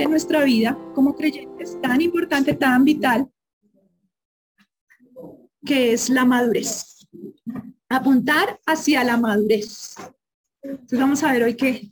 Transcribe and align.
en 0.00 0.10
nuestra 0.10 0.44
vida 0.44 0.78
como 0.94 1.14
creyentes, 1.14 1.80
tan 1.80 2.00
importante, 2.00 2.54
tan 2.54 2.84
vital, 2.84 3.28
que 5.64 5.92
es 5.92 6.08
la 6.08 6.24
madurez. 6.24 7.06
Apuntar 7.88 8.60
hacia 8.66 9.04
la 9.04 9.16
madurez. 9.16 9.96
Entonces 10.62 10.98
vamos 10.98 11.22
a 11.22 11.32
ver 11.32 11.42
hoy 11.42 11.54
qué, 11.54 11.90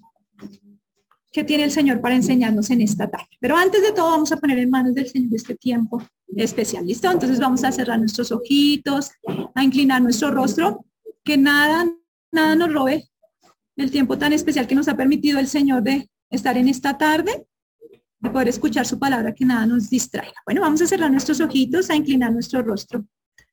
qué 1.32 1.44
tiene 1.44 1.64
el 1.64 1.70
Señor 1.70 2.00
para 2.00 2.14
enseñarnos 2.14 2.70
en 2.70 2.80
esta 2.80 3.10
tarde. 3.10 3.28
Pero 3.40 3.56
antes 3.56 3.82
de 3.82 3.92
todo 3.92 4.10
vamos 4.10 4.32
a 4.32 4.36
poner 4.36 4.58
en 4.58 4.70
manos 4.70 4.94
del 4.94 5.08
Señor 5.08 5.34
este 5.34 5.54
tiempo 5.54 6.02
especial. 6.36 6.86
¿Listo? 6.86 7.10
Entonces 7.10 7.38
vamos 7.38 7.64
a 7.64 7.72
cerrar 7.72 7.98
nuestros 7.98 8.32
ojitos, 8.32 9.10
a 9.54 9.62
inclinar 9.62 10.02
nuestro 10.02 10.30
rostro, 10.30 10.84
que 11.24 11.36
nada, 11.36 11.86
nada 12.32 12.54
nos 12.56 12.72
robe 12.72 13.08
el 13.76 13.90
tiempo 13.90 14.18
tan 14.18 14.32
especial 14.32 14.66
que 14.66 14.74
nos 14.74 14.88
ha 14.88 14.96
permitido 14.96 15.38
el 15.38 15.48
Señor 15.48 15.82
de 15.82 16.08
estar 16.30 16.56
en 16.56 16.68
esta 16.68 16.96
tarde, 16.98 17.46
de 18.24 18.30
poder 18.30 18.48
escuchar 18.48 18.86
su 18.86 18.98
palabra, 18.98 19.34
que 19.34 19.44
nada 19.44 19.66
nos 19.66 19.90
distraiga. 19.90 20.34
Bueno, 20.46 20.62
vamos 20.62 20.80
a 20.80 20.86
cerrar 20.86 21.10
nuestros 21.10 21.40
ojitos, 21.40 21.90
a 21.90 21.94
inclinar 21.94 22.32
nuestro 22.32 22.62
rostro. 22.62 23.06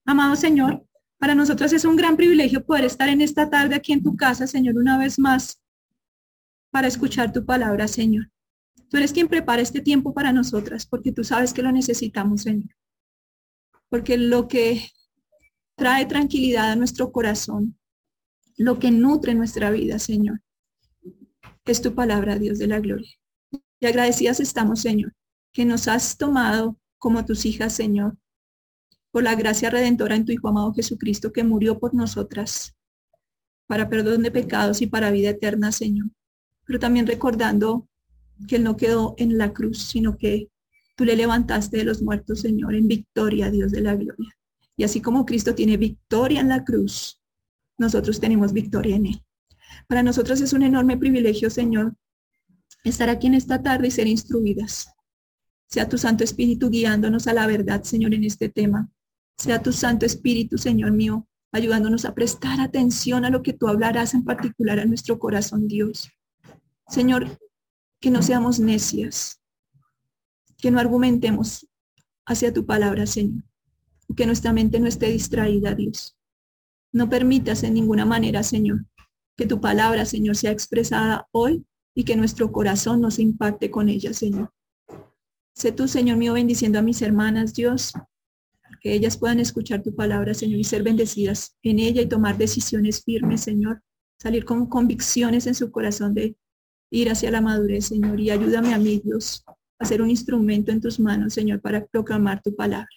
Amado 0.06 0.36
Señor, 0.36 0.84
para 1.20 1.36
nosotros 1.36 1.74
es 1.74 1.84
un 1.84 1.98
gran 1.98 2.16
privilegio 2.16 2.66
poder 2.66 2.86
estar 2.86 3.10
en 3.10 3.22
esta 3.22 3.50
tarde 3.50 3.76
aquí 3.76 3.92
en 3.92 4.02
tu 4.02 4.16
casa, 4.16 4.48
Señor, 4.48 4.78
una 4.78 4.98
vez 4.98 5.20
más, 5.20 5.62
para 6.72 6.88
escuchar 6.88 7.34
tu 7.34 7.46
palabra, 7.46 7.88
Señor. 7.88 8.32
Tú 8.90 8.98
eres 8.98 9.12
quien 9.12 9.28
prepara 9.28 9.62
este 9.62 9.82
tiempo 9.82 10.14
para 10.14 10.32
nosotras, 10.32 10.86
porque 10.86 11.12
tú 11.12 11.24
sabes 11.24 11.54
que 11.54 11.62
lo 11.62 11.72
necesitamos, 11.72 12.44
Señor. 12.44 12.70
Porque 13.90 14.18
lo 14.18 14.48
que 14.48 14.90
trae 15.76 16.06
tranquilidad 16.06 16.72
a 16.72 16.76
nuestro 16.78 17.12
corazón, 17.12 17.78
lo 18.56 18.80
que 18.80 18.90
nutre 18.90 19.36
nuestra 19.36 19.70
vida, 19.70 20.00
Señor, 20.00 20.42
es 21.66 21.82
tu 21.82 21.94
palabra, 21.94 22.40
Dios 22.40 22.58
de 22.58 22.68
la 22.68 22.80
gloria. 22.80 23.21
Y 23.82 23.88
agradecidas 23.88 24.40
estamos, 24.40 24.82
Señor, 24.82 25.12
que 25.52 25.66
nos 25.66 25.88
has 25.88 26.16
tomado 26.16 26.78
como 27.00 27.26
tus 27.26 27.48
hijas, 27.48 27.74
Señor, 27.74 28.16
por 29.10 29.24
la 29.24 29.34
gracia 29.34 29.72
redentora 29.72 30.16
en 30.16 30.24
tu 30.24 30.32
Hijo 30.32 30.48
amado 30.48 30.72
Jesucristo, 30.72 31.34
que 31.34 31.44
murió 31.44 31.80
por 31.80 31.96
nosotras, 31.96 32.76
para 33.66 33.90
perdón 33.90 34.22
de 34.22 34.30
pecados 34.30 34.84
y 34.84 34.88
para 34.88 35.10
vida 35.10 35.32
eterna, 35.32 35.72
Señor. 35.72 36.12
Pero 36.64 36.78
también 36.78 37.08
recordando 37.08 37.90
que 38.48 38.58
Él 38.58 38.64
no 38.64 38.78
quedó 38.78 39.16
en 39.18 39.40
la 39.40 39.52
cruz, 39.52 39.80
sino 39.80 40.16
que 40.16 40.50
tú 40.96 41.04
le 41.04 41.16
levantaste 41.16 41.78
de 41.78 41.84
los 41.84 42.04
muertos, 42.04 42.42
Señor, 42.42 42.76
en 42.76 42.88
victoria, 42.88 43.50
Dios 43.50 43.72
de 43.72 43.82
la 43.82 43.96
gloria. 43.96 44.38
Y 44.78 44.84
así 44.84 45.02
como 45.02 45.26
Cristo 45.26 45.56
tiene 45.56 45.78
victoria 45.78 46.40
en 46.40 46.50
la 46.50 46.64
cruz, 46.64 47.20
nosotros 47.80 48.20
tenemos 48.20 48.54
victoria 48.54 48.96
en 48.96 49.08
Él. 49.08 49.24
Para 49.88 50.04
nosotros 50.04 50.40
es 50.40 50.54
un 50.54 50.62
enorme 50.62 50.98
privilegio, 50.98 51.50
Señor, 51.50 51.96
estar 52.84 53.10
aquí 53.10 53.28
en 53.28 53.36
esta 53.36 53.62
tarde 53.62 53.88
y 53.88 53.92
ser 53.92 54.08
instruidas. 54.08 54.90
Sea 55.68 55.88
tu 55.88 55.98
Santo 55.98 56.24
Espíritu 56.24 56.70
guiándonos 56.70 57.28
a 57.28 57.34
la 57.34 57.48
verdad, 57.48 57.84
Señor, 57.84 58.14
en 58.14 58.24
este 58.24 58.50
tema. 58.50 58.90
Sea 59.38 59.62
tu 59.62 59.72
Santo 59.72 60.06
Espíritu, 60.06 60.58
Señor 60.58 60.92
mío, 60.92 61.28
ayudándonos 61.52 62.06
a 62.06 62.14
prestar 62.14 62.60
atención 62.60 63.26
a 63.26 63.30
lo 63.30 63.42
que 63.42 63.54
tú 63.54 63.68
hablarás 63.68 64.14
en 64.14 64.24
particular 64.24 64.80
a 64.80 64.86
nuestro 64.86 65.20
corazón, 65.20 65.68
Dios. 65.68 66.10
Señor, 66.88 67.40
que 68.00 68.12
no 68.12 68.22
seamos 68.22 68.60
necias, 68.60 69.42
que 70.58 70.72
no 70.72 70.80
argumentemos 70.80 71.68
hacia 72.26 72.54
tu 72.54 72.66
palabra, 72.66 73.06
Señor, 73.06 73.44
que 74.16 74.26
nuestra 74.26 74.54
mente 74.54 74.80
no 74.80 74.88
esté 74.88 75.08
distraída, 75.08 75.74
Dios. 75.74 76.18
No 76.92 77.10
permitas 77.10 77.64
en 77.64 77.76
ninguna 77.76 78.06
manera, 78.06 78.44
Señor, 78.44 78.86
que 79.38 79.46
tu 79.46 79.62
palabra, 79.62 80.06
Señor, 80.06 80.36
sea 80.36 80.52
expresada 80.52 81.28
hoy 81.32 81.66
y 81.96 82.04
que 82.04 82.16
nuestro 82.16 82.52
corazón 82.52 83.02
nos 83.02 83.20
impacte 83.20 83.70
con 83.70 83.90
ella, 83.90 84.14
Señor. 84.14 84.52
Sé 85.54 85.72
tú, 85.72 85.88
Señor 85.88 86.18
mío, 86.18 86.34
bendiciendo 86.34 86.80
a 86.80 86.82
mis 86.82 87.02
hermanas, 87.02 87.54
Dios, 87.54 87.94
que 88.82 88.94
ellas 88.94 89.18
puedan 89.18 89.40
escuchar 89.40 89.84
tu 89.84 89.96
palabra, 89.96 90.34
Señor, 90.34 90.60
y 90.60 90.64
ser 90.64 90.84
bendecidas 90.84 91.56
en 91.62 91.80
ella 91.80 92.02
y 92.02 92.08
tomar 92.08 92.38
decisiones 92.38 93.04
firmes, 93.04 93.42
Señor. 93.42 93.82
Salir 94.20 94.46
con 94.46 94.68
convicciones 94.68 95.48
en 95.48 95.56
su 95.56 95.72
corazón 95.72 96.14
de 96.14 96.36
ir 96.92 97.10
hacia 97.10 97.32
la 97.32 97.42
madurez, 97.42 97.86
Señor. 97.86 98.20
Y 98.20 98.30
ayúdame 98.30 98.74
a 98.74 98.78
mí, 98.78 99.02
Dios, 99.04 99.44
a 99.80 99.86
ser 99.86 100.02
un 100.02 100.10
instrumento 100.10 100.72
en 100.72 100.82
tus 100.82 101.00
manos, 101.00 101.34
Señor, 101.34 101.62
para 101.62 101.86
proclamar 101.86 102.42
tu 102.42 102.56
palabra. 102.56 102.90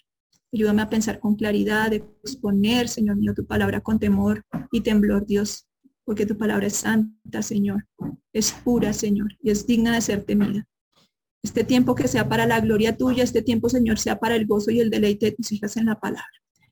Ayúdame 0.53 0.83
a 0.83 0.89
pensar 0.89 1.19
con 1.19 1.35
claridad, 1.35 1.91
de 1.91 1.97
exponer, 2.23 2.87
Señor 2.87 3.17
mío, 3.17 3.33
tu 3.33 3.45
palabra 3.45 3.81
con 3.81 3.99
temor 3.99 4.43
y 4.71 4.81
temblor, 4.81 5.25
Dios, 5.25 5.67
porque 6.05 6.25
tu 6.25 6.37
palabra 6.37 6.67
es 6.67 6.77
santa, 6.77 7.41
Señor, 7.41 7.87
es 8.31 8.51
pura, 8.51 8.93
Señor, 8.93 9.35
y 9.41 9.49
es 9.49 9.65
digna 9.65 9.93
de 9.95 10.01
ser 10.01 10.23
temida. 10.23 10.67
Este 11.43 11.63
tiempo 11.63 11.95
que 11.95 12.07
sea 12.07 12.29
para 12.29 12.45
la 12.45 12.59
gloria 12.59 12.95
tuya, 12.95 13.23
este 13.23 13.41
tiempo, 13.41 13.69
Señor, 13.69 13.99
sea 13.99 14.19
para 14.19 14.35
el 14.35 14.45
gozo 14.47 14.71
y 14.71 14.79
el 14.79 14.89
deleite 14.89 15.27
de 15.27 15.31
tus 15.33 15.51
hijas 15.51 15.77
en 15.77 15.87
la 15.87 15.99
palabra. 15.99 16.25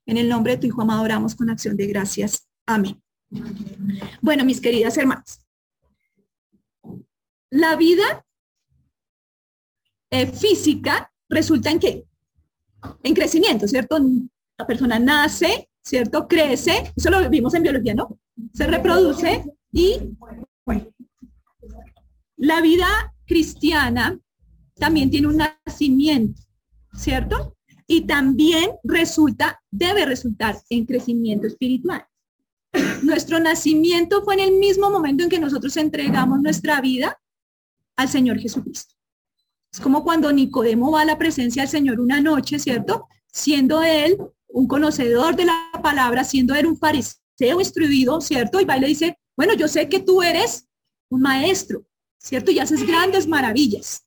En 0.06 0.18
el 0.18 0.30
nombre 0.30 0.54
de 0.54 0.60
tu 0.60 0.68
Hijo 0.68 0.82
amado 0.82 1.04
oramos 1.04 1.36
con 1.36 1.50
acción 1.50 1.76
de 1.76 1.88
gracias. 1.88 2.48
Amén. 2.66 3.02
Bueno, 4.22 4.46
mis 4.46 4.62
queridas 4.62 4.98
hermanas, 4.98 5.46
la 7.50 7.76
vida 7.76 8.26
eh, 10.12 10.28
física 10.28 11.12
resulta 11.30 11.72
en 11.72 11.80
qué? 11.80 12.06
En 13.04 13.14
crecimiento, 13.14 13.68
¿cierto? 13.68 13.98
La 14.58 14.68
persona 14.68 15.00
nace, 15.00 15.70
¿cierto? 15.84 16.28
Crece, 16.28 16.94
eso 16.96 17.10
lo 17.10 17.28
vimos 17.30 17.54
en 17.54 17.64
biología, 17.64 17.96
¿no? 17.96 18.20
Se 18.54 18.68
reproduce 18.68 19.44
y 19.72 20.00
la 22.38 22.62
vida 22.62 23.14
cristiana 23.26 24.20
también 24.76 25.10
tiene 25.10 25.28
un 25.28 25.38
nacimiento, 25.38 26.42
¿cierto? 26.94 27.56
Y 27.88 28.02
también 28.02 28.72
resulta, 28.84 29.62
debe 29.72 30.06
resultar 30.06 30.58
en 30.70 30.86
crecimiento 30.86 31.48
espiritual. 31.48 32.06
Nuestro 33.04 33.40
nacimiento 33.40 34.24
fue 34.24 34.36
en 34.36 34.40
el 34.42 34.52
mismo 34.54 34.90
momento 34.90 35.24
en 35.24 35.30
que 35.30 35.40
nosotros 35.40 35.78
entregamos 35.78 36.42
nuestra 36.42 36.82
vida 36.82 37.20
al 37.96 38.10
Señor 38.10 38.40
Jesucristo. 38.40 38.96
Es 39.72 39.80
como 39.80 40.04
cuando 40.04 40.32
Nicodemo 40.32 40.92
va 40.92 41.02
a 41.02 41.06
la 41.06 41.18
presencia 41.18 41.64
del 41.64 41.70
Señor 41.70 42.00
una 42.00 42.20
noche, 42.22 42.60
¿cierto? 42.60 43.08
Siendo 43.28 43.82
él 43.84 44.18
un 44.48 44.68
conocedor 44.68 45.36
de 45.36 45.46
la 45.46 45.72
palabra, 45.82 46.24
siendo 46.24 46.54
él 46.56 46.68
un 46.68 46.78
fariseo 46.78 47.23
instruido, 47.40 48.22
¿cierto? 48.22 48.62
Y 48.62 48.66
va 48.66 48.78
y 48.78 48.82
le 48.82 48.88
dice, 48.88 49.18
bueno, 49.36 49.54
yo 49.54 49.68
sé 49.68 49.90
que 49.90 50.00
tú 50.00 50.22
eres 50.22 50.68
un 51.10 51.22
maestro, 51.22 51.86
¿cierto? 52.18 52.52
Y 52.52 52.60
haces 52.60 52.86
grandes 52.86 53.28
maravillas. 53.28 54.06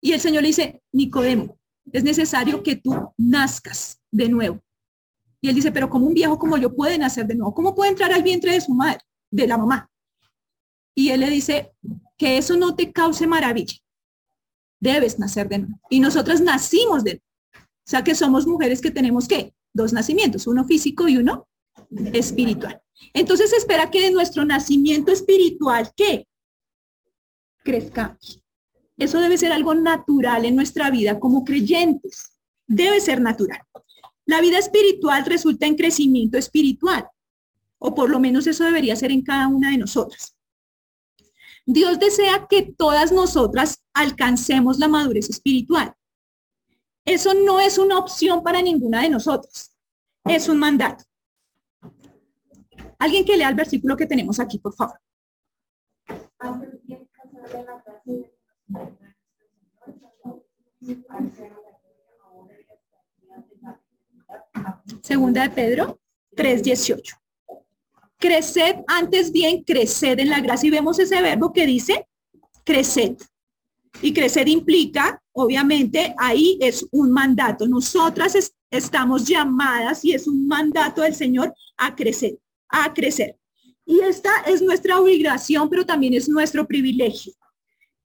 Y 0.00 0.12
el 0.12 0.20
Señor 0.20 0.42
le 0.42 0.48
dice, 0.48 0.82
Nicodemo, 0.92 1.58
es 1.92 2.04
necesario 2.04 2.62
que 2.62 2.76
tú 2.76 3.12
nazcas 3.16 4.00
de 4.10 4.28
nuevo. 4.28 4.60
Y 5.40 5.48
él 5.48 5.54
dice, 5.54 5.72
pero 5.72 5.88
como 5.88 6.06
un 6.06 6.14
viejo 6.14 6.38
como 6.38 6.56
yo 6.58 6.74
puede 6.74 6.98
nacer 6.98 7.26
de 7.26 7.34
nuevo? 7.34 7.54
¿Cómo 7.54 7.74
puede 7.74 7.90
entrar 7.90 8.12
al 8.12 8.22
vientre 8.22 8.52
de 8.52 8.60
su 8.60 8.74
madre, 8.74 9.00
de 9.30 9.46
la 9.46 9.56
mamá? 9.56 9.90
Y 10.94 11.10
él 11.10 11.20
le 11.20 11.30
dice, 11.30 11.72
que 12.20 12.36
eso 12.36 12.56
no 12.56 12.76
te 12.76 12.92
cause 12.92 13.26
maravilla. 13.26 13.78
Debes 14.78 15.18
nacer 15.18 15.48
de 15.48 15.60
nuevo. 15.60 15.80
Y 15.88 16.00
nosotras 16.00 16.42
nacimos 16.42 17.02
de 17.02 17.12
nuevo. 17.12 17.24
O 17.54 17.90
sea 17.90 18.04
que 18.04 18.14
somos 18.14 18.46
mujeres 18.46 18.80
que 18.80 18.90
tenemos 18.90 19.26
que 19.26 19.54
dos 19.72 19.92
nacimientos, 19.92 20.46
uno 20.46 20.64
físico 20.64 21.08
y 21.08 21.16
uno 21.16 21.48
espiritual. 22.12 22.80
Entonces 23.14 23.52
espera 23.52 23.90
que 23.90 24.02
de 24.02 24.10
nuestro 24.10 24.44
nacimiento 24.44 25.12
espiritual, 25.12 25.90
¿qué? 25.96 26.26
Crezcamos. 27.64 28.42
Eso 28.96 29.18
debe 29.18 29.38
ser 29.38 29.52
algo 29.52 29.74
natural 29.74 30.44
en 30.44 30.56
nuestra 30.56 30.90
vida 30.90 31.18
como 31.18 31.44
creyentes. 31.44 32.38
Debe 32.66 33.00
ser 33.00 33.20
natural. 33.20 33.60
La 34.26 34.40
vida 34.40 34.58
espiritual 34.58 35.24
resulta 35.24 35.66
en 35.66 35.74
crecimiento 35.74 36.38
espiritual, 36.38 37.08
o 37.78 37.94
por 37.94 38.10
lo 38.10 38.20
menos 38.20 38.46
eso 38.46 38.64
debería 38.64 38.94
ser 38.94 39.10
en 39.10 39.22
cada 39.22 39.48
una 39.48 39.70
de 39.70 39.78
nosotras. 39.78 40.36
Dios 41.66 41.98
desea 41.98 42.46
que 42.48 42.62
todas 42.62 43.10
nosotras 43.10 43.82
alcancemos 43.92 44.78
la 44.78 44.88
madurez 44.88 45.30
espiritual. 45.30 45.94
Eso 47.04 47.34
no 47.34 47.58
es 47.58 47.78
una 47.78 47.98
opción 47.98 48.42
para 48.42 48.62
ninguna 48.62 49.02
de 49.02 49.10
nosotras. 49.10 49.74
Es 50.24 50.48
un 50.48 50.58
mandato. 50.58 51.04
Alguien 53.00 53.24
que 53.24 53.36
lea 53.36 53.48
el 53.48 53.54
versículo 53.54 53.96
que 53.96 54.06
tenemos 54.06 54.38
aquí, 54.38 54.58
por 54.58 54.74
favor. 54.74 55.00
Segunda 65.02 65.42
de 65.42 65.50
Pedro 65.50 65.98
3:18. 66.36 67.16
Creced 68.18 68.76
antes 68.86 69.32
bien, 69.32 69.64
creced 69.64 70.18
en 70.18 70.28
la 70.28 70.40
gracia. 70.40 70.68
Y 70.68 70.70
vemos 70.70 70.98
ese 70.98 71.22
verbo 71.22 71.52
que 71.52 71.66
dice 71.66 72.06
creced. 72.64 73.16
Y 74.02 74.12
crecer 74.12 74.48
implica, 74.48 75.22
obviamente, 75.32 76.14
ahí 76.18 76.58
es 76.60 76.86
un 76.92 77.10
mandato. 77.10 77.66
Nosotras 77.66 78.52
estamos 78.70 79.26
llamadas 79.26 80.04
y 80.04 80.12
es 80.12 80.28
un 80.28 80.46
mandato 80.46 81.02
del 81.02 81.14
Señor 81.14 81.54
a 81.76 81.94
crecer, 81.94 82.38
a 82.70 82.92
crecer. 82.94 83.36
Y 83.84 84.00
esta 84.00 84.30
es 84.46 84.62
nuestra 84.62 85.00
obligación, 85.00 85.68
pero 85.68 85.84
también 85.84 86.14
es 86.14 86.28
nuestro 86.28 86.66
privilegio 86.66 87.32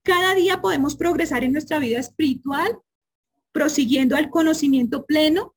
Cada 0.04 0.34
día 0.34 0.62
podemos 0.62 0.96
progresar 0.96 1.44
en 1.44 1.52
nuestra 1.52 1.80
vida 1.80 2.00
espiritual, 2.00 2.80
prosiguiendo 3.52 4.16
al 4.16 4.30
conocimiento 4.30 5.06
pleno, 5.06 5.56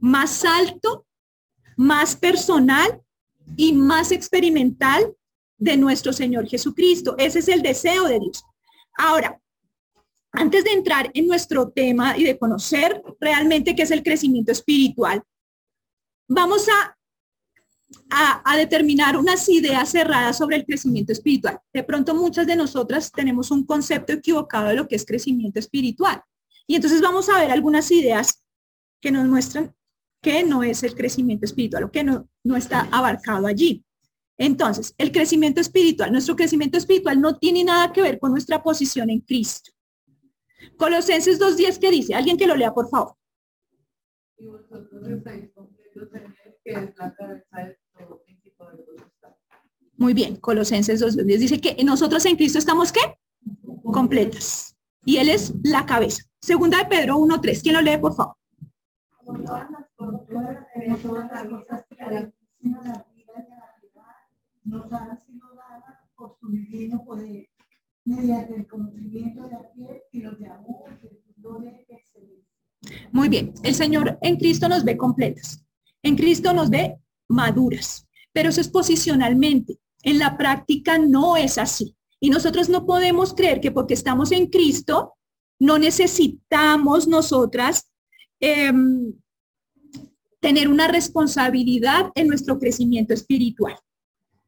más 0.00 0.44
alto, 0.44 1.06
más 1.76 2.16
personal 2.16 3.02
y 3.56 3.72
más 3.72 4.12
experimental 4.12 5.14
de 5.58 5.76
nuestro 5.76 6.12
Señor 6.12 6.46
Jesucristo. 6.46 7.14
Ese 7.18 7.38
es 7.40 7.48
el 7.48 7.62
deseo 7.62 8.04
de 8.04 8.20
Dios. 8.20 8.44
Ahora, 8.96 9.40
antes 10.32 10.64
de 10.64 10.72
entrar 10.72 11.10
en 11.14 11.26
nuestro 11.26 11.70
tema 11.70 12.16
y 12.16 12.24
de 12.24 12.38
conocer 12.38 13.02
realmente 13.20 13.74
qué 13.74 13.82
es 13.82 13.90
el 13.90 14.02
crecimiento 14.02 14.52
espiritual, 14.52 15.22
vamos 16.28 16.68
a, 16.68 16.95
a, 18.10 18.56
determinar 18.56 19.16
unas 19.16 19.48
ideas 19.48 19.90
cerradas 19.90 20.38
sobre 20.38 20.56
el 20.56 20.64
crecimiento 20.64 21.12
espiritual. 21.12 21.60
De 21.72 21.82
pronto 21.82 22.14
muchas 22.14 22.46
de 22.46 22.56
nosotras 22.56 23.12
tenemos 23.12 23.50
un 23.50 23.64
concepto 23.64 24.12
equivocado 24.12 24.68
de 24.68 24.76
lo 24.76 24.88
que 24.88 24.96
es 24.96 25.04
crecimiento 25.04 25.58
espiritual. 25.58 26.22
Y 26.66 26.74
entonces 26.74 27.00
vamos 27.00 27.28
a 27.28 27.38
ver 27.38 27.50
algunas 27.50 27.90
ideas 27.90 28.42
que 29.00 29.10
nos 29.10 29.26
muestran 29.26 29.74
que 30.22 30.42
no 30.42 30.62
es 30.62 30.82
el 30.82 30.94
crecimiento 30.94 31.44
espiritual 31.44 31.84
o 31.84 31.90
que 31.90 32.02
no, 32.02 32.28
no 32.42 32.56
está 32.56 32.88
abarcado 32.90 33.46
allí. 33.46 33.84
Entonces, 34.38 34.94
el 34.98 35.12
crecimiento 35.12 35.60
espiritual, 35.60 36.12
nuestro 36.12 36.36
crecimiento 36.36 36.76
espiritual 36.76 37.20
no 37.20 37.38
tiene 37.38 37.64
nada 37.64 37.92
que 37.92 38.02
ver 38.02 38.18
con 38.18 38.32
nuestra 38.32 38.62
posición 38.62 39.08
en 39.08 39.20
Cristo. 39.20 39.70
Colosenses 40.76 41.40
2.10 41.40 41.78
que 41.78 41.90
dice, 41.90 42.14
alguien 42.14 42.36
que 42.36 42.46
lo 42.46 42.56
lea, 42.56 42.74
por 42.74 42.88
favor. 42.88 43.14
Muy 49.96 50.12
bien, 50.12 50.36
Colosenses 50.36 51.02
2.10 51.02 51.38
dice 51.38 51.60
que 51.60 51.82
nosotros 51.84 52.24
en 52.26 52.36
Cristo 52.36 52.58
estamos 52.58 52.92
¿qué? 52.92 53.00
Completas. 53.82 54.76
Y 55.04 55.18
Él 55.18 55.28
es 55.28 55.54
la 55.62 55.86
cabeza. 55.86 56.24
Segunda 56.40 56.78
de 56.78 56.86
Pedro 56.86 57.16
1.3. 57.18 57.62
¿Quién 57.62 57.74
lo 57.74 57.80
lee, 57.80 57.98
por 57.98 58.14
favor? 58.14 58.36
nos 64.66 64.92
han 64.92 65.24
sido 65.24 65.46
dadas 65.54 66.00
por 66.16 66.36
su 66.40 66.48
divino 66.48 67.04
poder, 67.04 67.48
mediante 68.04 68.56
el 68.56 68.66
conocimiento 68.66 69.48
de 69.48 69.56
aquel 69.56 70.02
que 70.10 70.18
los 70.18 70.38
llamó 70.38 70.84
de 71.00 71.22
gloria 71.36 71.72
y 71.88 71.94
excelencia. 71.94 72.44
Muy 73.12 73.28
bien, 73.28 73.54
el 73.62 73.74
Señor 73.74 74.18
en 74.22 74.36
Cristo 74.36 74.68
nos 74.68 74.84
ve 74.84 74.96
completas. 74.96 75.65
En 76.06 76.14
Cristo 76.14 76.52
nos 76.52 76.70
ve 76.70 77.00
maduras, 77.28 78.06
pero 78.32 78.50
eso 78.50 78.60
es 78.60 78.68
posicionalmente. 78.68 79.80
En 80.04 80.20
la 80.20 80.38
práctica 80.38 80.98
no 80.98 81.36
es 81.36 81.58
así. 81.58 81.96
Y 82.20 82.30
nosotros 82.30 82.68
no 82.68 82.86
podemos 82.86 83.34
creer 83.34 83.60
que 83.60 83.72
porque 83.72 83.94
estamos 83.94 84.30
en 84.30 84.46
Cristo, 84.46 85.14
no 85.58 85.80
necesitamos 85.80 87.08
nosotras 87.08 87.90
em, 88.38 89.14
tener 90.38 90.68
una 90.68 90.86
responsabilidad 90.86 92.12
en 92.14 92.28
nuestro 92.28 92.60
crecimiento 92.60 93.12
espiritual. 93.12 93.76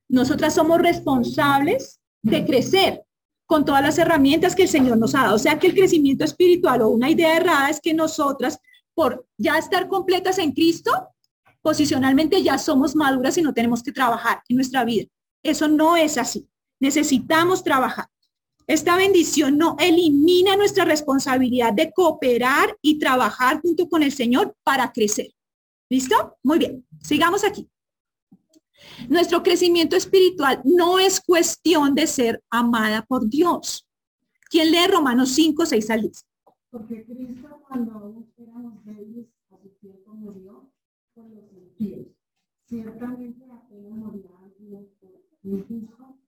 Nosotras 0.08 0.55
somos 0.55 0.78
responsables 0.78 1.99
de 2.22 2.46
crecer 2.46 3.02
con 3.46 3.64
todas 3.64 3.82
las 3.82 3.99
herramientas 3.99 4.55
que 4.55 4.62
el 4.62 4.69
Señor 4.69 4.96
nos 4.96 5.16
ha 5.16 5.22
dado. 5.22 5.34
O 5.34 5.40
sea 5.40 5.58
que 5.58 5.66
el 5.66 5.75
crecimiento 5.75 6.25
espiritual 6.25 6.82
o 6.82 6.90
una 6.90 7.10
idea 7.10 7.37
errada 7.37 7.69
es 7.69 7.81
que 7.81 7.94
nosotras, 7.94 8.60
por 8.94 9.26
ya 9.37 9.58
estar 9.58 9.88
completas 9.88 10.38
en 10.38 10.52
Cristo, 10.52 10.93
posicionalmente 11.62 12.43
ya 12.43 12.58
somos 12.58 12.94
maduras 12.96 13.37
y 13.38 13.43
no 13.43 13.55
tenemos 13.55 13.82
que 13.82 13.93
trabajar 13.93 14.43
en 14.49 14.56
nuestra 14.56 14.84
vida. 14.84 15.06
Eso 15.43 15.69
no 15.69 15.96
es 15.96 16.19
así. 16.19 16.49
Necesitamos 16.81 17.64
trabajar. 17.64 18.06
Esta 18.66 18.96
bendición 18.96 19.56
no 19.56 19.76
elimina 19.78 20.55
nuestra 20.56 20.84
responsabilidad 20.84 21.72
de 21.72 21.90
cooperar 21.93 22.76
y 22.82 22.99
trabajar 22.99 23.60
junto 23.62 23.88
con 23.88 24.02
el 24.02 24.12
Señor 24.12 24.55
para 24.62 24.93
crecer. 24.93 25.28
¿Listo? 25.88 26.37
Muy 26.43 26.58
bien. 26.58 26.87
Sigamos 27.02 27.44
aquí. 27.44 27.69
Nuestro 29.08 29.43
crecimiento 29.43 29.96
espiritual 29.96 30.60
no 30.64 30.99
es 30.99 31.20
cuestión 31.20 31.94
de 31.94 32.06
ser 32.06 32.43
amada 32.50 33.06
por 33.06 33.28
Dios. 33.28 33.87
¿Quién 34.50 34.70
lee 34.70 34.87
Romanos 34.87 35.31
5, 35.31 35.66
6 35.66 35.90
al 35.90 36.02
10? 36.02 36.26
Porque 36.70 37.05
Cristo 37.05 37.62
cuando 37.66 38.25
éramos 38.37 38.84
débiles 38.84 39.28
a 39.50 39.56
su 39.62 39.69
tiempo 39.81 40.12
murió 40.12 40.70
por. 41.79 42.15
Ciertamente 42.67 43.45
apenas 43.51 43.99
morirá 43.99 44.39
alguno 44.39 44.87
injusto 45.43 46.19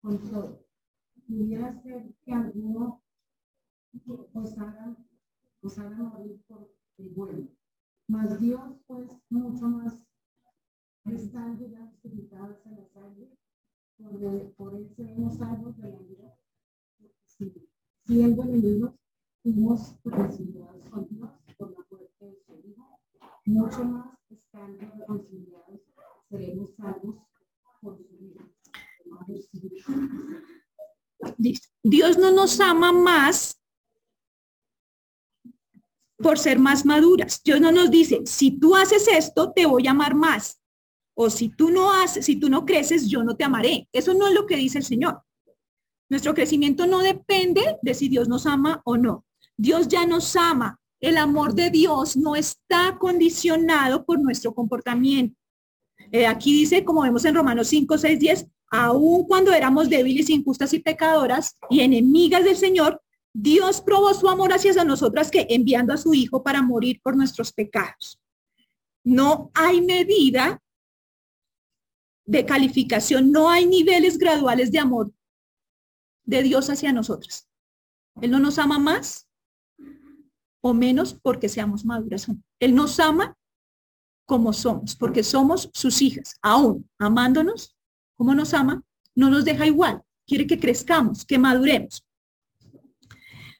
con 0.00 0.18
todo. 0.30 0.66
Pudiera 1.26 1.72
ser 1.82 2.14
que 2.24 2.32
alguno 2.32 3.02
os 4.32 4.58
haga, 4.58 4.96
os 5.62 5.78
haga 5.78 5.96
morir 5.96 6.40
por 6.48 6.68
el 6.98 7.08
bueno. 7.10 7.48
Mas 8.08 8.40
Dios 8.40 8.60
pues 8.86 9.08
mucho 9.30 9.66
más 9.68 9.94
están 11.04 11.58
ya 11.58 11.84
espiritadas 11.86 12.64
en 12.66 12.76
la 12.76 12.86
sangre, 12.88 13.28
por, 13.96 14.54
por 14.54 14.74
él 14.74 14.90
seremos 14.96 15.36
salvos 15.36 15.76
de 15.78 15.90
la 15.90 15.98
vida. 15.98 16.34
Sí. 17.24 17.52
Siendo 18.06 18.42
enemigos, 18.42 18.94
fuimos 19.42 19.96
reconciliados 20.04 20.84
con 20.90 21.08
Dios 21.08 21.30
por 21.56 21.70
la 21.72 21.86
muerte 21.90 22.26
de 22.26 22.36
su 22.44 22.68
Hijo. 22.68 22.98
Mucho 23.46 23.84
más 23.84 24.18
Dios 31.82 32.18
no 32.18 32.30
nos 32.30 32.60
ama 32.60 32.92
más 32.92 33.60
por 36.18 36.38
ser 36.38 36.58
más 36.58 36.84
maduras. 36.84 37.42
Dios 37.42 37.60
no 37.60 37.72
nos 37.72 37.90
dice, 37.90 38.22
si 38.26 38.58
tú 38.58 38.74
haces 38.76 39.08
esto, 39.08 39.52
te 39.52 39.66
voy 39.66 39.86
a 39.86 39.90
amar 39.90 40.14
más 40.14 40.60
o 41.14 41.30
si 41.30 41.48
tú 41.48 41.70
no 41.70 41.92
haces, 41.92 42.26
si 42.26 42.36
tú 42.36 42.48
no 42.48 42.64
creces, 42.64 43.08
yo 43.08 43.22
no 43.22 43.36
te 43.36 43.44
amaré. 43.44 43.88
Eso 43.92 44.14
no 44.14 44.26
es 44.26 44.34
lo 44.34 44.46
que 44.46 44.56
dice 44.56 44.78
el 44.78 44.84
Señor. 44.84 45.22
Nuestro 46.08 46.34
crecimiento 46.34 46.86
no 46.86 46.98
depende 47.00 47.78
de 47.82 47.94
si 47.94 48.08
Dios 48.08 48.28
nos 48.28 48.46
ama 48.46 48.82
o 48.84 48.96
no. 48.96 49.24
Dios 49.56 49.88
ya 49.88 50.06
nos 50.06 50.34
ama. 50.36 50.80
El 51.04 51.18
amor 51.18 51.54
de 51.54 51.68
Dios 51.68 52.16
no 52.16 52.34
está 52.34 52.96
condicionado 52.98 54.06
por 54.06 54.18
nuestro 54.18 54.54
comportamiento. 54.54 55.38
Eh, 56.10 56.26
aquí 56.26 56.60
dice, 56.60 56.82
como 56.82 57.02
vemos 57.02 57.26
en 57.26 57.34
Romanos 57.34 57.68
5, 57.68 57.98
6, 57.98 58.18
10, 58.18 58.46
aun 58.70 59.26
cuando 59.26 59.52
éramos 59.52 59.90
débiles, 59.90 60.30
injustas 60.30 60.72
y 60.72 60.78
pecadoras 60.78 61.58
y 61.68 61.80
enemigas 61.80 62.42
del 62.42 62.56
Señor, 62.56 63.02
Dios 63.34 63.82
probó 63.82 64.14
su 64.14 64.30
amor 64.30 64.54
hacia 64.54 64.82
nosotras 64.82 65.30
que 65.30 65.46
enviando 65.50 65.92
a 65.92 65.98
su 65.98 66.14
Hijo 66.14 66.42
para 66.42 66.62
morir 66.62 67.02
por 67.02 67.14
nuestros 67.14 67.52
pecados. 67.52 68.18
No 69.04 69.50
hay 69.52 69.82
medida 69.82 70.62
de 72.24 72.46
calificación, 72.46 73.30
no 73.30 73.50
hay 73.50 73.66
niveles 73.66 74.16
graduales 74.16 74.72
de 74.72 74.78
amor 74.78 75.12
de 76.24 76.42
Dios 76.42 76.70
hacia 76.70 76.94
nosotros. 76.94 77.46
Él 78.22 78.30
no 78.30 78.38
nos 78.38 78.58
ama 78.58 78.78
más 78.78 79.23
o 80.66 80.72
menos 80.72 81.12
porque 81.12 81.50
seamos 81.50 81.84
maduras. 81.84 82.26
Él 82.58 82.74
nos 82.74 82.98
ama 82.98 83.36
como 84.24 84.54
somos, 84.54 84.96
porque 84.96 85.22
somos 85.22 85.68
sus 85.74 86.00
hijas, 86.00 86.38
aún 86.40 86.88
amándonos 86.98 87.76
como 88.16 88.34
nos 88.34 88.54
ama, 88.54 88.82
no 89.14 89.28
nos 89.28 89.44
deja 89.44 89.66
igual, 89.66 90.02
quiere 90.26 90.46
que 90.46 90.58
crezcamos, 90.58 91.26
que 91.26 91.38
maduremos. 91.38 92.02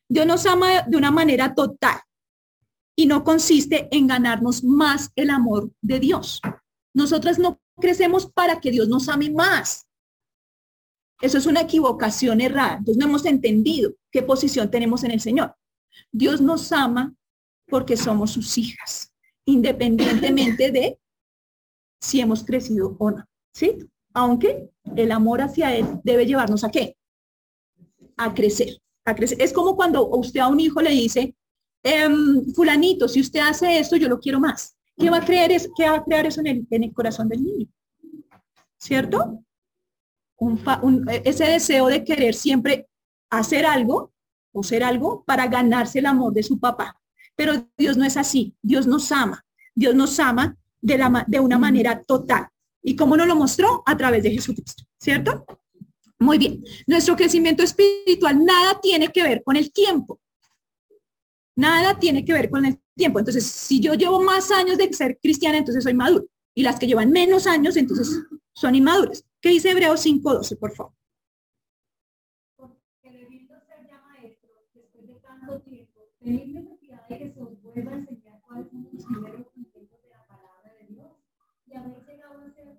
Dios 0.09 0.27
nos 0.27 0.47
ama 0.47 0.81
de 0.87 0.97
una 0.97 1.11
manera 1.11 1.55
total 1.55 2.01
y 2.97 3.05
no 3.05 3.23
consiste 3.23 3.87
en 3.95 4.07
ganarnos 4.07 4.65
más 4.65 5.11
el 5.15 5.29
amor 5.29 5.71
de 5.83 6.01
Dios. 6.01 6.41
Nosotras 6.95 7.39
no 7.39 7.61
crecemos 7.79 8.33
para 8.33 8.61
que 8.61 8.71
Dios 8.71 8.89
nos 8.89 9.11
ame 9.11 9.29
más. 9.29 9.87
Eso 11.21 11.37
es 11.37 11.45
una 11.45 11.61
equivocación 11.61 12.41
errada. 12.41 12.79
Entonces 12.79 12.97
no 12.97 13.11
hemos 13.11 13.27
entendido 13.27 13.93
qué 14.11 14.23
posición 14.23 14.71
tenemos 14.71 15.05
en 15.05 15.11
el 15.11 15.21
Señor. 15.21 15.55
Dios 16.13 16.41
nos 16.41 16.73
ama 16.73 17.15
porque 17.67 17.97
somos 17.97 18.33
sus 18.33 18.57
hijas, 18.59 19.13
independientemente 19.45 20.71
de 20.71 20.99
si 22.01 22.21
hemos 22.21 22.45
crecido 22.45 22.97
o 22.99 23.11
no. 23.11 23.25
¿Sí? 23.53 23.79
Aunque 24.13 24.71
el 24.97 25.13
amor 25.13 25.41
hacia 25.41 25.75
Él 25.75 25.87
debe 26.05 26.27
llevarnos 26.27 26.65
a 26.65 26.71
qué? 26.71 26.97
A 28.17 28.35
crecer. 28.35 28.81
A 29.05 29.15
crecer. 29.15 29.41
Es 29.41 29.53
como 29.53 29.77
cuando 29.77 30.07
usted 30.09 30.41
a 30.41 30.49
un 30.49 30.61
hijo 30.61 30.81
le 30.81 30.91
dice, 30.91 31.35
em, 31.83 32.45
fulanito, 32.55 33.09
si 33.09 33.21
usted 33.21 33.41
hace 33.41 33.79
esto, 33.79 33.97
yo 33.97 34.09
lo 34.09 34.19
quiero 34.19 34.41
más. 34.41 34.77
¿Qué 34.97 35.11
va 35.11 35.19
a 35.19 35.25
creer 35.25 35.53
es, 35.53 35.69
qué 35.77 35.89
va 35.89 35.97
a 35.97 36.05
crear 36.05 36.27
eso 36.27 36.41
en 36.41 36.47
el, 36.47 36.67
en 36.71 36.85
el 36.85 36.93
corazón 36.93 37.29
del 37.29 37.43
niño? 37.43 37.67
¿Cierto? 38.79 39.41
ese 41.25 41.45
deseo 41.45 41.87
de 41.87 42.05
querer 42.05 42.35
siempre 42.35 42.89
hacer 43.31 43.65
algo 43.67 44.13
o 44.55 44.63
ser 44.63 44.83
algo 44.85 45.25
para 45.25 45.47
ganarse 45.49 45.99
el 45.99 46.07
amor 46.07 46.33
de 46.33 46.43
su 46.43 46.59
papá. 46.59 46.99
Pero 47.37 47.69
Dios 47.77 47.97
no 47.97 48.05
es 48.05 48.17
así. 48.17 48.55
Dios 48.63 48.87
nos 48.87 49.13
ama. 49.13 49.45
Dios 49.75 49.95
nos 49.95 50.19
ama 50.21 50.57
de, 50.81 50.97
la, 50.97 51.25
de 51.27 51.41
una 51.41 51.59
manera 51.59 52.01
total. 52.03 52.49
¿Y 52.83 52.97
cómo 52.97 53.17
nos 53.17 53.27
lo 53.27 53.35
mostró? 53.35 53.83
A 53.85 53.97
través 53.97 54.23
de 54.23 54.31
Jesucristo. 54.31 54.85
¿Cierto? 54.99 55.45
Muy 56.19 56.39
bien. 56.39 56.63
Nuestro 56.87 57.17
crecimiento 57.17 57.63
espiritual 57.63 58.45
nada 58.45 58.81
tiene 58.81 59.09
que 59.09 59.23
ver 59.23 59.43
con 59.43 59.57
el 59.57 59.73
tiempo. 59.73 60.21
Nada 61.57 61.99
tiene 61.99 62.25
que 62.25 62.33
ver 62.33 62.51
con 62.51 62.65
el 62.65 62.81
tiempo. 62.97 63.19
Entonces, 63.19 63.45
si 63.45 63.81
yo 63.81 63.95
llevo 63.95 64.23
más 64.23 64.51
años 64.51 64.79
de 64.79 64.93
ser 64.93 65.19
cristiana, 65.21 65.59
entonces 65.59 65.83
soy 65.83 65.95
maduro. 65.95 66.27
Y 66.55 66.63
las 66.63 66.79
que 66.79 66.87
llevan 66.87 67.11
menos 67.11 67.47
años, 67.47 67.77
entonces 67.77 68.23
son 68.55 68.75
inmaduras. 68.75 69.25
¿Qué 69.41 69.51
dice 69.51 69.71
Hebreos 69.71 70.05
5.12, 70.05 70.59
por 70.59 70.73
favor? 70.73 70.95
Porque 72.57 73.11
debiendo 73.11 73.55
ser 73.61 73.87
ya 73.89 74.01
maestro, 74.01 74.51
después 74.73 75.07
de 75.07 75.15
tanto 75.21 75.63
tiempo, 76.25 76.45
tenéis 76.45 76.55
necesidad 76.55 77.09
de 77.09 77.19
que 77.19 77.33
se 77.33 77.43
os 77.43 77.63
vuelva 77.63 77.93
a 77.93 77.95
enseñar 77.97 78.41
cuáles 78.47 78.71
son 78.71 78.83
los 78.93 79.05
primeros 79.05 79.47
conceptos 79.55 80.03
de 80.03 80.09
la 80.11 80.27
palabra 80.27 80.75
de 80.81 80.87
Dios. 80.87 81.07
Y 81.67 81.75
habéis 81.75 82.07
llegado 82.07 82.41
a 82.41 82.55
ser 82.55 82.79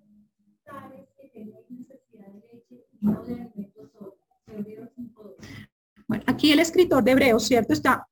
tales 0.63 1.09
que 1.19 1.27
tenéis 1.29 1.69
necesidad 1.69 2.27
de 2.27 2.39
leche 2.53 2.87
y 2.91 3.05
no 3.05 3.23
de 3.23 3.33
alimento 3.33 3.89
solo. 3.93 4.17
Hebreos 4.47 4.89
5.12. 4.97 5.69
Bueno, 6.07 6.23
aquí 6.27 6.51
el 6.51 6.59
escritor 6.59 7.03
de 7.03 7.11
Hebreos, 7.11 7.45
¿cierto? 7.45 7.73
Está 7.73 8.07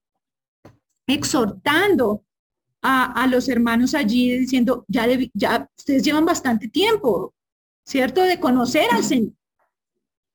exhortando 1.07 2.23
a, 2.81 3.27
los 3.27 3.47
hermanos 3.47 3.93
allí 3.95 4.37
diciendo, 4.39 4.83
ya, 4.89 5.07
ya 5.33 5.69
ustedes 5.77 6.03
llevan 6.03 6.25
bastante 6.25 6.67
tiempo, 6.67 7.33
¿cierto? 7.85 8.21
De 8.23 8.39
conocer 8.39 8.87
al 8.91 9.03
Señor. 9.03 9.33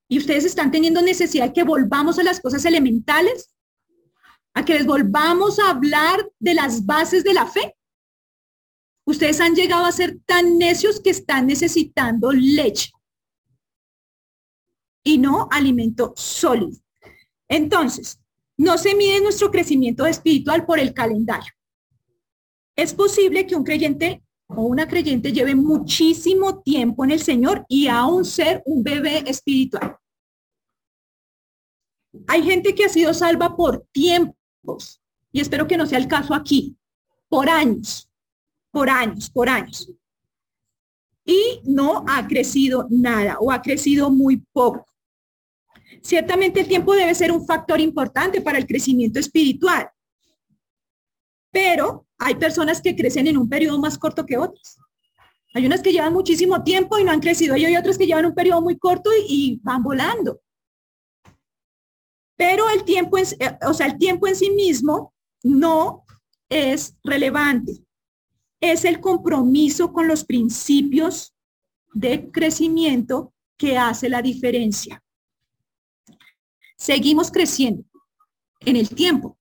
Y 0.09 0.17
ustedes 0.17 0.47
están 0.47 0.71
teniendo 0.71 1.03
necesidad 1.03 1.49
de 1.49 1.53
que 1.53 1.63
volvamos 1.63 2.19
a 2.19 2.23
las 2.23 2.41
cosas 2.41 2.65
elementales, 2.65 3.51
a 4.55 4.65
que 4.65 4.75
les 4.75 4.87
volvamos 4.87 5.59
a 5.59 5.71
hablar 5.71 6.31
de 6.39 6.55
las 6.55 6.85
bases 6.85 7.25
de 7.25 7.35
la 7.35 7.47
fe. 7.47 7.77
Ustedes 9.05 9.41
han 9.41 9.55
llegado 9.55 9.85
a 9.87 9.93
ser 9.93 10.19
tan 10.27 10.59
necios 10.59 11.01
que 11.01 11.11
están 11.11 11.47
necesitando 11.47 12.33
leche 12.33 12.91
y 15.03 15.19
no 15.19 15.49
alimento 15.51 16.13
sólido. 16.17 16.79
Entonces, 17.49 18.21
no 18.59 18.77
se 18.77 18.95
mide 18.95 19.21
nuestro 19.21 19.51
crecimiento 19.51 20.05
espiritual 20.05 20.67
por 20.67 20.79
el 20.79 20.93
calendario. 20.93 21.53
Es 22.77 22.93
posible 22.93 23.47
que 23.47 23.57
un 23.57 23.65
creyente 23.65 24.23
o 24.49 24.63
una 24.63 24.89
creyente 24.89 25.33
lleve 25.33 25.55
muchísimo 25.55 26.61
tiempo 26.61 27.05
en 27.05 27.13
el 27.13 27.21
Señor 27.21 27.65
y 27.69 27.89
aún 27.89 28.25
ser 28.25 28.63
un 28.67 28.83
bebé 28.83 29.25
espiritual. 29.27 29.97
Hay 32.27 32.43
gente 32.43 32.75
que 32.75 32.85
ha 32.85 32.89
sido 32.89 33.15
salva 33.15 33.57
por 33.57 33.87
y 35.33 35.41
espero 35.41 35.67
que 35.67 35.77
no 35.77 35.87
sea 35.87 35.99
el 35.99 36.09
caso 36.09 36.35
aquí, 36.35 36.77
por 37.29 37.49
años, 37.49 38.11
por 38.71 38.89
años, 38.89 39.31
por 39.31 39.49
años. 39.49 39.91
Y 41.25 41.61
no 41.65 42.05
ha 42.09 42.27
crecido 42.27 42.87
nada 42.91 43.39
o 43.39 43.53
ha 43.53 43.61
crecido 43.61 44.11
muy 44.11 44.39
poco. 44.53 44.87
Ciertamente 46.03 46.61
el 46.61 46.69
tiempo 46.69 46.95
debe 46.95 47.15
ser 47.15 47.33
un 47.33 47.47
factor 47.47 47.81
importante 47.81 48.41
para 48.41 48.59
el 48.59 48.67
crecimiento 48.67 49.19
espiritual, 49.19 49.91
pero 51.51 52.07
hay 52.19 52.35
personas 52.35 52.81
que 52.81 52.97
crecen 52.97 53.27
en 53.27 53.37
un 53.37 53.49
periodo 53.49 53.79
más 53.79 53.99
corto 53.99 54.25
que 54.25 54.37
otras. 54.37 54.79
Hay 55.55 55.67
unas 55.67 55.81
que 55.81 55.93
llevan 55.93 56.13
muchísimo 56.13 56.63
tiempo 56.63 56.99
y 56.99 57.05
no 57.05 57.11
han 57.11 57.21
crecido 57.21 57.57
y 57.57 57.65
hay 57.65 57.77
otras 57.77 57.97
que 57.97 58.07
llevan 58.07 58.27
un 58.27 58.35
periodo 58.35 58.61
muy 58.61 58.79
corto 58.79 59.11
y, 59.29 59.61
van 59.63 59.83
volando. 59.83 60.41
Pero 62.39 62.71
el 62.71 62.85
tiempo, 62.85 63.19
eh, 63.19 63.27
o 63.67 63.75
sea, 63.75 63.89
el 63.89 63.99
tiempo 63.99 64.29
en 64.29 64.37
sí 64.37 64.51
mismo 64.51 65.13
no 65.43 66.05
es 66.49 66.97
relevante. 67.03 67.85
Es 68.61 68.85
el 68.85 69.01
compromiso 69.01 69.93
con 69.93 70.07
los 70.07 70.25
principios 70.25 71.35
de 71.93 72.31
crecimiento 72.31 73.35
que 73.57 73.77
hace 73.77 74.09
la 74.09 74.23
diferencia. 74.23 75.03
Seguimos 76.77 77.33
creciendo 77.33 77.85
en 78.61 78.77
el 78.77 78.89
tiempo, 78.89 79.37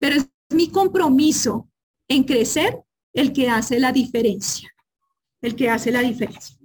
pero 0.00 0.16
es 0.16 0.28
mi 0.48 0.68
compromiso 0.68 1.70
en 2.08 2.24
crecer 2.24 2.82
el 3.12 3.32
que 3.32 3.48
hace 3.48 3.78
la 3.78 3.92
diferencia, 3.92 4.68
el 5.42 5.54
que 5.54 5.70
hace 5.70 5.92
la 5.92 6.00
diferencia. 6.00 6.59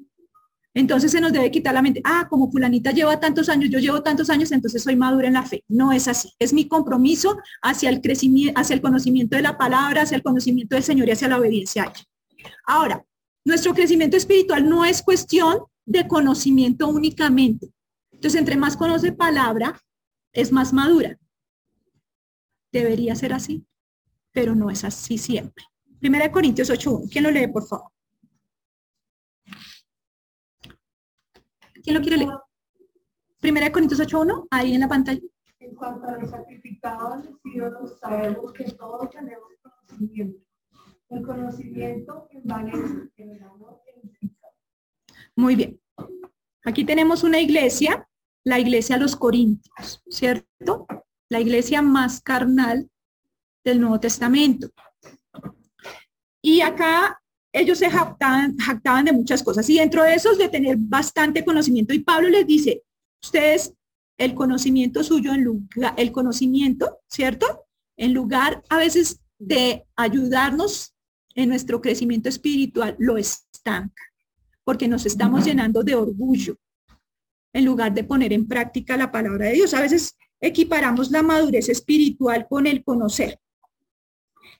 Entonces 0.76 1.10
se 1.10 1.22
nos 1.22 1.32
debe 1.32 1.50
quitar 1.50 1.74
la 1.74 1.82
mente, 1.82 2.02
ah, 2.04 2.28
como 2.30 2.52
fulanita 2.52 2.92
lleva 2.92 3.18
tantos 3.18 3.48
años, 3.48 3.70
yo 3.70 3.80
llevo 3.80 4.04
tantos 4.04 4.30
años, 4.30 4.52
entonces 4.52 4.84
soy 4.84 4.98
madura 4.98 5.28
en 5.28 5.34
la 5.34 5.44
fe. 5.44 5.64
No 5.70 5.94
es 5.94 6.10
así. 6.10 6.34
Es 6.38 6.52
mi 6.52 6.68
compromiso 6.68 7.38
hacia 7.62 7.90
el 7.90 8.02
crecimiento, 8.02 8.60
hacia 8.60 8.74
el 8.74 8.82
conocimiento 8.82 9.38
de 9.38 9.42
la 9.42 9.58
palabra, 9.58 10.02
hacia 10.02 10.18
el 10.18 10.22
conocimiento 10.24 10.76
del 10.76 10.84
Señor 10.84 11.08
y 11.08 11.12
hacia 11.12 11.30
la 11.30 11.40
obediencia 11.40 11.92
Ahora, 12.68 13.04
nuestro 13.46 13.74
crecimiento 13.74 14.18
espiritual 14.18 14.68
no 14.68 14.84
es 14.84 15.02
cuestión 15.02 15.60
de 15.86 16.08
conocimiento 16.08 16.90
únicamente. 16.90 17.72
Entonces, 18.12 18.38
entre 18.38 18.58
más 18.58 18.76
conoce 18.76 19.14
palabra, 19.14 19.82
es 20.34 20.52
más 20.52 20.74
madura. 20.74 21.18
Debería 22.74 23.16
ser 23.16 23.32
así, 23.32 23.66
pero 24.34 24.56
no 24.56 24.70
es 24.70 24.84
así 24.84 25.18
siempre. 25.18 25.64
Primera 26.00 26.26
de 26.26 26.32
Corintios 26.32 26.70
8.1. 26.70 27.10
¿Quién 27.10 27.24
lo 27.24 27.32
lee, 27.32 27.48
por 27.48 27.66
favor? 27.66 27.95
¿Quién 31.86 31.98
lo 31.98 32.02
quiere 32.02 32.18
leer? 32.18 32.38
Primera 33.40 33.68
de 33.68 33.72
Corintios 33.72 34.02
8.1, 34.02 34.48
ahí 34.50 34.74
en 34.74 34.82
la 34.82 34.88
pantalla. 34.88 35.22
En 35.60 35.76
cuanto 35.76 36.08
a 36.08 36.18
los 36.18 36.32
sacrificados, 36.32 37.30
sabemos 38.02 38.52
que 38.54 38.64
todos 38.72 39.10
tenemos 39.12 39.48
conocimiento. 39.62 40.44
El 41.10 41.22
conocimiento 41.22 42.28
envanece, 42.32 43.12
el 43.18 43.44
amor 43.44 43.80
Muy 45.36 45.56
bien. 45.56 45.80
Aquí 46.64 46.84
tenemos 46.84 47.24
una 47.24 47.40
iglesia 47.40 48.08
la 48.46 48.60
iglesia 48.60 48.96
a 48.96 49.00
los 49.00 49.16
Corintios, 49.16 50.02
¿cierto? 50.08 50.88
La 51.30 51.40
iglesia 51.40 51.82
más 51.82 52.22
carnal 52.22 52.90
del 53.64 53.82
Nuevo 53.82 54.00
Testamento. 54.00 54.70
Y 56.42 56.62
acá 56.62 57.22
ellos 57.56 57.78
se 57.80 57.90
jactaban, 57.90 59.06
de 59.06 59.14
muchas 59.14 59.42
cosas 59.42 59.70
y 59.70 59.80
dentro 59.80 60.04
de 60.04 60.14
esos 60.14 60.38
de 60.38 60.50
tener 60.50 60.76
bastante 60.78 61.46
conocimiento. 61.46 61.94
Y 61.94 62.00
Pablo 62.00 62.28
les 62.30 62.46
dice, 62.46 62.84
ustedes, 63.24 63.74
el 64.18 64.36
conocimiento 64.36 65.04
suyo 65.06 65.34
en 65.34 65.46
lugar, 65.46 65.94
el 65.96 66.12
conocimiento, 66.12 67.00
¿cierto? 67.08 67.66
En 67.96 68.14
lugar 68.14 68.62
a 68.70 68.78
veces 68.78 69.22
de 69.40 69.86
ayudarnos 69.96 70.96
en 71.34 71.48
nuestro 71.48 71.80
crecimiento 71.80 72.28
espiritual, 72.28 72.98
lo 73.00 73.18
estanca, 73.18 74.04
porque 74.66 74.90
nos 74.90 75.06
estamos 75.06 75.46
llenando 75.46 75.82
de 75.82 75.96
orgullo, 75.96 76.58
en 77.54 77.64
lugar 77.64 77.94
de 77.94 78.04
poner 78.04 78.34
en 78.34 78.50
práctica 78.50 78.98
la 78.98 79.14
palabra 79.14 79.48
de 79.48 79.54
Dios. 79.54 79.74
A 79.74 79.80
veces 79.80 80.18
equiparamos 80.42 81.10
la 81.10 81.24
madurez 81.24 81.70
espiritual 81.70 82.48
con 82.50 82.68
el 82.68 82.84
conocer. 82.84 83.40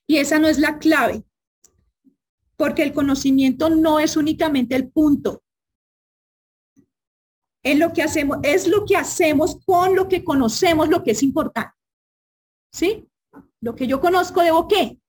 Y 0.08 0.16
esa 0.16 0.40
no 0.40 0.48
es 0.48 0.60
la 0.60 0.80
clave, 0.80 1.24
porque 2.58 2.84
el 2.84 2.94
conocimiento 2.94 3.70
no 3.70 4.00
es 4.00 4.18
únicamente 4.18 4.76
el 4.76 4.90
punto. 4.90 5.44
Es 7.64 7.78
lo 7.78 7.92
que 7.94 8.04
hacemos, 8.04 8.38
es 8.44 8.68
lo 8.68 8.86
que 8.86 8.96
hacemos 8.96 9.60
con 9.66 9.96
lo 9.96 10.08
que 10.08 10.24
conocemos, 10.24 10.88
lo 10.88 11.04
que 11.04 11.12
es 11.12 11.24
importante. 11.24 11.74
¿Sí? 12.72 13.08
Lo 13.62 13.76
que 13.76 13.88
yo 13.88 14.00
conozco, 14.00 14.42
¿debo 14.42 14.68
qué? 14.68 15.00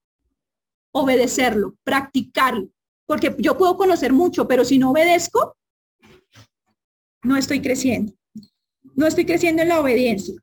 Obedecerlo, 0.93 1.77
practicarlo. 1.85 2.69
Porque 3.07 3.35
yo 3.39 3.57
puedo 3.59 3.77
conocer 3.77 4.13
mucho, 4.13 4.49
pero 4.49 4.65
si 4.65 4.79
no 4.79 4.91
obedezco, 4.91 5.57
no 7.23 7.37
estoy 7.37 7.61
creciendo. 7.61 8.13
No 8.95 9.07
estoy 9.07 9.27
creciendo 9.27 9.63
en 9.63 9.69
la 9.69 9.81
obediencia. 9.81 10.35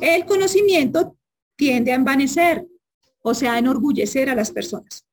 El 0.00 0.24
conocimiento 0.24 1.16
tiende 1.56 1.92
a 1.92 1.96
envanecer, 1.96 2.66
o 3.22 3.34
sea, 3.34 3.54
a 3.54 3.58
enorgullecer 3.58 4.30
a 4.30 4.34
las 4.34 4.52
personas. 4.52 5.05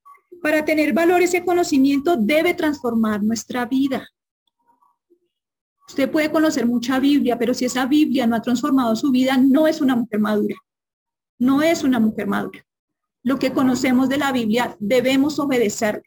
Para 0.43 0.65
tener 0.65 0.91
valor 0.91 1.21
ese 1.21 1.45
conocimiento 1.45 2.17
debe 2.17 2.53
transformar 2.53 3.23
nuestra 3.23 3.65
vida. 3.65 4.05
Usted 5.87 6.11
puede 6.11 6.29
conocer 6.29 6.65
mucha 6.65 6.99
Biblia, 6.99 7.39
pero 7.39 7.53
si 7.53 7.63
esa 7.63 7.85
Biblia 7.85 8.27
no 8.27 8.35
ha 8.35 8.41
transformado 8.41 8.93
su 8.97 9.09
vida, 9.09 9.37
no 9.37 9.67
es 9.67 9.79
una 9.79 9.95
mujer 9.95 10.19
madura. 10.19 10.55
No 11.39 11.61
es 11.61 11.85
una 11.85 11.97
mujer 12.01 12.27
madura. 12.27 12.59
Lo 13.23 13.39
que 13.39 13.53
conocemos 13.53 14.09
de 14.09 14.17
la 14.17 14.33
Biblia 14.33 14.75
debemos 14.81 15.39
obedecerlo. 15.39 16.03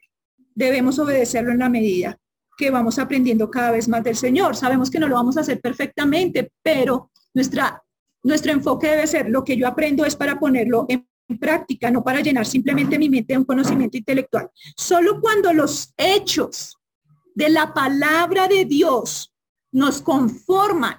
Debemos 0.53 0.99
obedecerlo 0.99 1.51
en 1.51 1.57
la 1.57 1.69
medida 1.69 2.15
que 2.59 2.69
vamos 2.69 2.99
aprendiendo 2.99 3.49
cada 3.49 3.71
vez 3.71 3.87
más 3.87 4.03
del 4.03 4.15
Señor. 4.15 4.55
Sabemos 4.55 4.91
que 4.91 4.99
no 4.99 5.07
lo 5.07 5.15
vamos 5.15 5.37
a 5.37 5.41
hacer 5.41 5.59
perfectamente, 5.59 6.51
pero 6.61 7.09
nuestra, 7.33 7.81
nuestro 8.21 8.51
enfoque 8.51 8.87
debe 8.87 9.07
ser 9.07 9.31
lo 9.31 9.43
que 9.43 9.57
yo 9.57 9.67
aprendo 9.67 10.05
es 10.05 10.15
para 10.15 10.39
ponerlo 10.39 10.85
en 10.89 11.07
práctica, 11.35 11.91
no 11.91 12.03
para 12.03 12.21
llenar 12.21 12.45
simplemente 12.45 12.97
mi 12.97 13.09
mente 13.09 13.33
de 13.33 13.39
un 13.39 13.45
conocimiento 13.45 13.97
intelectual. 13.97 14.49
Solo 14.75 15.19
cuando 15.19 15.51
los 15.53 15.93
hechos 15.97 16.77
de 17.35 17.49
la 17.49 17.73
palabra 17.73 18.47
de 18.47 18.65
Dios 18.65 19.33
nos 19.71 20.01
conforman 20.01 20.97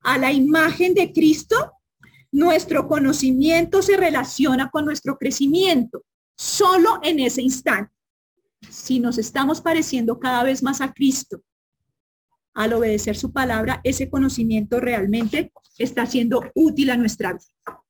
a 0.00 0.18
la 0.18 0.32
imagen 0.32 0.94
de 0.94 1.12
Cristo, 1.12 1.72
nuestro 2.32 2.88
conocimiento 2.88 3.82
se 3.82 3.96
relaciona 3.96 4.70
con 4.70 4.84
nuestro 4.84 5.18
crecimiento, 5.18 6.04
solo 6.36 7.00
en 7.02 7.20
ese 7.20 7.42
instante 7.42 7.96
si 8.70 9.00
nos 9.00 9.18
estamos 9.18 9.60
pareciendo 9.60 10.18
cada 10.18 10.42
vez 10.42 10.62
más 10.62 10.80
a 10.80 10.92
Cristo, 10.92 11.42
al 12.54 12.72
obedecer 12.72 13.16
su 13.16 13.32
palabra, 13.32 13.80
ese 13.84 14.08
conocimiento 14.08 14.80
realmente 14.80 15.52
está 15.78 16.06
siendo 16.06 16.42
útil 16.54 16.90
a 16.90 16.96
nuestra 16.96 17.34
vida. 17.34 17.82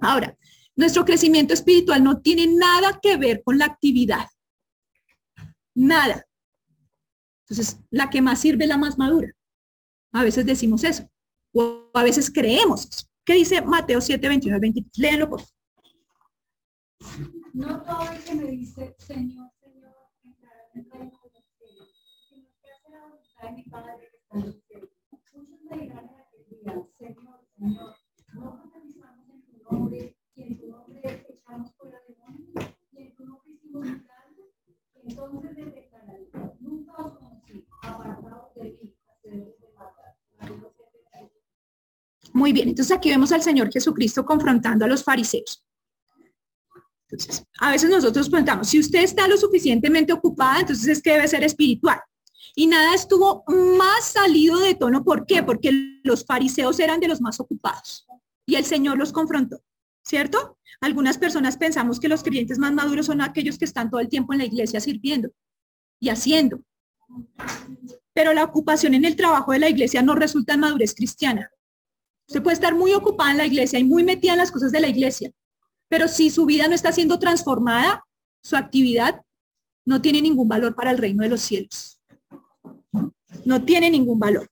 Ahora, 0.00 0.36
nuestro 0.76 1.04
crecimiento 1.04 1.54
espiritual 1.54 2.04
no 2.04 2.20
tiene 2.20 2.46
nada 2.46 2.98
que 3.02 3.16
ver 3.16 3.42
con 3.42 3.58
la 3.58 3.66
actividad. 3.66 4.26
Nada. 5.74 6.26
Entonces, 7.48 7.80
la 7.90 8.10
que 8.10 8.22
más 8.22 8.40
sirve 8.40 8.64
es 8.64 8.68
la 8.68 8.78
más 8.78 8.98
madura. 8.98 9.32
A 10.12 10.22
veces 10.22 10.46
decimos 10.46 10.84
eso. 10.84 11.08
O 11.52 11.90
a 11.94 12.02
veces 12.02 12.30
creemos 12.30 12.88
eso. 12.88 13.06
¿Qué 13.24 13.34
dice 13.34 13.60
Mateo 13.60 14.00
7, 14.00 14.28
21 14.28 14.60
23? 14.60 14.98
Léanlo, 14.98 15.28
por 15.28 15.42
No 17.54 17.82
todo 17.82 18.10
el 18.12 18.22
que 18.22 18.34
me 18.34 18.44
dice, 18.44 18.94
Señor, 18.98 19.50
Señor, 19.60 19.96
entrará 20.22 20.60
en 20.72 20.80
el 20.80 20.90
reino 20.90 21.20
de 21.22 21.30
los 21.34 21.44
cielos, 21.58 21.88
sino 22.28 22.48
que 22.62 22.70
hace 22.70 22.88
la 22.90 23.00
voluntad 23.00 23.42
de 23.42 23.52
mi 23.52 23.62
Padre 23.64 24.08
que 24.10 24.16
está 24.16 24.36
en 24.36 24.46
los 24.46 24.62
cielos. 24.66 24.90
Muchos 25.10 25.60
me 25.70 25.76
dirán 25.76 26.08
en 26.08 26.20
aquel 26.20 26.46
día, 26.48 26.74
Señor, 26.98 27.40
Señor, 27.58 27.96
no 28.34 28.60
profetizamos 28.60 29.28
en 29.28 29.42
tu 29.46 29.70
nombre, 29.70 30.16
y 30.36 30.42
en 30.42 30.60
tu 30.60 30.66
nombre 30.68 31.26
echamos 31.28 31.74
fuera 31.76 31.98
demonios, 32.06 32.76
y 32.92 33.02
en 33.02 33.14
tu 33.16 33.24
nombre 33.26 33.52
hicimos 33.52 33.82
milagros, 33.82 34.50
entonces 35.02 35.56
les 35.56 35.74
declararé, 35.74 36.30
nunca 36.60 36.92
os 36.92 37.18
conocí, 37.18 37.66
apartados 37.82 38.54
de 38.54 38.62
mí, 38.62 38.96
hacedores 39.08 39.60
de 39.60 39.72
matar. 39.74 40.16
Muy 42.36 42.52
bien, 42.52 42.68
entonces 42.68 42.94
aquí 42.94 43.08
vemos 43.08 43.32
al 43.32 43.42
Señor 43.42 43.72
Jesucristo 43.72 44.26
confrontando 44.26 44.84
a 44.84 44.88
los 44.88 45.02
fariseos. 45.02 45.64
Entonces, 47.08 47.42
a 47.58 47.70
veces 47.70 47.88
nosotros 47.88 48.28
preguntamos, 48.28 48.68
si 48.68 48.78
usted 48.78 49.02
está 49.04 49.26
lo 49.26 49.38
suficientemente 49.38 50.12
ocupada, 50.12 50.60
entonces 50.60 50.86
es 50.86 51.02
que 51.02 51.12
debe 51.12 51.26
ser 51.28 51.42
espiritual. 51.44 51.98
Y 52.54 52.66
nada 52.66 52.94
estuvo 52.94 53.42
más 53.78 54.04
salido 54.04 54.58
de 54.58 54.74
tono. 54.74 55.02
¿Por 55.02 55.24
qué? 55.24 55.42
Porque 55.42 55.98
los 56.04 56.26
fariseos 56.26 56.78
eran 56.78 57.00
de 57.00 57.08
los 57.08 57.22
más 57.22 57.40
ocupados 57.40 58.06
y 58.44 58.56
el 58.56 58.66
Señor 58.66 58.98
los 58.98 59.12
confrontó, 59.12 59.62
¿cierto? 60.04 60.58
Algunas 60.82 61.16
personas 61.16 61.56
pensamos 61.56 61.98
que 61.98 62.08
los 62.08 62.22
creyentes 62.22 62.58
más 62.58 62.74
maduros 62.74 63.06
son 63.06 63.22
aquellos 63.22 63.56
que 63.56 63.64
están 63.64 63.88
todo 63.88 64.00
el 64.00 64.10
tiempo 64.10 64.34
en 64.34 64.40
la 64.40 64.44
iglesia 64.44 64.78
sirviendo 64.78 65.30
y 65.98 66.10
haciendo. 66.10 66.60
Pero 68.12 68.34
la 68.34 68.44
ocupación 68.44 68.92
en 68.92 69.06
el 69.06 69.16
trabajo 69.16 69.52
de 69.52 69.58
la 69.58 69.70
iglesia 69.70 70.02
no 70.02 70.14
resulta 70.14 70.52
en 70.52 70.60
madurez 70.60 70.94
cristiana. 70.94 71.50
Usted 72.28 72.42
puede 72.42 72.54
estar 72.54 72.74
muy 72.74 72.92
ocupada 72.92 73.30
en 73.30 73.36
la 73.38 73.46
iglesia 73.46 73.78
y 73.78 73.84
muy 73.84 74.02
metida 74.02 74.32
en 74.32 74.38
las 74.38 74.50
cosas 74.50 74.72
de 74.72 74.80
la 74.80 74.88
iglesia, 74.88 75.30
pero 75.88 76.08
si 76.08 76.30
su 76.30 76.44
vida 76.44 76.66
no 76.68 76.74
está 76.74 76.92
siendo 76.92 77.18
transformada, 77.18 78.04
su 78.42 78.56
actividad 78.56 79.22
no 79.84 80.02
tiene 80.02 80.20
ningún 80.20 80.48
valor 80.48 80.74
para 80.74 80.90
el 80.90 80.98
reino 80.98 81.22
de 81.22 81.28
los 81.28 81.40
cielos. 81.40 82.00
No 83.44 83.64
tiene 83.64 83.90
ningún 83.90 84.18
valor. 84.18 84.48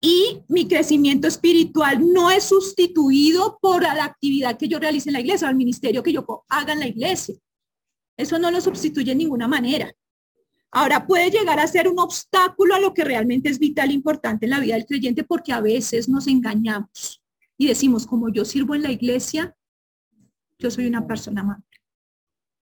Y 0.00 0.42
mi 0.48 0.68
crecimiento 0.68 1.28
espiritual 1.28 2.00
no 2.12 2.30
es 2.30 2.44
sustituido 2.44 3.58
por 3.60 3.82
la 3.82 4.04
actividad 4.04 4.56
que 4.56 4.68
yo 4.68 4.78
realice 4.78 5.08
en 5.08 5.14
la 5.14 5.20
iglesia 5.20 5.46
o 5.46 5.50
el 5.50 5.56
ministerio 5.56 6.02
que 6.02 6.12
yo 6.12 6.24
haga 6.48 6.72
en 6.72 6.80
la 6.80 6.86
iglesia. 6.88 7.36
Eso 8.16 8.38
no 8.38 8.50
lo 8.50 8.60
sustituye 8.60 9.12
en 9.12 9.18
ninguna 9.18 9.46
manera. 9.46 9.92
Ahora 10.76 11.06
puede 11.06 11.30
llegar 11.30 11.58
a 11.58 11.66
ser 11.66 11.88
un 11.88 11.98
obstáculo 11.98 12.74
a 12.74 12.78
lo 12.78 12.92
que 12.92 13.02
realmente 13.02 13.48
es 13.48 13.58
vital 13.58 13.88
e 13.88 13.94
importante 13.94 14.44
en 14.44 14.50
la 14.50 14.60
vida 14.60 14.74
del 14.74 14.84
creyente 14.84 15.24
porque 15.24 15.54
a 15.54 15.62
veces 15.62 16.06
nos 16.06 16.26
engañamos 16.26 17.24
y 17.56 17.66
decimos, 17.66 18.06
como 18.06 18.28
yo 18.28 18.44
sirvo 18.44 18.74
en 18.74 18.82
la 18.82 18.92
iglesia, 18.92 19.56
yo 20.58 20.70
soy 20.70 20.86
una 20.86 21.06
persona 21.06 21.42
madura. 21.42 21.64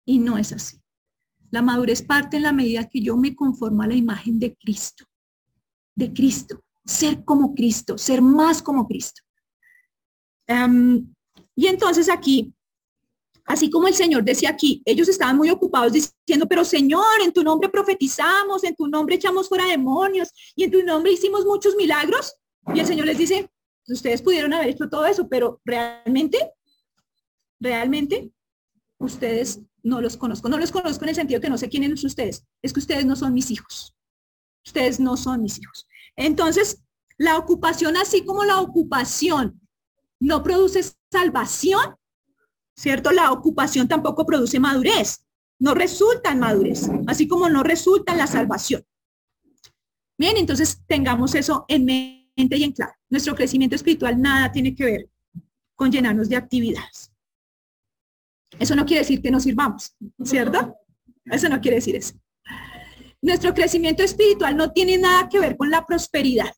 Y 0.04 0.20
no 0.20 0.38
es 0.38 0.52
así. 0.52 0.82
La 1.52 1.62
madurez 1.62 2.02
parte 2.02 2.36
en 2.36 2.44
la 2.44 2.52
medida 2.52 2.90
que 2.90 3.00
yo 3.00 3.16
me 3.16 3.34
conformo 3.34 3.82
a 3.82 3.88
la 3.88 3.96
imagen 3.96 4.40
de 4.40 4.58
Cristo, 4.58 5.06
de 5.96 6.12
Cristo, 6.12 6.62
ser 6.84 7.24
como 7.24 7.56
Cristo, 7.56 7.98
ser 7.98 8.22
más 8.22 8.62
como 8.62 8.90
Cristo. 8.90 9.22
Em, 10.48 11.08
y 11.56 11.68
entonces 11.68 12.10
aquí, 12.10 12.54
así 13.46 13.70
como 13.70 13.88
el 13.88 13.94
Señor 13.94 14.24
decía 14.24 14.50
aquí, 14.50 14.82
ellos 14.86 15.08
estaban 15.08 15.38
muy 15.38 15.50
ocupados 15.50 15.94
diciendo, 15.94 16.48
pero 16.48 16.64
Señor, 16.64 17.22
en 17.24 17.32
tu 17.32 17.44
nombre 17.44 17.70
profetizamos, 17.70 18.64
en 18.64 18.76
tu 18.76 18.88
nombre 18.88 19.16
echamos 19.16 19.50
fuera 19.50 19.66
demonios 19.66 20.30
y 20.56 20.64
en 20.64 20.72
tu 20.72 20.84
nombre 20.84 21.12
hicimos 21.12 21.46
muchos 21.46 21.76
milagros. 21.76 22.36
Y 22.74 22.80
el 22.80 22.86
Señor 22.86 23.06
les 23.06 23.18
dice, 23.18 23.50
ustedes 23.88 24.22
pudieron 24.22 24.54
haber 24.54 24.70
hecho 24.70 24.88
todo 24.90 25.06
eso, 25.06 25.28
pero 25.28 25.60
realmente 25.66 26.52
realmente 27.62 28.34
ustedes 28.98 29.62
no 29.84 30.02
los 30.02 30.18
conozco. 30.18 30.50
No 30.50 30.58
los 30.58 30.72
conozco 30.72 31.06
en 31.06 31.10
el 31.10 31.16
sentido 31.16 31.40
que 31.40 31.50
no 31.50 31.58
sé 31.58 31.70
quiénes 31.70 32.02
son 32.02 32.08
ustedes. 32.08 32.46
Es 32.62 32.74
que 32.74 32.80
ustedes 32.80 33.06
no 33.06 33.16
son 33.16 33.34
mis 33.34 33.52
hijos. 33.52 33.96
Ustedes 34.66 35.00
no 35.00 35.16
son 35.16 35.42
mis 35.42 35.60
hijos. 35.60 35.88
Entonces, 36.16 36.84
la 37.18 37.38
ocupación, 37.38 37.96
así 37.98 38.26
como 38.26 38.44
la 38.44 38.60
ocupación 38.60 39.62
no 40.20 40.44
produce 40.44 40.82
salvación, 41.12 41.96
¿cierto? 42.82 43.12
La 43.12 43.32
ocupación 43.32 43.88
tampoco 43.88 44.26
produce 44.26 44.60
madurez. 44.60 45.24
No 45.60 45.76
resulta 45.76 46.32
en 46.32 46.40
madurez, 46.40 46.90
así 47.06 47.28
como 47.28 47.48
no 47.48 47.62
resulta 47.62 48.14
en 48.14 48.18
la 48.18 48.26
salvación. 48.26 48.84
Bien, 50.18 50.36
entonces 50.38 50.82
tengamos 50.88 51.36
eso 51.36 51.66
en 51.68 51.86
mente 51.86 52.58
y 52.58 52.64
en 52.64 52.72
claro. 52.72 52.94
Nuestro 53.10 53.36
crecimiento 53.36 53.76
espiritual 53.76 54.20
nada 54.20 54.52
tiene 54.52 54.74
que 54.74 54.86
ver 54.86 55.10
con 55.76 55.92
llenarnos 55.92 56.28
de 56.28 56.38
actividades. 56.38 57.12
Eso 58.58 58.76
no 58.76 58.86
quiere 58.86 59.02
decir 59.02 59.22
que 59.22 59.30
no 59.30 59.40
sirvamos, 59.40 59.96
¿cierto? 60.24 60.76
Eso 61.26 61.50
no 61.50 61.62
quiere 61.62 61.78
decir 61.78 61.96
eso. 61.96 62.16
Nuestro 63.22 63.54
crecimiento 63.54 64.02
espiritual 64.02 64.58
no 64.58 64.72
tiene 64.72 64.98
nada 64.98 65.30
que 65.30 65.40
ver 65.40 65.56
con 65.56 65.70
la 65.70 65.86
prosperidad. 65.86 66.52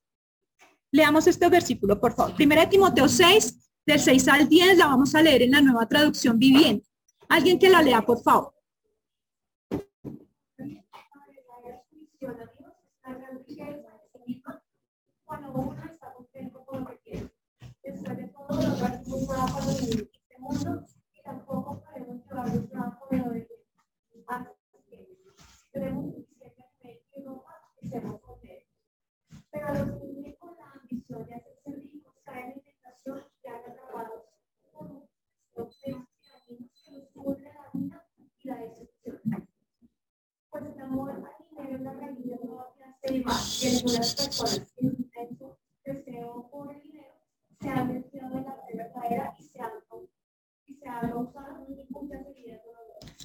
Leamos 0.89 1.27
este 1.27 1.49
versículo, 1.49 1.99
por 1.99 2.13
favor. 2.13 2.33
Primera 2.35 2.61
de 2.61 2.67
Timoteo 2.67 3.09
6, 3.09 3.62
del 3.85 3.99
6 3.99 4.27
al 4.29 4.49
10, 4.49 4.77
la 4.77 4.87
vamos 4.87 5.13
a 5.15 5.21
leer 5.21 5.43
en 5.43 5.51
la 5.51 5.61
nueva 5.61 5.87
traducción 5.87 6.39
viviente. 6.39 6.87
Alguien 7.29 7.59
que 7.59 7.69
la 7.69 7.81
lea, 7.81 8.01
por 8.01 8.21
favor. 8.21 8.53
Pero 29.51 29.73
los 29.73 30.37
con 30.39 30.55
la 30.57 30.71
ambición 30.71 31.25
de 31.25 31.52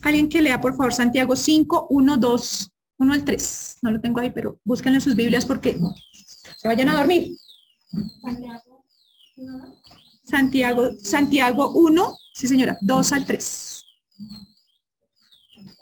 Alguien 0.03 0.29
que 0.29 0.41
lea, 0.41 0.61
por 0.61 0.77
favor, 0.77 0.93
Santiago 0.93 1.37
5, 1.37 1.89
1, 1.91 2.17
2, 2.17 2.73
1 2.99 3.13
al 3.13 3.25
3. 3.25 3.79
No 3.83 3.91
lo 3.91 4.01
tengo 4.01 4.21
ahí, 4.21 4.31
pero 4.31 4.61
busquen 4.65 4.95
en 4.95 5.01
sus 5.01 5.15
Biblias 5.17 5.45
porque 5.45 5.79
se 6.57 6.69
vayan 6.69 6.89
a 6.89 6.97
dormir. 6.97 7.37
Santiago, 8.21 8.85
Santiago 10.29 11.71
1, 11.71 12.17
sí 12.35 12.47
señora, 12.47 12.77
2 12.83 13.13
al 13.13 13.25
3. 13.25 13.85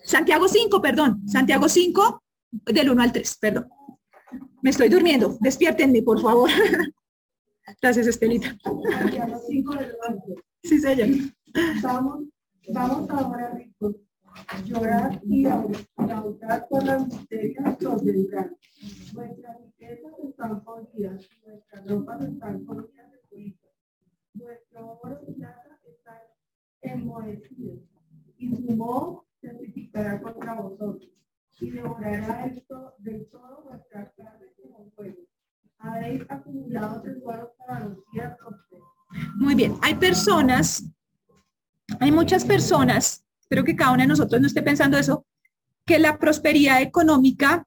Santiago 0.05 0.47
5, 0.47 0.81
perdón. 0.81 1.29
Santiago 1.29 1.69
5, 1.69 2.23
del 2.67 2.91
1 2.91 3.03
al 3.03 3.13
3, 3.13 3.39
perdón. 3.41 3.69
Me 4.63 4.71
estoy 4.71 4.89
durmiendo. 4.89 5.37
Despiértenme, 5.41 6.01
por 6.03 6.23
favor. 6.23 6.49
Gracias, 7.83 8.07
Estelita. 8.07 8.57
Sí, 10.63 10.79
señor. 10.79 11.09
Vamos, 11.83 12.25
vamos 12.73 13.11
ahora, 13.11 13.51
ricos, 13.51 13.97
llorar 14.65 15.21
y 15.25 15.47
autar 15.47 16.69
por 16.69 16.85
las 16.85 17.05
miserias 17.09 17.77
que 17.79 17.87
os 17.87 18.05
vendrán. 18.05 18.57
Nuestras 19.13 19.57
riquezas 19.61 20.13
están 20.29 20.61
jodidas, 20.61 21.29
nuestras 21.45 21.87
ropas 21.89 22.23
están 22.23 22.65
juicio. 22.65 23.16
Nuestro 24.37 24.99
oro 25.03 25.21
y 25.27 25.33
plata 25.33 25.81
están 25.85 26.19
enmohecidos, 26.83 27.81
y 28.39 28.55
su 28.55 28.77
voz 28.77 29.25
testificará 29.41 30.21
contra 30.21 30.55
vosotros, 30.55 31.11
y 31.61 31.71
devorará 31.71 32.47
esto 32.47 32.95
de 32.99 33.21
todo 33.33 33.65
vuestra 33.65 34.13
carne 34.17 34.47
como 34.63 34.91
fuego. 34.93 35.23
Habéis 35.79 36.23
acumulado 36.29 37.03
tesoros 37.03 37.51
para 37.59 37.81
los 37.81 37.99
días 38.13 38.37
Muy 39.37 39.55
bien, 39.55 39.77
hay 39.83 39.95
personas 39.95 40.85
hay 42.01 42.11
muchas 42.11 42.45
personas, 42.45 43.25
espero 43.41 43.65
que 43.65 43.77
cada 43.77 43.93
uno 43.93 44.03
de 44.03 44.09
nosotros 44.09 44.41
no 44.41 44.47
esté 44.47 44.63
pensando 44.63 44.99
eso, 44.99 45.25
que 45.85 45.99
la 45.99 46.19
prosperidad 46.19 46.83
económica 46.83 47.67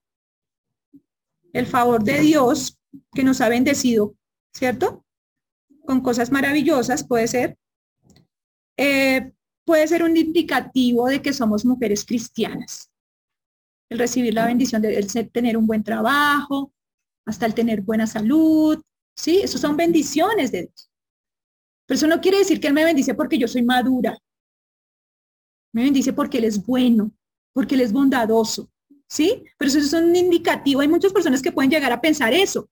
el 1.54 1.66
favor 1.66 2.04
de 2.04 2.20
Dios 2.20 2.78
que 3.14 3.24
nos 3.24 3.42
ha 3.42 3.50
bendecido, 3.50 4.14
¿cierto? 4.54 5.04
Con 5.86 6.02
cosas 6.02 6.32
maravillosas 6.32 7.06
puede 7.06 7.28
ser. 7.28 7.58
Eh, 8.78 9.32
puede 9.66 9.88
ser 9.88 10.04
un 10.04 10.16
indicativo 10.18 11.08
de 11.08 11.22
que 11.22 11.34
somos 11.34 11.66
mujeres 11.66 12.06
cristianas. 12.06 12.92
El 13.90 14.00
recibir 14.00 14.34
la 14.34 14.46
bendición 14.46 14.82
de 14.82 15.30
tener 15.32 15.58
un 15.58 15.68
buen 15.68 15.84
trabajo, 15.84 16.72
hasta 17.26 17.46
el 17.46 17.54
tener 17.54 17.82
buena 17.82 18.08
salud, 18.08 18.82
¿sí? 19.16 19.42
Eso 19.44 19.58
son 19.58 19.78
bendiciones 19.78 20.52
de 20.52 20.64
Dios. 20.64 20.92
Pero 21.86 21.96
eso 21.98 22.08
no 22.08 22.22
quiere 22.22 22.40
decir 22.40 22.60
que 22.60 22.68
Él 22.68 22.74
me 22.74 22.86
bendice 22.86 23.14
porque 23.14 23.38
yo 23.38 23.48
soy 23.48 23.64
madura. 23.64 24.18
Me 25.74 25.84
bendice 25.84 26.14
porque 26.14 26.40
Él 26.40 26.46
es 26.46 26.66
bueno, 26.66 27.12
porque 27.54 27.76
Él 27.76 27.82
es 27.82 27.92
bondadoso, 27.92 28.72
¿sí? 29.08 29.44
Pero 29.58 29.70
eso 29.70 29.80
es 29.80 29.94
un 29.94 30.16
indicativo. 30.16 30.82
Hay 30.82 30.88
muchas 30.88 31.14
personas 31.14 31.42
que 31.42 31.52
pueden 31.52 31.70
llegar 31.72 31.92
a 31.92 32.02
pensar 32.02 32.34
eso, 32.34 32.70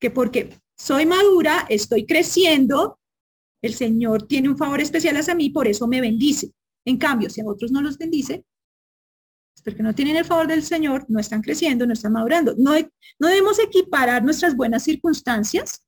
que 0.00 0.10
porque 0.10 0.60
soy 0.76 1.06
madura, 1.06 1.66
estoy 1.68 2.06
creciendo, 2.06 2.98
el 3.62 3.74
Señor 3.74 4.26
tiene 4.26 4.48
un 4.48 4.58
favor 4.58 4.80
especial 4.80 5.16
hacia 5.16 5.34
mí, 5.34 5.50
por 5.50 5.66
eso 5.66 5.86
me 5.86 6.00
bendice. 6.00 6.52
En 6.84 6.98
cambio, 6.98 7.30
si 7.30 7.40
a 7.40 7.46
otros 7.46 7.70
no 7.70 7.80
los 7.80 7.96
bendice, 7.96 8.44
es 9.56 9.62
porque 9.62 9.82
no 9.82 9.94
tienen 9.94 10.16
el 10.16 10.24
favor 10.24 10.46
del 10.46 10.62
Señor, 10.62 11.06
no 11.08 11.18
están 11.18 11.40
creciendo, 11.40 11.86
no 11.86 11.92
están 11.92 12.12
madurando. 12.12 12.54
No 12.58 12.74
debemos 13.28 13.58
equiparar 13.58 14.22
nuestras 14.22 14.54
buenas 14.54 14.82
circunstancias 14.82 15.82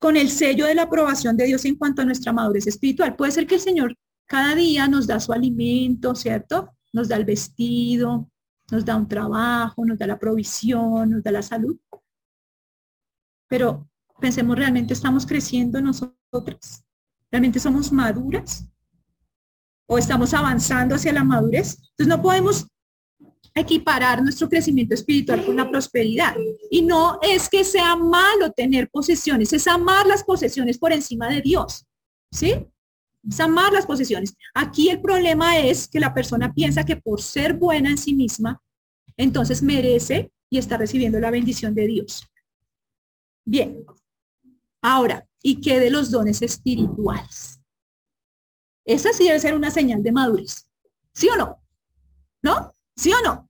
con 0.00 0.16
el 0.16 0.28
sello 0.28 0.66
de 0.66 0.74
la 0.74 0.82
aprobación 0.82 1.36
de 1.36 1.46
Dios 1.46 1.64
en 1.64 1.76
cuanto 1.76 2.02
a 2.02 2.04
nuestra 2.04 2.32
madurez 2.32 2.66
espiritual. 2.66 3.14
Puede 3.14 3.32
ser 3.32 3.46
que 3.46 3.54
el 3.54 3.60
Señor 3.60 3.96
cada 4.26 4.54
día 4.54 4.88
nos 4.88 5.06
da 5.06 5.20
su 5.20 5.32
alimento, 5.32 6.14
¿cierto? 6.14 6.70
Nos 6.92 7.08
da 7.08 7.16
el 7.16 7.24
vestido, 7.24 8.30
nos 8.70 8.84
da 8.84 8.96
un 8.96 9.06
trabajo, 9.06 9.84
nos 9.84 9.98
da 9.98 10.06
la 10.06 10.18
provisión, 10.18 11.10
nos 11.10 11.22
da 11.22 11.30
la 11.30 11.42
salud. 11.42 11.78
Pero 13.48 13.88
pensemos, 14.20 14.56
¿realmente 14.56 14.94
estamos 14.94 15.26
creciendo 15.26 15.80
nosotras? 15.80 16.84
¿Realmente 17.30 17.60
somos 17.60 17.92
maduras? 17.92 18.66
¿O 19.86 19.98
estamos 19.98 20.32
avanzando 20.34 20.94
hacia 20.94 21.12
la 21.12 21.24
madurez? 21.24 21.76
Entonces 21.78 22.06
no 22.06 22.22
podemos 22.22 22.66
equiparar 23.54 24.22
nuestro 24.22 24.48
crecimiento 24.48 24.94
espiritual 24.94 25.44
con 25.44 25.56
la 25.56 25.70
prosperidad. 25.70 26.34
Y 26.70 26.82
no 26.82 27.18
es 27.22 27.48
que 27.48 27.64
sea 27.64 27.94
malo 27.96 28.50
tener 28.50 28.88
posesiones, 28.90 29.52
es 29.52 29.66
amar 29.68 30.06
las 30.06 30.24
posesiones 30.24 30.78
por 30.78 30.92
encima 30.92 31.28
de 31.28 31.40
Dios. 31.40 31.86
¿Sí? 32.32 32.54
Es 33.28 33.40
amar 33.40 33.72
las 33.72 33.86
posesiones. 33.86 34.34
Aquí 34.54 34.90
el 34.90 35.00
problema 35.00 35.58
es 35.58 35.88
que 35.88 36.00
la 36.00 36.12
persona 36.12 36.52
piensa 36.52 36.84
que 36.84 36.96
por 36.96 37.22
ser 37.22 37.54
buena 37.54 37.90
en 37.90 37.98
sí 37.98 38.14
misma, 38.14 38.60
entonces 39.16 39.62
merece 39.62 40.32
y 40.50 40.58
está 40.58 40.76
recibiendo 40.76 41.20
la 41.20 41.30
bendición 41.30 41.74
de 41.74 41.86
Dios. 41.86 42.26
Bien. 43.44 43.84
Ahora, 44.82 45.26
¿y 45.42 45.60
qué 45.60 45.80
de 45.80 45.90
los 45.90 46.10
dones 46.10 46.42
espirituales? 46.42 47.60
Esa 48.84 49.12
sí 49.12 49.24
debe 49.24 49.40
ser 49.40 49.54
una 49.54 49.70
señal 49.70 50.02
de 50.02 50.12
madurez. 50.12 50.68
¿Sí 51.12 51.28
o 51.28 51.36
no? 51.36 51.62
¿No? 52.42 52.74
¿Sí 52.96 53.12
o 53.12 53.22
no? 53.22 53.48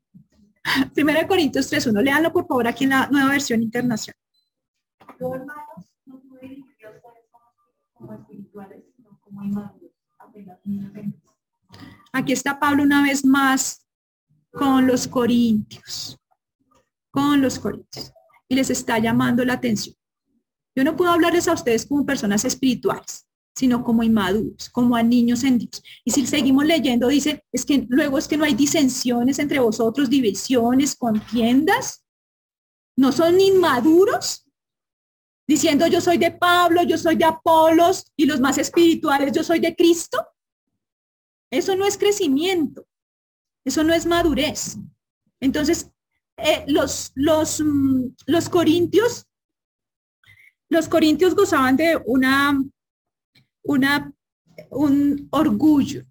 Primera 0.95 1.21
de 1.21 1.27
Corintios 1.27 1.73
3.1. 1.73 2.03
Leanlo 2.03 2.33
por 2.33 2.47
favor 2.47 2.67
aquí 2.69 2.85
en 2.85 2.91
la 2.91 3.09
nueva 3.09 3.31
versión 3.31 3.63
internacional. 3.63 4.19
Aquí 12.13 12.33
está 12.33 12.61
Pablo 12.61 12.83
una 12.83 13.03
vez 13.03 13.25
más 13.25 13.87
con 14.53 14.87
los 14.87 15.09
corintios, 15.09 16.19
con 17.11 17.43
los 17.43 17.59
corintios, 17.59 18.13
y 18.49 18.55
les 18.55 18.71
está 18.71 18.99
llamando 18.99 19.45
la 19.45 19.55
atención. 19.55 19.97
Yo 20.77 20.85
no 20.85 20.97
puedo 20.97 21.11
hablarles 21.11 21.49
a 21.49 21.53
ustedes 21.53 21.87
como 21.87 22.05
personas 22.05 22.45
espirituales, 22.45 23.27
sino 23.55 23.85
como 23.85 24.03
inmaduros, 24.03 24.69
como 24.71 24.97
a 24.97 25.03
niños 25.03 25.45
en 25.45 25.59
Dios. 25.59 25.83
Y 26.05 26.11
si 26.11 26.27
seguimos 26.27 26.65
leyendo, 26.65 27.09
dice, 27.09 27.45
es 27.53 27.65
que 27.65 27.87
luego 27.89 28.19
es 28.19 28.27
que 28.27 28.37
no 28.37 28.45
hay 28.45 28.55
disensiones 28.55 29.39
entre 29.39 29.61
vosotros, 29.61 30.11
divisiones, 30.11 30.97
contiendas. 30.97 32.05
¿No 32.97 33.13
son 33.13 33.41
inmaduros? 33.41 34.45
diciendo 35.47 35.87
yo 35.87 36.01
soy 36.01 36.19
de 36.19 36.31
Pablo, 36.31 36.83
yo 36.83 36.99
soy 36.99 37.17
de 37.17 37.25
Apolos 37.25 38.13
y 38.17 38.27
los 38.27 38.41
más 38.41 38.59
espirituales, 38.59 39.33
yo 39.33 39.45
soy 39.45 39.61
de 39.61 39.75
Cristo. 39.75 40.27
Eso 41.51 41.77
no 41.77 41.87
es 41.87 41.99
crecimiento, 41.99 42.87
eso 43.65 43.85
no 43.85 43.95
es 43.95 44.07
madurez. 44.07 44.77
Entonces, 45.41 45.91
eh, 46.37 46.65
los, 46.67 47.13
los, 47.15 47.61
mm, 47.61 48.07
los 48.27 48.49
corintios, 48.49 49.27
los 50.69 50.89
corintios 50.89 51.35
gozaban 51.35 51.77
de 51.77 52.01
una, 52.07 52.61
una, 53.63 54.13
un 54.71 55.29
orgullo. 55.31 56.05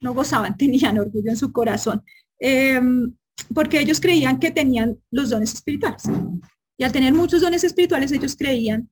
No 0.00 0.14
gozaban, 0.14 0.56
tenían 0.58 0.98
orgullo 0.98 1.30
en 1.30 1.36
su 1.36 1.52
corazón, 1.52 2.04
em, 2.38 3.14
porque 3.54 3.80
ellos 3.80 4.00
creían 4.00 4.38
que 4.38 4.50
tenían 4.50 5.00
los 5.10 5.30
dones 5.30 5.54
espirituales. 5.54 6.02
Y 6.78 6.84
al 6.84 6.92
tener 6.92 7.12
muchos 7.12 7.40
dones 7.40 7.64
espirituales, 7.64 8.12
ellos 8.12 8.36
creían 8.36 8.88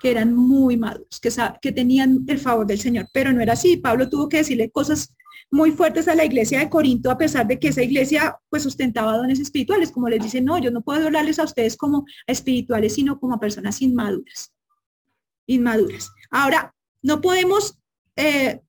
que 0.00 0.10
eran 0.10 0.34
muy 0.34 0.76
maduros, 0.76 1.20
que, 1.20 1.30
que 1.60 1.72
tenían 1.72 2.24
el 2.26 2.38
favor 2.38 2.66
del 2.66 2.78
Señor, 2.78 3.08
pero 3.12 3.32
no 3.32 3.40
era 3.40 3.54
así. 3.54 3.76
Pablo 3.76 4.08
tuvo 4.08 4.28
que 4.28 4.38
decirle 4.38 4.70
cosas 4.70 5.14
muy 5.50 5.72
fuertes 5.72 6.08
a 6.08 6.14
la 6.14 6.24
iglesia 6.24 6.58
de 6.58 6.68
Corinto, 6.68 7.10
a 7.10 7.18
pesar 7.18 7.46
de 7.46 7.58
que 7.58 7.68
esa 7.68 7.82
iglesia 7.82 8.38
pues 8.50 8.62
sustentaba 8.62 9.16
dones 9.16 9.40
espirituales, 9.40 9.90
como 9.90 10.08
les 10.08 10.22
dice, 10.22 10.40
no, 10.40 10.58
yo 10.58 10.70
no 10.70 10.82
puedo 10.82 11.06
hablarles 11.06 11.38
a 11.38 11.44
ustedes 11.44 11.76
como 11.76 12.04
espirituales, 12.26 12.94
sino 12.94 13.18
como 13.18 13.34
a 13.34 13.40
personas 13.40 13.80
inmaduras, 13.80 14.52
inmaduras. 15.46 16.10
Ahora, 16.30 16.74
no 17.02 17.20
podemos 17.20 17.78
eh, 18.16 18.60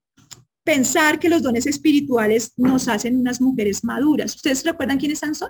pensar 0.63 1.19
que 1.19 1.29
los 1.29 1.41
dones 1.41 1.65
espirituales 1.65 2.53
nos 2.55 2.87
hacen 2.87 3.19
unas 3.19 3.41
mujeres 3.41 3.83
maduras. 3.83 4.35
¿Ustedes 4.35 4.63
recuerdan 4.63 4.99
quiénes 4.99 5.19
son? 5.19 5.49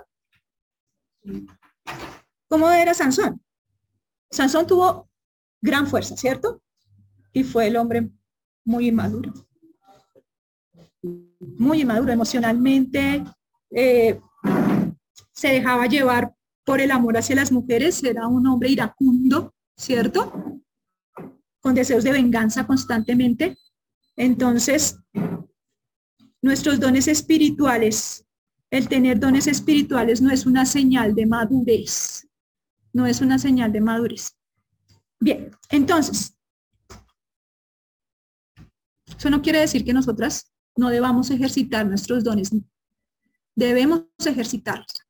¿Cómo 2.48 2.70
era 2.70 2.94
Sansón? 2.94 3.40
Sansón 4.30 4.66
tuvo 4.66 5.09
gran 5.60 5.86
fuerza, 5.86 6.16
¿cierto? 6.16 6.62
Y 7.32 7.44
fue 7.44 7.68
el 7.68 7.76
hombre 7.76 8.10
muy 8.64 8.88
inmaduro. 8.88 9.32
Muy 11.02 11.82
inmaduro 11.82 12.12
emocionalmente. 12.12 13.24
Eh, 13.70 14.20
se 15.32 15.48
dejaba 15.48 15.86
llevar 15.86 16.34
por 16.64 16.80
el 16.80 16.90
amor 16.90 17.16
hacia 17.16 17.36
las 17.36 17.52
mujeres. 17.52 18.02
Era 18.02 18.26
un 18.26 18.46
hombre 18.46 18.70
iracundo, 18.70 19.54
¿cierto? 19.76 20.32
Con 21.60 21.74
deseos 21.74 22.04
de 22.04 22.12
venganza 22.12 22.66
constantemente. 22.66 23.56
Entonces, 24.16 24.98
nuestros 26.42 26.80
dones 26.80 27.08
espirituales, 27.08 28.26
el 28.70 28.88
tener 28.88 29.18
dones 29.18 29.46
espirituales 29.46 30.20
no 30.20 30.30
es 30.30 30.46
una 30.46 30.66
señal 30.66 31.14
de 31.14 31.26
madurez 31.26 32.30
no 32.92 33.06
es 33.06 33.20
una 33.20 33.38
señal 33.38 33.72
de 33.72 33.80
madurez. 33.80 34.36
Bien, 35.20 35.50
entonces, 35.68 36.36
eso 39.18 39.30
no 39.30 39.42
quiere 39.42 39.60
decir 39.60 39.84
que 39.84 39.92
nosotras 39.92 40.50
no 40.76 40.88
debamos 40.88 41.30
ejercitar 41.30 41.86
nuestros 41.86 42.24
dones. 42.24 42.50
Debemos 43.54 44.04
ejercitarlos. 44.24 45.06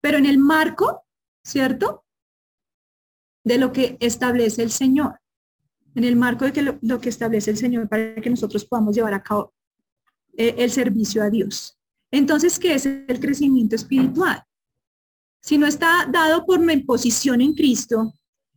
Pero 0.00 0.18
en 0.18 0.26
el 0.26 0.38
marco, 0.38 1.04
¿cierto? 1.44 2.04
De 3.44 3.58
lo 3.58 3.72
que 3.72 3.98
establece 4.00 4.62
el 4.62 4.70
Señor. 4.70 5.20
En 5.94 6.04
el 6.04 6.16
marco 6.16 6.44
de 6.44 6.52
que 6.52 6.62
lo, 6.62 7.00
que 7.00 7.08
establece 7.08 7.50
el 7.50 7.58
Señor 7.58 7.88
para 7.88 8.14
que 8.14 8.30
nosotros 8.30 8.64
podamos 8.64 8.96
llevar 8.96 9.12
a 9.12 9.22
cabo 9.22 9.52
eh, 10.36 10.54
el 10.58 10.70
servicio 10.70 11.22
a 11.22 11.28
Dios. 11.28 11.78
Entonces, 12.10 12.58
¿qué 12.58 12.74
es 12.74 12.86
el 12.86 13.20
crecimiento 13.20 13.76
espiritual? 13.76 14.42
si 15.40 15.58
no 15.58 15.66
está 15.66 16.06
dado 16.10 16.44
por 16.44 16.60
mi 16.60 16.76
posición 16.78 17.40
en 17.40 17.54
Cristo, 17.54 18.12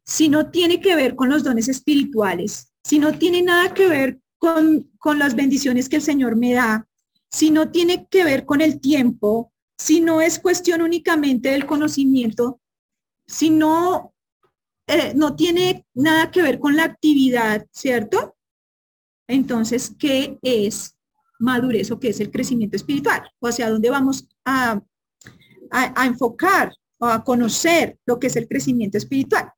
si 0.06 0.30
no 0.30 0.50
tiene 0.52 0.82
que 0.82 0.96
ver 0.96 1.16
con 1.16 1.30
los 1.30 1.44
dones 1.44 1.68
espirituales, 1.68 2.72
si 2.84 3.00
no 3.00 3.18
tiene 3.18 3.42
nada 3.42 3.74
que 3.74 3.88
ver 3.88 4.20
con, 4.38 4.90
con 4.98 5.20
las 5.20 5.36
bendiciones 5.36 5.88
que 5.88 5.98
el 5.98 6.02
Señor 6.02 6.36
me 6.36 6.54
da, 6.54 6.88
si 7.30 7.52
no 7.52 7.72
tiene 7.72 8.08
que 8.10 8.24
ver 8.24 8.46
con 8.46 8.62
el 8.62 8.82
tiempo, 8.82 9.52
si 9.78 10.02
no 10.02 10.22
es 10.22 10.40
cuestión 10.40 10.82
únicamente 10.82 11.50
del 11.50 11.66
conocimiento, 11.66 12.60
si 13.26 13.50
no, 13.50 14.14
eh, 14.88 15.14
no 15.16 15.36
tiene 15.36 15.86
nada 15.94 16.30
que 16.32 16.42
ver 16.42 16.60
con 16.60 16.76
la 16.76 16.84
actividad, 16.84 17.66
¿cierto? 17.72 18.36
Entonces, 19.28 19.96
¿qué 19.98 20.38
es 20.42 20.98
madurez 21.40 21.90
o 21.92 22.00
qué 22.00 22.10
es 22.10 22.20
el 22.20 22.30
crecimiento 22.30 22.76
espiritual? 22.76 23.24
O 23.40 23.48
hacia 23.48 23.70
dónde 23.70 23.90
vamos 23.90 24.28
a, 24.44 24.82
a, 25.72 26.06
enfocar 26.06 26.74
o 27.00 27.06
a 27.06 27.24
conocer 27.24 27.98
lo 28.06 28.20
que 28.20 28.28
es 28.28 28.36
el 28.36 28.48
crecimiento 28.48 28.98
espiritual. 28.98 29.52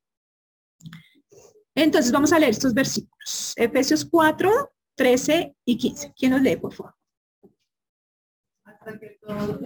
Entonces 1.76 2.12
vamos 2.12 2.32
a 2.32 2.40
leer 2.40 2.52
estos 2.52 2.74
versículos. 2.74 3.54
Efesios 3.56 4.06
4, 4.06 4.72
13 4.96 5.56
y 5.66 5.78
15. 5.78 6.14
¿Quién 6.16 6.32
nos 6.32 6.42
lee, 6.42 6.58
por 6.58 6.74
favor? 6.74 6.94
Hasta 8.64 9.00
que 9.00 9.18
todos 9.22 9.60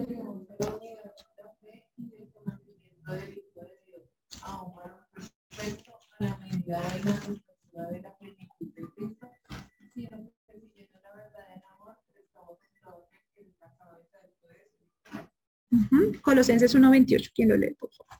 Colosenses 16.22 16.74
1.28, 16.74 17.30
¿quién 17.34 17.48
lo 17.48 17.56
lee, 17.56 17.74
por 17.74 17.90
favor? 17.92 18.14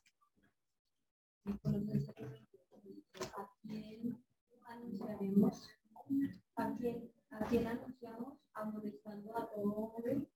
A 6.57 6.76
quien, 6.76 7.11
a 7.31 7.46
quien 7.46 7.66
anunciamos, 7.66 8.35
amonestando 8.54 9.37
a 9.37 9.50
todo 9.50 9.72
hombre 9.72 10.26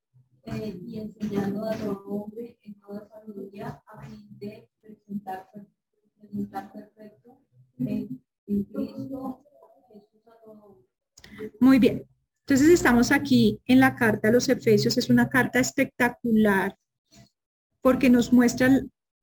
eh, 0.44 0.80
y 0.84 0.98
enseñando 0.98 1.68
a 1.68 1.76
todo 1.76 2.04
hombre 2.08 2.58
en 2.62 2.74
toda 2.80 3.08
sabiduría 3.08 3.82
a 3.86 4.06
fin 4.06 4.26
de 4.38 4.68
presentar, 4.80 5.48
presentar 6.18 6.72
perfecto 6.72 7.38
en, 7.78 8.20
en 8.46 8.64
Cristo 8.64 9.44
Jesús 9.88 10.22
a 10.26 10.44
todo 10.44 10.64
hombre. 10.64 11.52
Muy 11.60 11.78
bien. 11.78 12.04
Entonces 12.40 12.68
estamos 12.70 13.12
aquí 13.12 13.60
en 13.66 13.78
la 13.80 13.94
carta 13.94 14.28
a 14.28 14.32
los 14.32 14.48
Efesios. 14.48 14.98
Es 14.98 15.08
una 15.08 15.28
carta 15.28 15.60
espectacular 15.60 16.76
porque 17.80 18.10
nos 18.10 18.32
muestra 18.32 18.68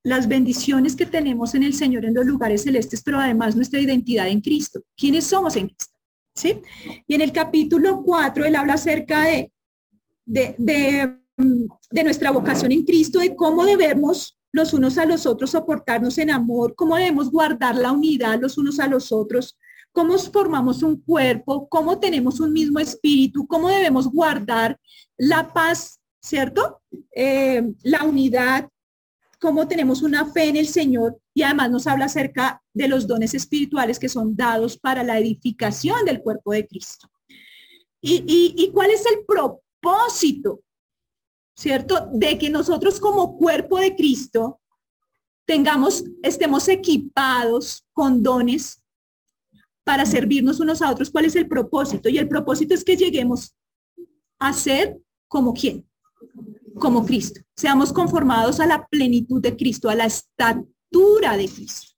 las 0.03 0.27
bendiciones 0.27 0.95
que 0.95 1.05
tenemos 1.05 1.55
en 1.55 1.63
el 1.63 1.73
Señor 1.73 2.05
en 2.05 2.13
los 2.13 2.25
lugares 2.25 2.63
celestes, 2.63 3.01
pero 3.03 3.19
además 3.19 3.55
nuestra 3.55 3.79
identidad 3.79 4.27
en 4.27 4.41
Cristo. 4.41 4.81
¿Quiénes 4.95 5.25
somos 5.25 5.55
en 5.55 5.67
Cristo? 5.67 5.93
¿Sí? 6.35 6.61
Y 7.05 7.15
en 7.15 7.21
el 7.21 7.33
capítulo 7.33 8.01
4 8.03 8.45
él 8.45 8.55
habla 8.55 8.73
acerca 8.73 9.23
de, 9.23 9.51
de, 10.25 10.55
de, 10.57 12.03
nuestra 12.03 12.31
vocación 12.31 12.71
en 12.71 12.85
Cristo, 12.85 13.19
de 13.19 13.35
cómo 13.35 13.65
debemos 13.65 14.37
los 14.51 14.73
unos 14.73 14.97
a 14.97 15.05
los 15.05 15.25
otros 15.25 15.51
soportarnos 15.51 16.17
en 16.17 16.31
amor, 16.31 16.75
cómo 16.75 16.95
debemos 16.95 17.29
guardar 17.29 17.75
la 17.75 17.91
unidad 17.91 18.39
los 18.39 18.57
unos 18.57 18.79
a 18.79 18.87
los 18.87 19.11
otros, 19.11 19.57
cómo 19.91 20.17
formamos 20.17 20.81
un 20.81 21.01
cuerpo, 21.01 21.67
cómo 21.67 21.99
tenemos 21.99 22.39
un 22.39 22.53
mismo 22.53 22.79
espíritu, 22.79 23.45
cómo 23.47 23.67
debemos 23.67 24.07
guardar 24.07 24.79
la 25.17 25.51
paz, 25.51 25.99
¿cierto? 26.21 26.81
Eh, 27.13 27.73
la 27.83 28.03
unidad, 28.03 28.69
cómo 29.39 29.67
tenemos 29.67 30.01
una 30.01 30.25
fe 30.31 30.49
en 30.49 30.57
el 30.57 30.67
Señor 30.67 31.19
y 31.33 31.43
además 31.43 31.71
nos 31.71 31.87
habla 31.87 32.05
acerca 32.05 32.61
de 32.73 32.87
los 32.87 33.07
dones 33.07 33.33
espirituales 33.33 33.97
que 33.97 34.09
son 34.09 34.35
dados 34.35 34.77
para 34.77 35.03
la 35.03 35.17
edificación 35.17 36.05
del 36.05 36.21
cuerpo 36.21 36.51
de 36.51 36.67
Cristo. 36.67 37.09
¿Y, 38.01 38.69
cuál 38.73 38.91
es 38.91 39.05
el 39.05 39.25
propósito, 39.25 40.61
cierto? 41.55 42.09
De 42.13 42.37
que 42.37 42.49
nosotros 42.49 42.99
como 42.99 43.37
cuerpo 43.37 43.77
de 43.77 43.95
Cristo 43.95 44.59
tengamos, 45.45 46.03
estemos 46.23 46.67
equipados 46.67 47.85
con 47.93 48.21
dones 48.21 48.81
para 49.83 50.05
servirnos 50.05 50.59
unos 50.59 50.81
a 50.81 50.91
otros. 50.91 51.09
¿Cuál 51.09 51.25
es 51.25 51.35
el 51.35 51.47
propósito? 51.47 52.09
Y 52.09 52.17
el 52.17 52.29
propósito 52.29 52.73
es 52.73 52.83
que 52.83 52.95
lleguemos 52.95 53.55
a 54.37 54.53
ser 54.53 54.97
como 55.27 55.53
quién? 55.53 55.85
Como 56.75 57.05
Cristo. 57.05 57.41
Seamos 57.55 57.93
conformados 57.93 58.59
a 58.59 58.65
la 58.65 58.85
plenitud 58.87 59.41
de 59.41 59.55
Cristo, 59.55 59.89
a 59.89 59.95
la 59.95 60.05
estatura 60.05 61.37
de 61.37 61.47
Cristo. 61.47 61.95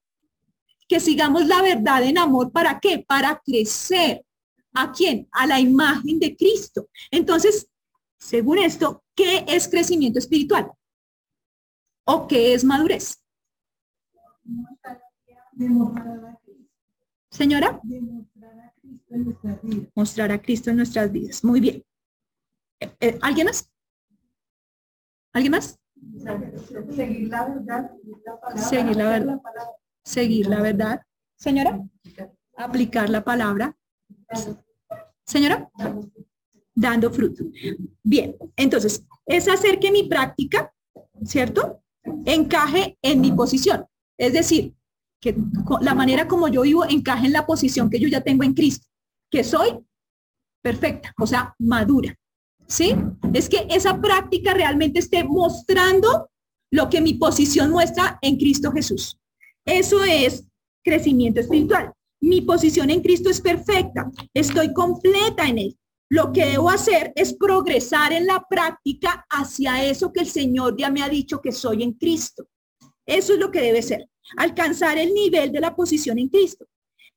Que 0.87 0.99
sigamos 0.99 1.45
la 1.45 1.61
verdad 1.61 2.03
en 2.03 2.17
amor. 2.17 2.51
¿Para 2.51 2.79
qué? 2.79 3.03
Para 3.07 3.41
crecer. 3.43 4.25
¿A 4.73 4.91
quién? 4.91 5.27
A 5.31 5.47
la 5.47 5.59
imagen 5.59 6.19
de 6.19 6.35
Cristo. 6.35 6.87
Entonces, 7.09 7.67
según 8.17 8.59
esto, 8.59 9.03
¿qué 9.15 9.45
es 9.47 9.67
crecimiento 9.67 10.19
espiritual? 10.19 10.71
¿O 12.05 12.27
qué 12.27 12.53
es 12.53 12.63
madurez? 12.63 13.23
Señora. 17.29 17.81
Mostrar 19.95 20.31
a 20.31 20.41
Cristo 20.41 20.69
en 20.69 20.77
nuestras 20.77 21.11
vidas. 21.11 21.43
Muy 21.43 21.59
bien. 21.59 21.83
Eh, 22.79 22.91
eh, 22.99 23.19
¿Alguien 23.21 23.47
más? 23.47 23.70
¿Alguien 25.33 25.51
más? 25.51 25.79
Seguir 26.95 27.29
la 27.29 27.45
verdad. 27.45 27.91
Seguir 28.55 28.97
la 28.97 29.09
verdad. 29.09 29.41
Seguir 30.03 30.47
la 30.47 30.61
verdad. 30.61 31.01
Señora, 31.37 31.79
aplicar 32.57 33.09
la 33.09 33.23
palabra. 33.23 33.75
Señora, 35.25 35.69
dando 36.75 37.11
fruto. 37.11 37.45
Bien, 38.03 38.35
entonces, 38.55 39.05
es 39.25 39.47
hacer 39.47 39.79
que 39.79 39.91
mi 39.91 40.07
práctica, 40.07 40.73
¿cierto? 41.23 41.81
Encaje 42.25 42.97
en 43.01 43.21
mi 43.21 43.31
posición. 43.31 43.85
Es 44.17 44.33
decir, 44.33 44.75
que 45.19 45.35
la 45.81 45.95
manera 45.95 46.27
como 46.27 46.47
yo 46.47 46.63
vivo 46.63 46.83
encaje 46.85 47.27
en 47.27 47.33
la 47.33 47.45
posición 47.45 47.89
que 47.89 47.99
yo 47.99 48.07
ya 48.07 48.21
tengo 48.21 48.43
en 48.43 48.53
Cristo, 48.53 48.87
que 49.29 49.43
soy 49.43 49.79
perfecta, 50.61 51.13
o 51.17 51.27
sea, 51.27 51.55
madura. 51.59 52.15
¿Sí? 52.71 52.95
Es 53.33 53.49
que 53.49 53.67
esa 53.69 53.99
práctica 54.01 54.53
realmente 54.53 54.99
esté 54.99 55.23
mostrando 55.23 56.29
lo 56.71 56.89
que 56.89 57.01
mi 57.01 57.15
posición 57.15 57.69
muestra 57.69 58.17
en 58.21 58.37
Cristo 58.37 58.71
Jesús. 58.71 59.17
Eso 59.65 60.03
es 60.03 60.45
crecimiento 60.83 61.41
espiritual. 61.41 61.91
Mi 62.21 62.41
posición 62.41 62.89
en 62.89 63.01
Cristo 63.01 63.29
es 63.29 63.41
perfecta. 63.41 64.09
Estoy 64.33 64.73
completa 64.73 65.47
en 65.47 65.57
él. 65.57 65.77
Lo 66.09 66.31
que 66.31 66.45
debo 66.45 66.69
hacer 66.69 67.11
es 67.15 67.33
progresar 67.33 68.13
en 68.13 68.25
la 68.25 68.45
práctica 68.49 69.25
hacia 69.29 69.83
eso 69.83 70.11
que 70.11 70.21
el 70.21 70.27
Señor 70.27 70.75
ya 70.77 70.89
me 70.89 71.03
ha 71.03 71.09
dicho 71.09 71.41
que 71.41 71.51
soy 71.51 71.83
en 71.83 71.93
Cristo. 71.93 72.47
Eso 73.05 73.33
es 73.33 73.39
lo 73.39 73.51
que 73.51 73.61
debe 73.61 73.81
ser. 73.81 74.09
Alcanzar 74.37 74.97
el 74.97 75.13
nivel 75.13 75.51
de 75.51 75.59
la 75.59 75.75
posición 75.75 76.19
en 76.19 76.29
Cristo. 76.29 76.65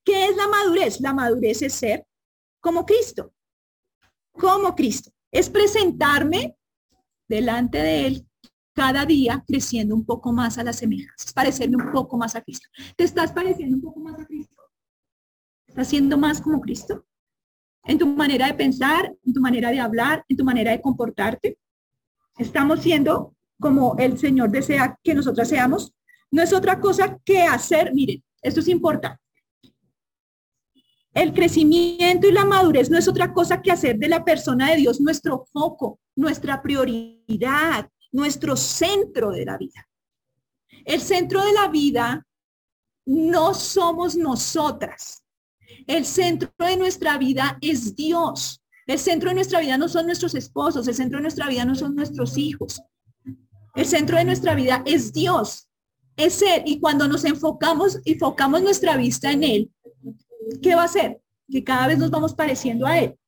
¿Qué 0.05 0.27
es 0.27 0.37
la 0.37 0.49
madurez? 0.49 1.01
La 1.01 1.13
madurez 1.13 1.63
es 1.63 1.75
ser 1.75 2.05
como 2.61 2.85
Cristo. 2.85 3.33
Como 4.33 4.75
Cristo 4.75 5.14
es 5.35 5.51
presentarme 5.51 6.57
delante 7.29 7.79
de 7.79 8.07
Él 8.07 8.29
cada 8.73 9.05
día 9.05 9.45
creciendo 9.47 9.95
un 9.95 10.07
poco 10.07 10.33
más 10.33 10.59
a 10.59 10.65
la 10.65 10.73
semejanza, 10.73 11.25
es 11.27 11.33
parecerme 11.33 11.77
un 11.77 11.93
poco 11.93 12.17
más 12.17 12.37
a 12.37 12.41
Cristo. 12.41 12.69
¿Te 12.97 13.05
estás 13.05 13.33
pareciendo 13.33 13.77
un 13.77 13.83
poco 13.83 14.01
más 14.01 14.19
a 14.19 14.25
Cristo? 14.25 14.55
¿Estás 15.67 15.89
siendo 15.89 16.17
más 16.17 16.41
como 16.41 16.61
Cristo? 16.61 17.05
En 17.83 17.99
tu 17.99 18.07
manera 18.07 18.47
de 18.47 18.55
pensar, 18.55 19.13
en 19.25 19.33
tu 19.33 19.41
manera 19.41 19.71
de 19.71 19.81
hablar, 19.81 20.25
en 20.29 20.37
tu 20.37 20.45
manera 20.45 20.71
de 20.71 20.81
comportarte. 20.81 21.59
Estamos 22.39 22.81
siendo 22.81 23.35
como 23.61 23.97
el 23.99 24.19
Señor 24.19 24.51
desea 24.51 24.99
que 25.03 25.15
nosotras 25.15 25.49
seamos. 25.49 25.93
No 26.31 26.43
es 26.43 26.53
otra 26.53 26.81
cosa 26.81 27.19
que 27.25 27.43
hacer, 27.43 27.93
miren, 27.93 28.23
esto 28.41 28.61
es 28.61 28.69
importante. 28.69 29.24
El 31.15 31.33
crecimiento 31.33 32.27
y 32.27 32.33
la 32.33 32.45
madurez 32.45 32.91
no 32.91 32.99
es 32.99 33.07
otra 33.07 33.33
cosa 33.33 33.63
que 33.63 33.71
hacer 33.71 33.99
de 33.99 34.09
la 34.09 34.25
persona 34.25 34.71
de 34.71 34.77
Dios 34.77 35.01
nuestro 35.01 35.47
foco, 35.53 36.01
nuestra 36.17 36.61
prioridad, 36.61 37.89
nuestro 38.11 38.57
centro 38.57 39.31
de 39.31 39.45
la 39.45 39.57
vida. 39.57 39.89
El 40.85 41.01
centro 41.01 41.45
de 41.45 41.53
la 41.53 41.69
vida 41.69 42.27
no 43.07 43.55
somos 43.55 44.17
nosotras. 44.17 45.25
El 45.87 46.05
centro 46.05 46.51
de 46.59 46.77
nuestra 46.77 47.17
vida 47.17 47.59
es 47.61 47.95
Dios. 47.95 48.61
El 48.87 48.99
centro 48.99 49.31
de 49.31 49.37
nuestra 49.37 49.61
vida 49.61 49.79
no 49.79 49.89
son 49.89 50.07
nuestros 50.07 50.35
esposos, 50.35 50.87
el 50.89 50.95
centro 50.95 51.19
de 51.19 51.23
nuestra 51.23 51.49
vida 51.49 51.65
no 51.65 51.75
son 51.75 51.95
nuestros 51.95 52.37
hijos. 52.37 52.83
El 53.75 53.87
centro 53.87 54.17
de 54.17 54.25
nuestra 54.25 54.55
vida 54.55 54.83
es 54.85 55.13
Dios, 55.13 55.69
es 56.17 56.43
Él. 56.43 56.63
Y 56.67 56.81
cuando 56.81 57.09
nos 57.09 57.25
enfocamos, 57.25 57.99
y 58.05 58.13
enfocamos 58.13 58.63
nuestra 58.63 58.97
vista 58.97 59.33
en 59.33 59.43
Él, 59.43 59.74
¿qué 60.63 60.75
va 60.75 60.83
a 60.83 60.87
hacer? 60.87 61.21
Que 61.51 61.65
cada 61.65 61.87
vez 61.87 61.99
nos 61.99 62.11
vamos 62.11 62.35
pareciendo 62.35 62.87
a 62.87 62.99
él. 62.99 63.19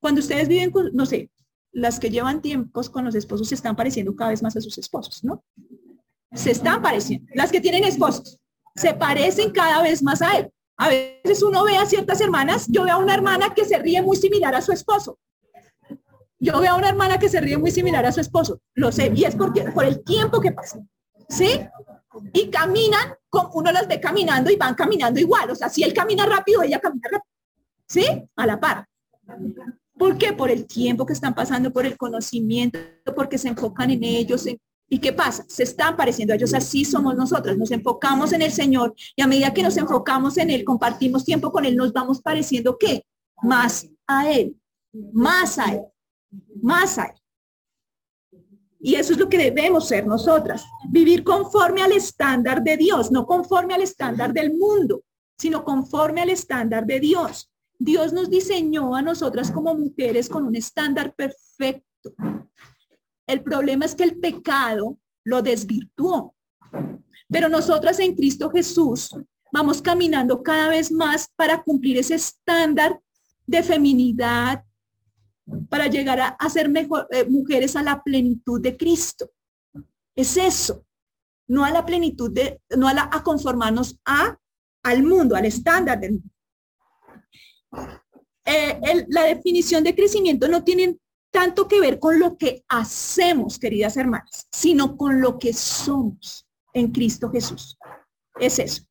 Cuando 0.00 0.20
ustedes 0.20 0.48
viven 0.48 0.70
con, 0.70 0.90
no 0.92 1.06
sé, 1.06 1.30
las 1.72 1.98
que 1.98 2.10
llevan 2.10 2.42
tiempos 2.42 2.90
con 2.90 3.04
los 3.04 3.14
esposos 3.14 3.48
se 3.48 3.54
están 3.54 3.76
pareciendo 3.76 4.14
cada 4.14 4.30
vez 4.30 4.42
más 4.42 4.56
a 4.56 4.60
sus 4.60 4.76
esposos, 4.78 5.24
¿no? 5.24 5.42
Se 6.32 6.50
están 6.50 6.82
pareciendo. 6.82 7.30
Las 7.34 7.50
que 7.50 7.60
tienen 7.60 7.84
esposos 7.84 8.38
se 8.74 8.94
parecen 8.94 9.50
cada 9.52 9.82
vez 9.82 10.02
más 10.02 10.22
a 10.22 10.38
él. 10.38 10.50
A 10.76 10.88
veces 10.88 11.42
uno 11.42 11.64
ve 11.64 11.76
a 11.76 11.86
ciertas 11.86 12.20
hermanas, 12.20 12.66
yo 12.68 12.84
veo 12.84 12.94
a 12.94 12.98
una 12.98 13.14
hermana 13.14 13.54
que 13.54 13.64
se 13.64 13.78
ríe 13.78 14.02
muy 14.02 14.16
similar 14.16 14.54
a 14.54 14.62
su 14.62 14.72
esposo. 14.72 15.18
Yo 16.38 16.60
veo 16.60 16.72
a 16.72 16.76
una 16.76 16.88
hermana 16.88 17.18
que 17.18 17.28
se 17.28 17.40
ríe 17.40 17.56
muy 17.56 17.70
similar 17.70 18.04
a 18.04 18.12
su 18.12 18.20
esposo. 18.20 18.60
Lo 18.74 18.90
sé, 18.90 19.12
y 19.14 19.24
es 19.24 19.36
porque 19.36 19.62
por 19.70 19.84
el 19.84 20.02
tiempo 20.02 20.40
que 20.40 20.52
pasa. 20.52 20.80
¿Sí? 21.28 21.60
Y 22.32 22.50
caminan, 22.50 23.14
como 23.28 23.50
uno 23.54 23.72
las 23.72 23.88
ve 23.88 24.00
caminando 24.00 24.50
y 24.50 24.56
van 24.56 24.74
caminando 24.74 25.20
igual. 25.20 25.50
O 25.50 25.54
sea, 25.54 25.68
si 25.68 25.82
él 25.82 25.92
camina 25.92 26.26
rápido, 26.26 26.62
ella 26.62 26.78
camina 26.78 27.08
rápido. 27.10 27.32
¿Sí? 27.86 28.06
A 28.36 28.46
la 28.46 28.58
par. 28.58 28.86
¿Por 29.96 30.18
qué? 30.18 30.32
Por 30.32 30.50
el 30.50 30.66
tiempo 30.66 31.06
que 31.06 31.12
están 31.12 31.34
pasando, 31.34 31.72
por 31.72 31.86
el 31.86 31.96
conocimiento, 31.96 32.78
porque 33.14 33.38
se 33.38 33.48
enfocan 33.48 33.90
en 33.90 34.04
ellos. 34.04 34.46
¿Y 34.88 34.98
qué 34.98 35.12
pasa? 35.12 35.44
Se 35.48 35.62
están 35.62 35.96
pareciendo 35.96 36.32
a 36.32 36.36
ellos. 36.36 36.54
Así 36.54 36.84
somos 36.84 37.14
nosotros. 37.14 37.56
Nos 37.56 37.70
enfocamos 37.70 38.32
en 38.32 38.42
el 38.42 38.52
Señor 38.52 38.94
y 39.16 39.22
a 39.22 39.26
medida 39.26 39.54
que 39.54 39.62
nos 39.62 39.76
enfocamos 39.76 40.36
en 40.38 40.50
Él, 40.50 40.64
compartimos 40.64 41.24
tiempo 41.24 41.50
con 41.50 41.64
Él, 41.64 41.76
nos 41.76 41.92
vamos 41.92 42.20
pareciendo 42.20 42.76
¿qué? 42.78 43.04
Más 43.42 43.88
a 44.06 44.30
Él. 44.30 44.56
Más 45.12 45.58
a 45.58 45.72
Él. 45.72 45.82
Más 46.60 46.98
a 46.98 47.04
Él. 47.04 47.21
Y 48.84 48.96
eso 48.96 49.12
es 49.12 49.18
lo 49.18 49.28
que 49.28 49.38
debemos 49.38 49.86
ser 49.86 50.06
nosotras. 50.06 50.64
Vivir 50.90 51.22
conforme 51.22 51.82
al 51.82 51.92
estándar 51.92 52.64
de 52.64 52.76
Dios, 52.76 53.12
no 53.12 53.24
conforme 53.26 53.74
al 53.74 53.82
estándar 53.82 54.32
del 54.32 54.52
mundo, 54.54 55.04
sino 55.38 55.62
conforme 55.62 56.20
al 56.20 56.30
estándar 56.30 56.84
de 56.84 56.98
Dios. 56.98 57.48
Dios 57.78 58.12
nos 58.12 58.28
diseñó 58.28 58.96
a 58.96 59.02
nosotras 59.02 59.52
como 59.52 59.74
mujeres 59.76 60.28
con 60.28 60.44
un 60.44 60.56
estándar 60.56 61.14
perfecto. 61.14 62.12
El 63.26 63.42
problema 63.42 63.84
es 63.84 63.94
que 63.94 64.02
el 64.02 64.18
pecado 64.18 64.98
lo 65.24 65.42
desvirtuó. 65.42 66.34
Pero 67.28 67.48
nosotras 67.48 68.00
en 68.00 68.16
Cristo 68.16 68.50
Jesús 68.50 69.16
vamos 69.52 69.80
caminando 69.80 70.42
cada 70.42 70.68
vez 70.68 70.90
más 70.90 71.28
para 71.36 71.62
cumplir 71.62 71.98
ese 71.98 72.16
estándar 72.16 73.00
de 73.46 73.62
feminidad, 73.62 74.64
para 75.68 75.86
llegar 75.86 76.36
a, 76.38 76.50
ser 76.50 76.68
mejor, 76.68 77.06
eh, 77.10 77.24
mujeres 77.28 77.76
a 77.76 77.82
la 77.82 78.02
plenitud 78.02 78.60
de 78.60 78.76
Cristo. 78.76 79.30
Es 80.14 80.36
eso, 80.36 80.84
no 81.48 81.64
a 81.64 81.70
la 81.70 81.84
plenitud 81.84 82.30
de, 82.30 82.60
no 82.76 82.88
a, 82.88 82.94
la, 82.94 83.10
conformarnos 83.24 83.98
a, 84.04 84.38
al 84.82 85.02
mundo, 85.02 85.34
al 85.34 85.46
estándar 85.46 85.98
del 86.00 86.12
mundo. 86.12 86.28
Eh, 88.44 89.06
la 89.08 89.22
definición 89.24 89.84
de 89.84 89.94
crecimiento 89.94 90.48
no 90.48 90.64
tiene 90.64 90.98
tanto 91.32 91.66
que 91.66 91.80
ver 91.80 91.98
con 91.98 92.18
lo 92.18 92.36
que 92.36 92.64
hacemos, 92.68 93.58
queridas 93.58 93.96
hermanas, 93.96 94.48
sino 94.52 94.96
con 94.96 95.20
lo 95.20 95.38
que 95.38 95.52
somos 95.52 96.46
en 96.74 96.92
Cristo 96.92 97.30
Jesús. 97.30 97.78
Es 98.38 98.58
eso. 98.58 98.82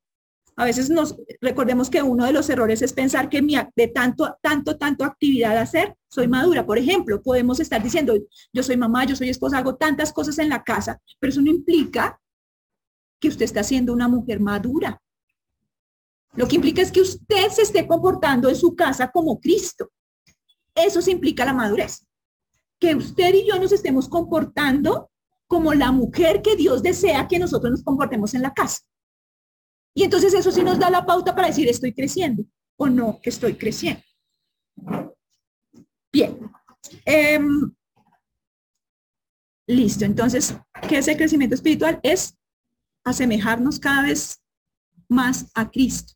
A 0.58 0.66
veces 0.66 0.90
nos 0.90 1.16
recordemos 1.40 1.90
que 1.90 2.04
uno 2.04 2.26
de 2.26 2.34
los 2.34 2.50
errores 2.50 2.82
es 2.82 2.94
pensar 2.94 3.30
que 3.30 3.42
mi, 3.42 3.56
de 3.76 3.88
tanto, 3.88 4.38
tanto, 4.42 4.78
tanto 4.78 5.06
actividad 5.06 5.58
hacer, 5.58 5.96
soy 6.10 6.28
madura. 6.28 6.66
Por 6.66 6.78
ejemplo, 6.78 7.22
podemos 7.22 7.60
estar 7.60 7.82
diciendo, 7.82 8.16
yo 8.52 8.64
soy 8.64 8.78
mamá, 8.78 9.06
yo 9.06 9.16
soy 9.16 9.30
esposa, 9.30 9.58
hago 9.58 9.76
tantas 9.76 10.12
cosas 10.12 10.38
en 10.40 10.50
la 10.50 10.64
casa, 10.64 11.02
pero 11.20 11.32
eso 11.32 11.42
no 11.42 11.50
implica 11.50 12.20
que 13.20 13.30
usted 13.30 13.46
está 13.46 13.64
siendo 13.64 13.94
una 13.94 14.08
mujer 14.08 14.40
madura. 14.40 15.02
Lo 16.34 16.48
que 16.48 16.56
implica 16.56 16.82
es 16.82 16.92
que 16.92 17.02
usted 17.02 17.50
se 17.50 17.62
esté 17.62 17.88
comportando 17.88 18.50
en 18.50 18.56
su 18.56 18.76
casa 18.76 19.10
como 19.12 19.40
Cristo. 19.40 19.92
Eso 20.74 21.02
se 21.02 21.12
implica 21.12 21.46
la 21.46 21.54
madurez. 21.54 22.06
Que 22.80 22.96
usted 22.96 23.34
y 23.36 23.48
yo 23.48 23.60
nos 23.60 23.72
estemos 23.72 24.08
comportando 24.10 25.12
como 25.48 25.74
la 25.74 25.92
mujer 25.92 26.42
que 26.42 26.56
Dios 26.56 26.82
desea 26.82 27.28
que 27.28 27.38
nosotros 27.38 27.72
nos 27.72 27.84
comportemos 27.84 28.34
en 28.34 28.42
la 28.42 28.54
casa. 28.54 28.80
Y 29.94 30.04
entonces 30.04 30.34
eso 30.34 30.52
sí 30.52 30.64
nos 30.64 30.80
da 30.80 30.90
la 30.90 31.06
pauta 31.06 31.36
para 31.36 31.48
decir 31.48 31.68
estoy 31.68 31.94
creciendo 31.94 32.44
o 32.78 32.90
no 32.90 33.20
estoy 33.24 33.56
creciendo. 33.56 34.02
Bien. 36.12 36.40
Em, 37.06 37.72
listo. 39.68 40.06
Entonces, 40.06 40.56
¿qué 40.88 40.98
es 40.98 41.08
el 41.08 41.18
crecimiento 41.18 41.56
espiritual? 41.56 42.00
Es 42.04 42.38
asemejarnos 43.04 43.80
cada 43.80 44.04
vez 44.04 44.42
más 45.08 45.52
a 45.54 45.70
Cristo. 45.70 46.14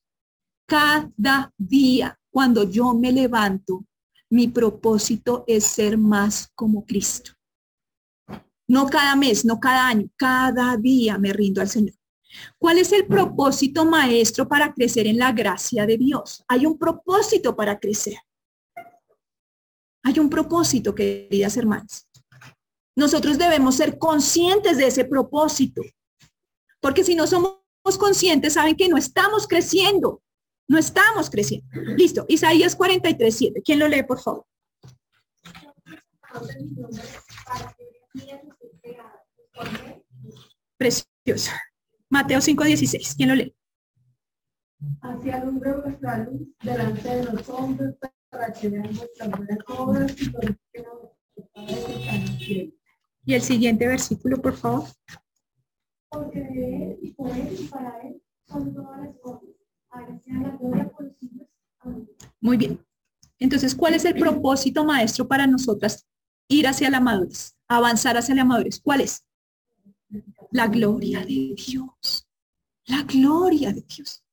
Cada 0.68 1.54
día, 1.58 2.18
cuando 2.32 2.64
yo 2.70 2.94
me 2.94 3.12
levanto, 3.12 3.86
mi 4.30 4.48
propósito 4.48 5.44
es 5.48 5.66
ser 5.66 5.98
más 5.98 6.50
como 6.56 6.86
Cristo. 6.86 7.32
No 8.68 8.88
cada 8.88 9.16
mes, 9.16 9.46
no 9.46 9.60
cada 9.60 9.88
año, 9.88 10.10
cada 10.16 10.76
día 10.78 11.18
me 11.20 11.32
rindo 11.32 11.62
al 11.62 11.70
Señor. 11.70 11.96
¿Cuál 12.58 12.78
es 12.78 12.92
el 12.92 13.06
propósito 13.06 13.86
maestro 13.86 14.48
para 14.48 14.74
crecer 14.74 15.08
en 15.08 15.18
la 15.18 15.32
gracia 15.32 15.86
de 15.86 15.98
Dios? 15.98 16.44
Hay 16.48 16.66
un 16.66 16.78
propósito 16.78 17.56
para 17.56 17.80
crecer. 17.80 18.18
Hay 20.04 20.20
un 20.20 20.30
propósito, 20.30 20.94
queridas 20.94 21.58
hermanas. 21.58 22.08
Nosotros 22.96 23.38
debemos 23.38 23.76
ser 23.76 23.98
conscientes 23.98 24.78
de 24.78 24.88
ese 24.88 25.06
propósito. 25.06 25.82
Porque 26.80 27.04
si 27.04 27.16
no 27.16 27.28
somos 27.28 27.58
conscientes, 27.98 28.54
saben 28.54 28.76
que 28.76 28.88
no 28.88 28.98
estamos 28.98 29.48
creciendo. 29.48 30.22
No 30.68 30.78
estamos 30.78 31.30
creciendo. 31.30 31.68
Listo. 31.98 32.26
Isaías 32.28 32.76
43, 32.76 33.36
7. 33.36 33.62
¿Quién 33.64 33.80
lo 33.80 33.88
lee, 33.88 34.04
por 34.04 34.20
favor? 34.22 34.46
Preciosa. 40.78 41.62
Mateo 42.16 42.40
5:16. 42.40 43.14
¿Quién 43.18 43.28
lo 43.28 43.36
lee? 43.36 43.54
Hacia 45.02 45.36
alumbra 45.36 45.76
vuestra 45.84 46.20
luz 46.20 46.48
delante 46.64 47.10
de 47.10 47.24
los 47.26 47.50
hombres 47.50 47.94
para 48.30 48.54
que 48.54 48.70
vean 48.70 48.90
vuestras 48.96 49.32
buenas 49.32 49.58
obras 49.68 50.16
y 52.38 52.74
Y 53.26 53.34
el 53.34 53.42
siguiente 53.42 53.86
versículo, 53.86 54.42
por 54.42 54.56
favor. 54.56 54.86
Porque 56.10 56.40
de 56.40 56.92
él 56.92 57.00
y 57.02 57.12
por 57.12 57.30
él 57.32 57.54
y 57.60 57.68
para 57.68 58.00
él 58.04 58.24
son 58.48 58.74
todas 58.74 58.98
las 59.02 59.18
cosas. 59.18 59.50
Muy 62.40 62.56
bien. 62.56 62.80
Entonces, 63.40 63.76
¿cuál 63.76 63.94
es 63.94 64.06
el 64.06 64.16
propósito 64.16 64.86
maestro 64.86 65.28
para 65.28 65.48
nosotras 65.48 66.08
ir 66.48 66.66
hacia 66.66 66.90
la 66.90 67.02
madurez, 67.02 67.58
avanzar 67.68 68.16
hacia 68.16 68.36
la 68.36 68.46
madurez? 68.46 68.80
¿Cuál 68.80 69.02
es? 69.02 69.26
La 70.52 70.68
gloria 70.68 71.20
de 71.20 71.56
Dios. 71.56 72.28
La 72.88 73.04
gloria 73.04 73.74
de 73.74 73.82
Dios. 73.82 74.24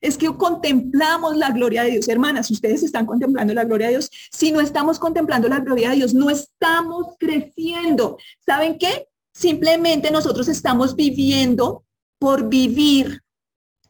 Es 0.00 0.18
que 0.18 0.26
contemplamos 0.36 1.36
la 1.36 1.50
gloria 1.50 1.82
de 1.82 1.92
Dios. 1.92 2.08
Hermanas, 2.08 2.50
ustedes 2.50 2.82
están 2.82 3.06
contemplando 3.06 3.54
la 3.54 3.64
gloria 3.64 3.86
de 3.86 3.94
Dios. 3.94 4.10
Si 4.30 4.52
no 4.52 4.60
estamos 4.60 4.98
contemplando 4.98 5.48
la 5.48 5.60
gloria 5.60 5.90
de 5.90 5.96
Dios, 5.96 6.12
no 6.12 6.28
estamos 6.28 7.16
creciendo. 7.18 8.18
¿Saben 8.44 8.76
qué? 8.78 9.08
Simplemente 9.32 10.10
nosotros 10.10 10.48
estamos 10.48 10.94
viviendo 10.94 11.84
por 12.18 12.48
vivir, 12.48 13.22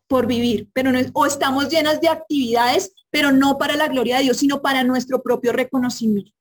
por 0.07 0.27
vivir, 0.27 0.71
pero 0.73 0.93
no 0.93 0.99
es, 0.99 1.11
o 1.13 1.27
estamos 1.27 1.69
llenas 1.69 2.01
de 2.01 2.09
actividades, 2.09 2.93
pero 3.11 3.33
no 3.33 3.59
para 3.59 3.77
la 3.77 3.89
gloria 3.89 4.17
de 4.17 4.25
Dios, 4.25 4.39
sino 4.39 4.63
para 4.63 4.85
nuestro 4.85 5.23
propio 5.23 5.53
reconocimiento. 5.53 6.33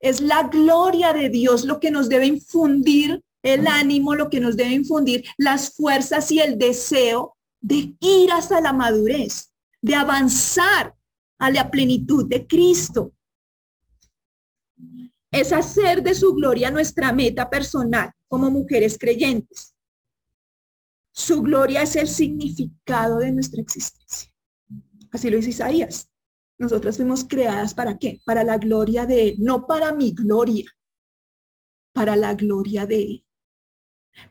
Es 0.00 0.20
la 0.20 0.44
gloria 0.44 1.12
de 1.12 1.30
Dios 1.30 1.64
lo 1.64 1.80
que 1.80 1.90
nos 1.90 2.08
debe 2.08 2.26
infundir 2.26 3.22
el 3.46 3.66
ánimo, 3.66 4.14
lo 4.14 4.28
que 4.28 4.40
nos 4.40 4.56
debe 4.56 4.72
infundir 4.72 5.24
las 5.38 5.74
fuerzas 5.74 6.30
y 6.32 6.40
el 6.40 6.58
deseo 6.58 7.36
de 7.60 7.94
ir 8.00 8.32
hasta 8.32 8.60
la 8.60 8.72
madurez, 8.72 9.52
de 9.80 9.94
avanzar 9.94 10.94
a 11.38 11.50
la 11.50 11.70
plenitud 11.70 12.28
de 12.28 12.46
Cristo. 12.46 13.12
Es 15.30 15.52
hacer 15.52 16.02
de 16.02 16.14
su 16.14 16.34
gloria 16.34 16.70
nuestra 16.70 17.12
meta 17.12 17.48
personal 17.48 18.10
como 18.26 18.50
mujeres 18.50 18.98
creyentes. 18.98 19.74
Su 21.12 21.40
gloria 21.40 21.82
es 21.82 21.94
el 21.96 22.08
significado 22.08 23.18
de 23.18 23.32
nuestra 23.32 23.62
existencia. 23.62 24.30
Así 25.12 25.30
lo 25.30 25.36
dice 25.36 25.50
Isaías. 25.50 26.10
Nosotras 26.58 26.96
fuimos 26.96 27.24
creadas 27.24 27.74
para 27.74 27.96
qué? 27.96 28.20
Para 28.24 28.42
la 28.42 28.58
gloria 28.58 29.06
de 29.06 29.28
Él, 29.28 29.36
no 29.38 29.66
para 29.66 29.92
mi 29.92 30.12
gloria, 30.12 30.70
para 31.92 32.16
la 32.16 32.34
gloria 32.34 32.86
de 32.86 33.02
Él 33.02 33.25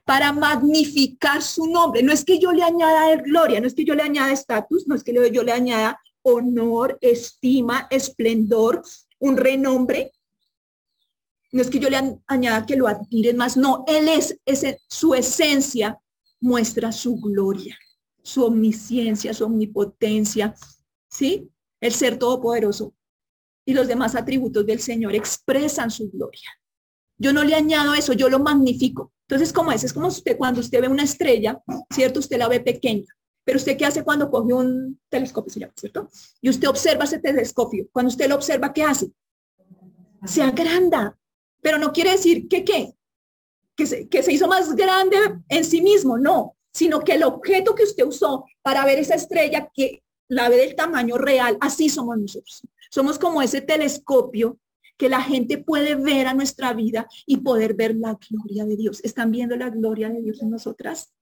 para 0.03 0.31
magnificar 0.31 1.41
su 1.41 1.67
nombre. 1.67 2.03
No 2.03 2.11
es 2.11 2.23
que 2.23 2.39
yo 2.39 2.51
le 2.51 2.63
añada 2.63 3.15
gloria, 3.17 3.59
no 3.59 3.67
es 3.67 3.73
que 3.73 3.85
yo 3.85 3.95
le 3.95 4.03
añada 4.03 4.31
estatus, 4.31 4.87
no 4.87 4.95
es 4.95 5.03
que 5.03 5.13
yo 5.31 5.43
le 5.43 5.51
añada 5.51 5.99
honor, 6.23 6.97
estima, 7.01 7.87
esplendor, 7.89 8.83
un 9.19 9.37
renombre. 9.37 10.11
No 11.51 11.61
es 11.61 11.69
que 11.69 11.79
yo 11.79 11.89
le 11.89 12.19
añada 12.27 12.65
que 12.65 12.75
lo 12.75 12.87
admiren 12.87 13.37
más, 13.37 13.55
no, 13.55 13.83
Él 13.87 14.09
es, 14.09 14.37
ese, 14.45 14.81
su 14.87 15.13
esencia 15.13 15.99
muestra 16.41 16.91
su 16.91 17.15
gloria, 17.15 17.77
su 18.21 18.43
omnisciencia, 18.43 19.33
su 19.33 19.45
omnipotencia, 19.45 20.53
¿sí? 21.07 21.49
El 21.79 21.93
ser 21.93 22.17
todopoderoso. 22.17 22.93
Y 23.63 23.73
los 23.73 23.87
demás 23.87 24.15
atributos 24.15 24.65
del 24.65 24.79
Señor 24.79 25.15
expresan 25.15 25.89
su 25.89 26.09
gloria. 26.11 26.49
Yo 27.17 27.33
no 27.33 27.43
le 27.43 27.55
añado 27.55 27.93
eso, 27.93 28.13
yo 28.13 28.29
lo 28.29 28.39
magnifico. 28.39 29.11
Entonces, 29.27 29.53
como 29.53 29.71
es? 29.71 29.83
Es 29.83 29.93
como 29.93 30.07
usted, 30.07 30.37
cuando 30.37 30.59
usted 30.59 30.81
ve 30.81 30.87
una 30.87 31.03
estrella, 31.03 31.61
¿cierto? 31.89 32.19
Usted 32.19 32.37
la 32.37 32.47
ve 32.47 32.59
pequeña. 32.59 33.05
Pero 33.43 33.57
usted 33.57 33.77
qué 33.77 33.85
hace 33.85 34.03
cuando 34.03 34.29
coge 34.29 34.53
un 34.53 34.99
telescopio, 35.09 35.53
se 35.53 35.59
llama, 35.59 35.73
¿cierto? 35.75 36.09
Y 36.41 36.49
usted 36.49 36.67
observa 36.67 37.05
ese 37.05 37.19
telescopio. 37.19 37.87
Cuando 37.91 38.09
usted 38.09 38.27
lo 38.27 38.35
observa, 38.35 38.73
¿qué 38.73 38.83
hace? 38.83 39.11
Se 40.25 40.41
agranda. 40.41 41.17
Pero 41.61 41.77
no 41.77 41.91
quiere 41.93 42.11
decir 42.11 42.47
que 42.47 42.63
qué, 42.63 42.93
que 43.75 43.85
se, 43.85 44.07
que 44.07 44.23
se 44.23 44.33
hizo 44.33 44.47
más 44.47 44.75
grande 44.75 45.17
en 45.49 45.63
sí 45.63 45.81
mismo, 45.81 46.17
no, 46.17 46.55
sino 46.73 46.99
que 46.99 47.13
el 47.13 47.23
objeto 47.23 47.75
que 47.75 47.83
usted 47.83 48.05
usó 48.05 48.45
para 48.61 48.85
ver 48.85 48.99
esa 48.99 49.15
estrella, 49.15 49.69
que 49.73 50.03
la 50.27 50.49
ve 50.49 50.57
del 50.57 50.75
tamaño 50.75 51.17
real, 51.17 51.57
así 51.61 51.89
somos 51.89 52.17
nosotros. 52.17 52.61
Somos 52.91 53.19
como 53.19 53.41
ese 53.41 53.61
telescopio 53.61 54.59
que 54.97 55.09
la 55.09 55.21
gente 55.21 55.57
puede 55.57 55.95
ver 55.95 56.27
a 56.27 56.33
nuestra 56.33 56.73
vida 56.73 57.07
y 57.25 57.37
poder 57.37 57.73
ver 57.73 57.95
la 57.95 58.17
gloria 58.29 58.65
de 58.65 58.77
Dios. 58.77 59.03
¿Están 59.03 59.31
viendo 59.31 59.55
la 59.55 59.69
gloria 59.69 60.09
de 60.09 60.21
Dios 60.21 60.41
en 60.41 60.49
nosotras? 60.49 61.13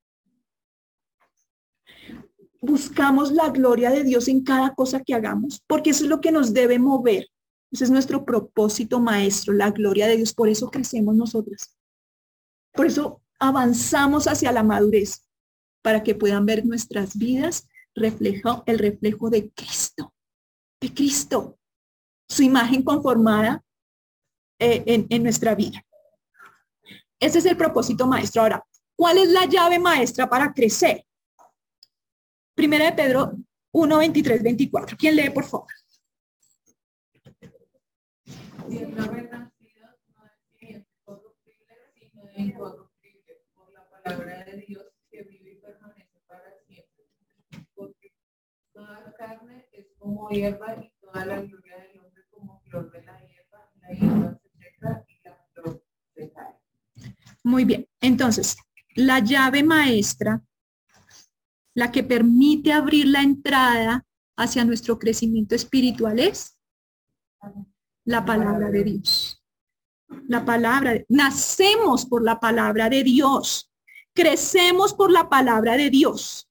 Buscamos 2.62 3.32
la 3.32 3.50
gloria 3.50 3.90
de 3.90 4.04
Dios 4.04 4.28
en 4.28 4.44
cada 4.44 4.74
cosa 4.74 5.02
que 5.02 5.14
hagamos, 5.14 5.62
porque 5.68 5.90
eso 5.90 6.04
es 6.04 6.10
lo 6.10 6.22
que 6.22 6.32
nos 6.32 6.54
debe 6.54 6.80
mover. 6.80 7.28
Ese 7.72 7.86
es 7.86 7.90
nuestro 7.90 8.24
propósito 8.24 9.00
maestro, 9.00 9.54
la 9.54 9.72
gloria 9.72 10.08
de 10.08 10.18
Dios. 10.18 10.34
Por 10.34 10.48
eso 10.48 10.70
crecemos 10.70 11.16
nosotras. 11.16 11.76
Por 12.72 12.86
eso 12.86 13.22
avanzamos 13.40 14.28
hacia 14.28 14.52
la 14.52 14.64
madurez, 14.64 15.28
para 15.82 16.04
que 16.04 16.16
puedan 16.16 16.46
ver 16.46 16.66
nuestras 16.66 17.18
vidas 17.18 17.68
reflejo, 17.96 18.64
el 18.66 18.80
reflejo 18.80 19.30
de 19.30 19.52
Cristo, 19.52 20.14
de 20.80 20.94
Cristo, 20.94 21.60
su 22.28 22.44
imagen 22.44 22.84
conformada 22.84 23.64
eh, 24.60 24.84
en, 24.86 25.08
en 25.10 25.24
nuestra 25.24 25.56
vida. 25.56 25.84
Ese 27.20 27.40
es 27.40 27.46
el 27.46 27.56
propósito 27.56 28.06
maestro. 28.06 28.42
Ahora, 28.42 28.66
¿cuál 28.96 29.18
es 29.18 29.30
la 29.30 29.46
llave 29.46 29.80
maestra 29.80 30.30
para 30.30 30.54
crecer? 30.54 31.06
Primera 32.54 32.86
de 32.86 32.94
Pedro 32.94 33.34
1, 33.72 33.98
23, 33.98 34.44
24. 34.44 34.98
¿Quién 34.98 35.16
lee, 35.16 35.30
por 35.30 35.46
favor? 35.46 35.68
Palabra 44.04 44.44
de 44.44 44.58
Dios 44.68 44.84
que 45.10 45.24
vive 45.24 45.52
y 45.52 45.56
permanece 45.62 46.20
para 46.28 46.54
siempre. 46.68 47.06
Porque 47.74 48.12
toda 48.74 49.14
carne 49.18 49.66
es 49.72 49.88
como 49.98 50.30
hierba 50.30 50.76
y 50.76 50.92
toda 51.00 51.26
la 51.26 51.42
Muy 57.44 57.66
bien. 57.66 57.88
Entonces, 58.00 58.58
la 58.96 59.20
llave 59.20 59.64
maestra, 59.64 60.42
la 61.76 61.92
que 61.92 62.04
permite 62.04 62.72
abrir 62.72 63.08
la 63.08 63.22
entrada 63.22 64.06
hacia 64.38 64.66
nuestro 64.66 64.98
crecimiento 64.98 65.56
espiritual 65.56 66.20
es 66.20 66.58
la 68.06 68.26
palabra 68.26 68.70
de 68.70 68.84
Dios. 68.84 69.44
La 70.28 70.46
palabra, 70.46 70.94
nacemos 71.10 72.06
por 72.06 72.24
la 72.24 72.40
palabra 72.40 72.90
de 72.90 73.04
Dios. 73.04 73.72
Crecemos 74.14 74.94
por 74.94 75.12
la 75.12 75.28
palabra 75.28 75.76
de 75.76 75.90
Dios. 75.90 76.50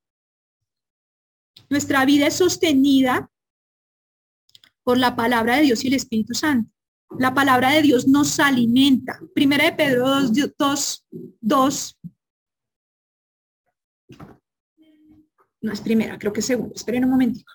Nuestra 1.70 2.04
vida 2.04 2.26
es 2.26 2.34
sostenida 2.34 3.31
por 4.84 4.98
la 4.98 5.14
palabra 5.16 5.56
de 5.56 5.62
Dios 5.62 5.84
y 5.84 5.88
el 5.88 5.94
Espíritu 5.94 6.34
Santo. 6.34 6.70
La 7.18 7.34
palabra 7.34 7.70
de 7.70 7.82
Dios 7.82 8.08
nos 8.08 8.40
alimenta. 8.40 9.20
Primera 9.34 9.64
de 9.64 9.72
Pedro 9.72 10.08
2, 10.08 10.32
2, 10.58 11.06
2. 11.40 12.00
No 15.60 15.72
es 15.72 15.80
primera, 15.80 16.18
creo 16.18 16.32
que 16.32 16.40
es 16.40 16.46
segunda. 16.46 16.74
Esperen 16.74 17.04
un 17.04 17.10
momentito. 17.10 17.52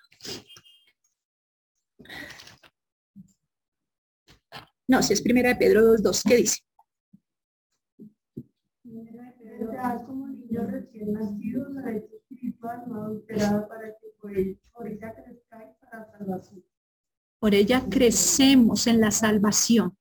No, 4.88 5.03
si 5.03 5.13
es 5.13 5.21
primera 5.21 5.49
de 5.49 5.55
Pedro 5.55 5.86
2, 5.86 6.03
2. 6.03 6.23
¿Qué 6.23 6.36
dice? 6.36 6.59
Como 10.05 10.28
niño 10.28 10.67
recién 10.67 11.13
nacido, 11.13 11.67
la 11.69 11.91
espiritual 11.91 12.84
no 12.88 13.67
para 13.67 13.88
que 13.97 14.07
por 14.19 14.88
ella 14.88 15.13
crezcáis 15.13 15.75
para 15.82 16.11
salvación. 16.11 16.63
Por 17.39 17.53
ella 17.53 17.83
crecemos 17.89 18.88
en 18.88 18.99
la 18.99 19.11
salvación. 19.11 19.95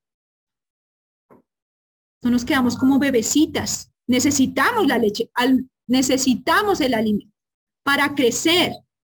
No 2.22 2.30
nos 2.30 2.45
quedamos 2.45 2.76
como 2.76 2.99
bebecitas. 2.99 3.93
Necesitamos 4.09 4.87
la 4.87 4.99
leche, 4.99 5.30
necesitamos 5.87 6.80
el 6.80 6.95
alimento 6.95 7.34
para 7.84 8.14
crecer, 8.14 8.72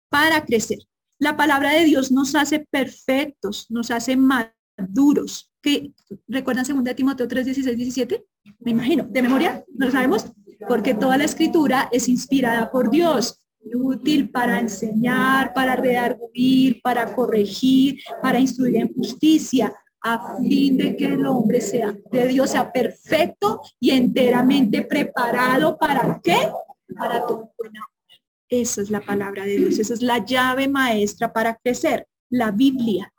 para 0.10 0.46
crecer. 0.46 0.80
La 1.20 1.36
palabra 1.36 1.72
de 1.72 1.84
Dios 1.84 2.12
nos 2.12 2.36
hace 2.36 2.66
perfectos, 2.72 3.68
nos 3.70 3.92
hace 3.92 4.16
maduros. 4.16 5.52
¿Qué? 5.62 5.94
¿Recuerdan 6.28 6.66
2 6.66 6.96
Timoteo 6.96 7.28
3, 7.28 7.46
16, 7.46 7.78
17? 7.78 8.26
Me 8.60 8.72
imagino, 8.72 9.04
de 9.04 9.22
memoria, 9.22 9.64
¿no 9.76 9.88
lo 9.88 9.92
sabemos? 9.92 10.26
Porque 10.68 10.94
toda 10.94 11.18
la 11.18 11.26
escritura 11.26 11.90
es 11.92 12.08
inspirada 12.08 12.72
por 12.72 12.90
Dios, 12.90 13.41
útil 13.74 14.30
para 14.30 14.60
enseñar, 14.60 15.54
para 15.54 15.76
redarguir, 15.76 16.82
para 16.82 17.14
corregir, 17.14 18.00
para 18.22 18.40
instruir 18.40 18.78
en 18.78 18.94
justicia, 18.94 19.74
a 20.02 20.38
fin 20.38 20.78
de 20.78 20.96
que 20.96 21.06
el 21.06 21.26
hombre 21.26 21.62
sea 21.62 21.96
de 22.12 22.28
Dios 22.28 22.52
sea 22.52 22.72
perfecto 22.72 23.62
y 23.80 23.92
enteramente 23.92 24.82
preparado 24.82 25.78
para 25.78 26.20
qué? 26.24 26.52
Para 26.98 27.26
todo 27.26 27.54
buena 27.58 27.82
obra. 27.82 28.18
Esa 28.50 28.82
es 28.82 28.90
la 28.90 29.02
palabra 29.02 29.46
de 29.46 29.58
Dios, 29.58 29.78
esa 29.78 29.94
es 29.94 30.02
la 30.02 30.18
llave 30.26 30.68
maestra 30.68 31.32
para 31.32 31.56
crecer, 31.56 32.08
la 32.30 32.52
Biblia. 32.52 33.14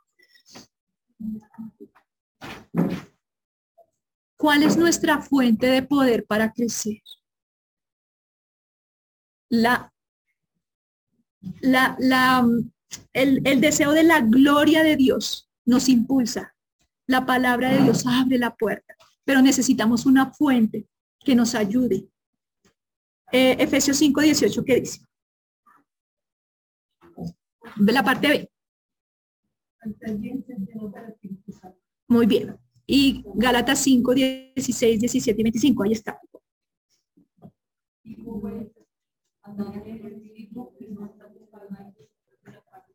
¿Cuál 4.36 4.64
es 4.64 4.76
nuestra 4.76 5.22
fuente 5.22 5.68
de 5.68 5.82
poder 5.82 6.26
para 6.26 6.52
crecer? 6.52 7.00
La, 9.48 9.91
la, 11.60 11.96
la, 11.98 12.46
el, 13.12 13.40
el 13.44 13.60
deseo 13.60 13.92
de 13.92 14.02
la 14.02 14.20
gloria 14.20 14.82
de 14.82 14.96
Dios 14.96 15.50
nos 15.64 15.88
impulsa. 15.88 16.54
La 17.06 17.26
palabra 17.26 17.70
de 17.70 17.82
Dios 17.82 18.04
abre 18.06 18.38
la 18.38 18.54
puerta, 18.54 18.94
pero 19.24 19.42
necesitamos 19.42 20.06
una 20.06 20.32
fuente 20.32 20.86
que 21.20 21.34
nos 21.34 21.54
ayude. 21.54 22.08
Eh, 23.32 23.56
Efesios 23.58 23.96
5, 23.96 24.20
18, 24.20 24.64
¿qué 24.64 24.80
dice? 24.80 25.00
La 27.78 28.02
parte 28.02 28.28
B. 28.28 28.50
Muy 32.08 32.26
bien. 32.26 32.56
Y 32.86 33.24
Gálatas 33.34 33.78
5, 33.80 34.14
16, 34.14 35.00
17 35.00 35.40
y 35.40 35.44
25, 35.44 35.82
ahí 35.82 35.92
está. 35.92 36.20
Y 38.02 38.22
como 38.22 38.48
es, 38.48 38.68
andar 39.42 39.74
en 39.86 40.04
el 40.04 40.12
Espíritu 40.12 40.74
y 40.78 40.88
no 40.88 41.06
estar 41.06 41.32
carnales 41.50 41.94
de 42.42 42.52
la 42.52 42.62
carne. 42.64 42.94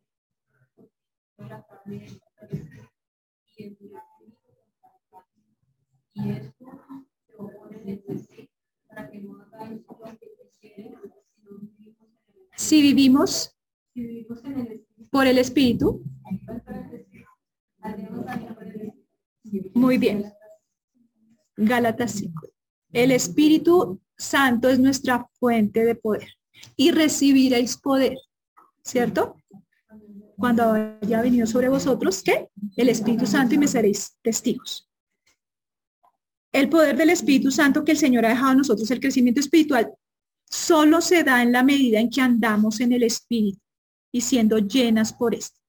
Si 12.56 12.82
vivimos 12.82 13.56
por 15.12 15.28
el 15.28 15.38
Espíritu. 15.38 16.04
muy 19.74 19.98
bien. 19.98 20.26
Gálatas 21.56 22.12
5. 22.12 22.48
El 22.92 23.12
Espíritu 23.12 24.02
Santo 24.18 24.70
es 24.70 24.80
nuestra 24.80 25.30
fuente 25.40 25.86
de 25.86 25.96
poder 25.96 26.28
y 26.76 26.92
recibiréis 26.92 27.78
poder, 27.78 28.18
¿cierto? 28.84 29.38
Cuando 30.38 30.74
haya 30.74 31.22
venido 31.22 31.48
sobre 31.48 31.68
vosotros, 31.68 32.22
¿qué? 32.22 32.50
El 32.76 32.90
Espíritu 32.90 33.26
Santo 33.26 33.56
y 33.56 33.58
me 33.58 33.68
seréis 33.68 34.18
testigos. 34.22 34.88
El 36.52 36.70
poder 36.70 36.96
del 36.96 37.10
Espíritu 37.10 37.50
Santo 37.52 37.84
que 37.84 37.94
el 37.94 37.98
Señor 37.98 38.26
ha 38.26 38.30
dejado 38.30 38.52
a 38.52 38.56
nosotros, 38.56 38.90
el 38.92 39.00
crecimiento 39.00 39.40
espiritual, 39.40 39.92
solo 40.50 41.02
se 41.02 41.24
da 41.24 41.42
en 41.42 41.52
la 41.52 41.64
medida 41.64 42.00
en 42.00 42.10
que 42.10 42.22
andamos 42.22 42.80
en 42.80 42.94
el 42.94 43.04
Espíritu 43.04 43.60
y 44.12 44.22
siendo 44.22 44.60
llenas 44.60 45.12
por 45.12 45.34
esto. 45.34 45.60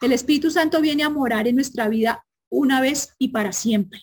El 0.00 0.12
Espíritu 0.12 0.50
Santo 0.50 0.80
viene 0.80 1.04
a 1.04 1.10
morar 1.10 1.48
en 1.48 1.56
nuestra 1.56 1.88
vida 1.88 2.24
una 2.50 2.80
vez 2.80 3.14
y 3.18 3.28
para 3.28 3.52
siempre. 3.52 4.02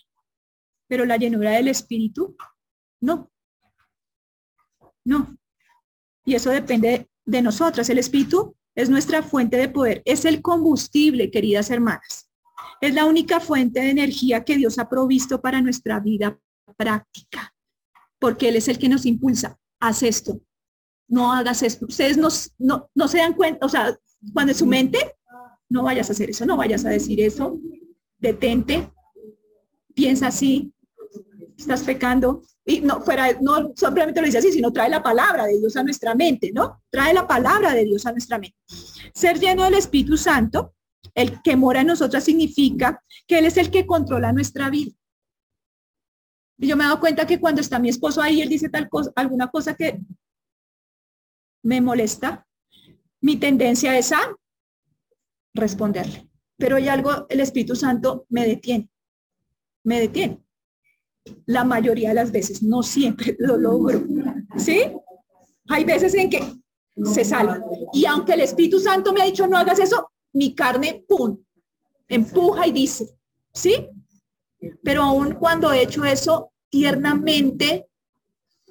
Pero 0.88 1.06
la 1.06 1.16
llenura 1.16 1.52
del 1.52 1.68
Espíritu, 1.68 2.36
no. 3.00 3.30
No. 5.04 5.36
Y 6.24 6.34
eso 6.34 6.50
depende 6.50 7.08
de 7.24 7.42
nosotras. 7.42 7.88
El 7.88 7.98
Espíritu 7.98 8.56
es 8.76 8.90
nuestra 8.90 9.22
fuente 9.22 9.56
de 9.56 9.68
poder, 9.68 10.02
es 10.04 10.24
el 10.24 10.42
combustible, 10.42 11.30
queridas 11.30 11.70
hermanas. 11.70 12.30
Es 12.80 12.94
la 12.94 13.06
única 13.06 13.40
fuente 13.40 13.80
de 13.80 13.90
energía 13.90 14.44
que 14.44 14.56
Dios 14.56 14.78
ha 14.78 14.88
provisto 14.88 15.40
para 15.40 15.62
nuestra 15.62 15.98
vida 15.98 16.38
práctica, 16.76 17.54
porque 18.18 18.50
Él 18.50 18.56
es 18.56 18.68
el 18.68 18.78
que 18.78 18.90
nos 18.90 19.06
impulsa. 19.06 19.58
Haz 19.80 20.02
esto, 20.02 20.40
no 21.08 21.32
hagas 21.32 21.62
esto. 21.62 21.86
Ustedes 21.86 22.18
no, 22.18 22.28
no, 22.58 22.90
no 22.94 23.08
se 23.08 23.18
dan 23.18 23.32
cuenta, 23.32 23.64
o 23.64 23.68
sea, 23.68 23.98
cuando 24.32 24.52
en 24.52 24.58
su 24.58 24.66
mente, 24.66 25.16
no 25.68 25.82
vayas 25.82 26.10
a 26.10 26.12
hacer 26.12 26.30
eso, 26.30 26.44
no 26.44 26.56
vayas 26.56 26.84
a 26.84 26.90
decir 26.90 27.20
eso, 27.20 27.58
detente, 28.18 28.92
piensa 29.94 30.28
así, 30.28 30.72
estás 31.56 31.82
pecando. 31.82 32.42
Y 32.68 32.80
no 32.80 33.00
fuera, 33.00 33.32
no 33.40 33.72
simplemente 33.76 34.20
lo 34.20 34.26
dice 34.26 34.38
así, 34.38 34.50
sino 34.50 34.72
trae 34.72 34.90
la 34.90 35.02
palabra 35.02 35.46
de 35.46 35.58
Dios 35.58 35.76
a 35.76 35.84
nuestra 35.84 36.16
mente, 36.16 36.50
¿no? 36.52 36.82
Trae 36.90 37.14
la 37.14 37.26
palabra 37.26 37.72
de 37.72 37.84
Dios 37.84 38.04
a 38.06 38.10
nuestra 38.10 38.38
mente. 38.38 38.56
Ser 39.14 39.38
lleno 39.38 39.62
del 39.62 39.74
Espíritu 39.74 40.16
Santo, 40.16 40.74
el 41.14 41.40
que 41.42 41.54
mora 41.54 41.82
en 41.82 41.86
nosotras 41.86 42.24
significa 42.24 43.02
que 43.26 43.38
Él 43.38 43.44
es 43.44 43.56
el 43.56 43.70
que 43.70 43.86
controla 43.86 44.32
nuestra 44.32 44.68
vida. 44.68 44.92
Y 46.58 46.66
yo 46.68 46.76
me 46.76 46.84
he 46.84 46.86
dado 46.86 47.00
cuenta 47.00 47.26
que 47.26 47.38
cuando 47.38 47.60
está 47.60 47.78
mi 47.78 47.88
esposo 47.88 48.22
ahí, 48.22 48.40
él 48.40 48.48
dice 48.48 48.68
tal 48.68 48.88
cosa, 48.88 49.12
alguna 49.14 49.48
cosa 49.50 49.74
que 49.74 50.00
me 51.62 51.80
molesta, 51.80 52.46
mi 53.20 53.36
tendencia 53.36 53.96
es 53.98 54.12
a 54.12 54.36
responderle. 55.52 56.28
Pero 56.56 56.76
hay 56.76 56.88
algo, 56.88 57.26
el 57.28 57.40
Espíritu 57.40 57.76
Santo 57.76 58.26
me 58.30 58.46
detiene, 58.46 58.88
me 59.84 60.00
detiene. 60.00 60.45
La 61.46 61.64
mayoría 61.64 62.10
de 62.10 62.14
las 62.16 62.32
veces, 62.32 62.62
no 62.62 62.82
siempre 62.82 63.36
lo 63.38 63.56
logro. 63.56 64.04
¿Sí? 64.56 64.82
Hay 65.68 65.84
veces 65.84 66.14
en 66.14 66.30
que 66.30 66.40
se 67.04 67.24
sale. 67.24 67.60
Y 67.92 68.06
aunque 68.06 68.32
el 68.32 68.40
Espíritu 68.40 68.78
Santo 68.80 69.12
me 69.12 69.22
ha 69.22 69.26
dicho 69.26 69.46
no 69.46 69.56
hagas 69.56 69.78
eso, 69.78 70.10
mi 70.32 70.54
carne, 70.54 71.04
¡pum!, 71.08 71.38
empuja 72.08 72.66
y 72.66 72.72
dice, 72.72 73.16
¿sí? 73.52 73.88
Pero 74.82 75.02
aún 75.02 75.34
cuando 75.34 75.72
he 75.72 75.82
hecho 75.82 76.04
eso, 76.04 76.52
tiernamente 76.68 77.88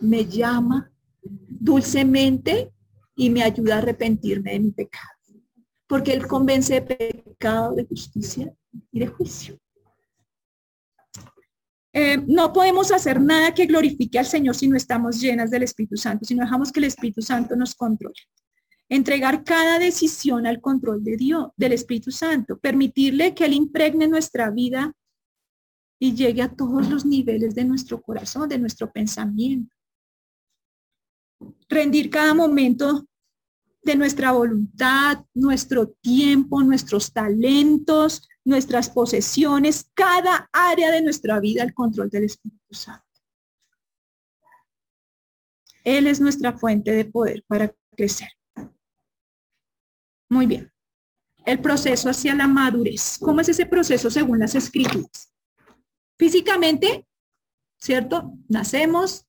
me 0.01 0.25
llama 0.25 0.91
dulcemente 1.21 2.71
y 3.15 3.29
me 3.29 3.43
ayuda 3.43 3.75
a 3.75 3.77
arrepentirme 3.79 4.51
de 4.51 4.59
mi 4.59 4.71
pecado. 4.71 5.09
Porque 5.87 6.13
Él 6.13 6.27
convence 6.27 6.73
de 6.73 6.81
pecado, 6.81 7.75
de 7.75 7.85
justicia 7.85 8.53
y 8.91 8.99
de 8.99 9.07
juicio. 9.07 9.57
Eh, 11.97 12.21
no 12.27 12.51
podemos 12.51 12.91
hacer 12.91 13.21
nada 13.21 13.53
que 13.53 13.65
glorifique 13.65 14.19
al 14.19 14.25
Señor 14.25 14.55
si 14.55 14.67
no 14.67 14.75
estamos 14.75 15.21
llenas 15.21 15.49
del 15.49 15.63
Espíritu 15.63 15.95
Santo, 15.95 16.25
si 16.25 16.35
no 16.35 16.43
dejamos 16.43 16.71
que 16.71 16.81
el 16.81 16.87
Espíritu 16.87 17.21
Santo 17.21 17.55
nos 17.55 17.73
controle. 17.73 18.19
Entregar 18.89 19.45
cada 19.45 19.79
decisión 19.79 20.45
al 20.45 20.59
control 20.59 21.03
de 21.03 21.15
Dios, 21.15 21.47
del 21.55 21.71
Espíritu 21.71 22.11
Santo, 22.11 22.59
permitirle 22.59 23.33
que 23.33 23.45
Él 23.45 23.53
impregne 23.53 24.09
nuestra 24.09 24.51
vida 24.51 24.93
y 25.97 26.13
llegue 26.13 26.41
a 26.41 26.53
todos 26.53 26.89
los 26.89 27.05
niveles 27.05 27.55
de 27.55 27.63
nuestro 27.63 28.01
corazón, 28.01 28.49
de 28.49 28.59
nuestro 28.59 28.91
pensamiento 28.91 29.75
rendir 31.69 32.09
cada 32.09 32.33
momento 32.33 33.07
de 33.83 33.95
nuestra 33.95 34.31
voluntad, 34.31 35.23
nuestro 35.33 35.89
tiempo, 36.01 36.63
nuestros 36.63 37.11
talentos, 37.11 38.27
nuestras 38.45 38.89
posesiones, 38.89 39.89
cada 39.93 40.49
área 40.53 40.91
de 40.91 41.01
nuestra 41.01 41.39
vida 41.39 41.63
al 41.63 41.73
control 41.73 42.09
del 42.09 42.25
Espíritu 42.25 42.73
Santo. 42.73 43.03
Él 45.83 46.07
es 46.07 46.21
nuestra 46.21 46.53
fuente 46.53 46.91
de 46.91 47.05
poder 47.05 47.43
para 47.47 47.73
crecer. 47.95 48.29
Muy 50.29 50.45
bien. 50.45 50.71
El 51.45 51.59
proceso 51.59 52.09
hacia 52.09 52.33
la 52.33 52.47
madurez. 52.47 53.17
¿Cómo 53.19 53.41
es 53.41 53.49
ese 53.49 53.65
proceso 53.65 54.09
según 54.09 54.39
las 54.39 54.55
escrituras? 54.55 55.31
Físicamente, 56.17 57.05
¿cierto? 57.77 58.33
Nacemos, 58.47 59.27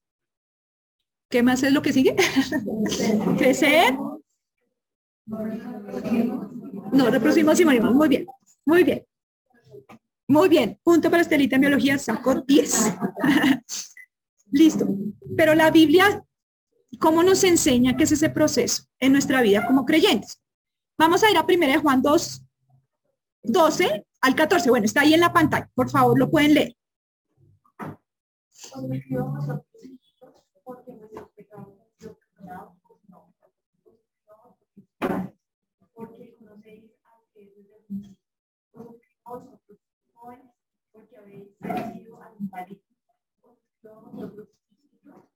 ¿Qué 1.28 1.42
más 1.42 1.62
es 1.62 1.72
lo 1.72 1.82
que 1.82 1.92
sigue? 1.92 2.14
Crecer. 3.38 3.96
No, 6.92 7.10
reproducimos 7.10 7.58
y 7.58 7.64
morimos. 7.64 7.94
Muy 7.94 8.08
bien, 8.08 8.26
muy 8.66 8.84
bien. 8.84 9.06
Muy 10.28 10.48
bien. 10.48 10.78
Punto 10.82 11.10
para 11.10 11.22
Estelita 11.22 11.56
en 11.56 11.62
biología, 11.62 11.98
saco 11.98 12.42
10. 12.42 12.94
Listo. 14.50 14.86
Pero 15.36 15.54
la 15.54 15.70
Biblia, 15.70 16.24
¿cómo 17.00 17.22
nos 17.22 17.44
enseña 17.44 17.96
qué 17.96 18.04
es 18.04 18.12
ese 18.12 18.28
proceso 18.28 18.84
en 18.98 19.12
nuestra 19.12 19.40
vida 19.40 19.66
como 19.66 19.86
creyentes? 19.86 20.42
Vamos 20.98 21.22
a 21.22 21.30
ir 21.30 21.36
a 21.36 21.46
1 21.48 21.80
Juan 21.80 22.02
2, 22.02 22.42
12 23.44 24.06
al 24.20 24.34
14. 24.34 24.68
Bueno, 24.70 24.84
está 24.84 25.00
ahí 25.02 25.14
en 25.14 25.20
la 25.20 25.32
pantalla. 25.32 25.70
Por 25.74 25.88
favor, 25.88 26.18
lo 26.18 26.30
pueden 26.30 26.54
leer 26.54 26.76
porque 30.64 30.92
nuestros 30.92 31.30
pecados 31.30 31.68
han 31.78 32.16
perdonados, 32.16 32.76
no, 33.08 33.34
porque 35.94 36.36
conocéis 36.38 36.90
al 37.04 37.32
que 37.32 37.44
es 37.44 37.56
desde 37.56 37.76
el 37.76 37.84
mundo. 37.88 38.18
Vosotros 39.26 39.78
jóvenes, 40.14 40.52
porque 40.92 41.16
habéis 41.16 41.58
vencido 41.58 42.22
al 42.22 42.34
marido. 42.50 42.80
Vosotros 43.82 44.48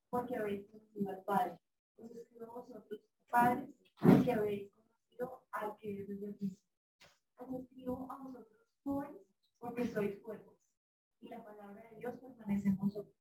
porque 0.09 0.37
habéis 0.37 0.67
conocido 0.67 1.11
al 1.11 1.23
Padre. 1.23 1.59
Vosotros 1.97 3.01
padres, 3.31 3.69
porque 4.01 4.33
habéis 4.33 4.73
conocido 4.73 5.43
al 5.53 5.77
que 5.79 6.03
es 6.03 6.09
el 6.09 6.21
mundo. 6.21 6.57
Os 7.37 7.53
escribo 7.53 8.11
a 8.11 8.17
vosotros 8.17 8.59
jóvenes, 8.83 9.23
porque 9.59 9.87
sois 9.87 10.19
cuerpos, 10.21 10.55
y 11.21 11.29
la 11.29 11.45
palabra 11.45 11.83
de 11.91 11.97
Dios 11.97 12.15
permanece 12.17 12.69
en 12.69 12.77
vosotros 12.77 13.21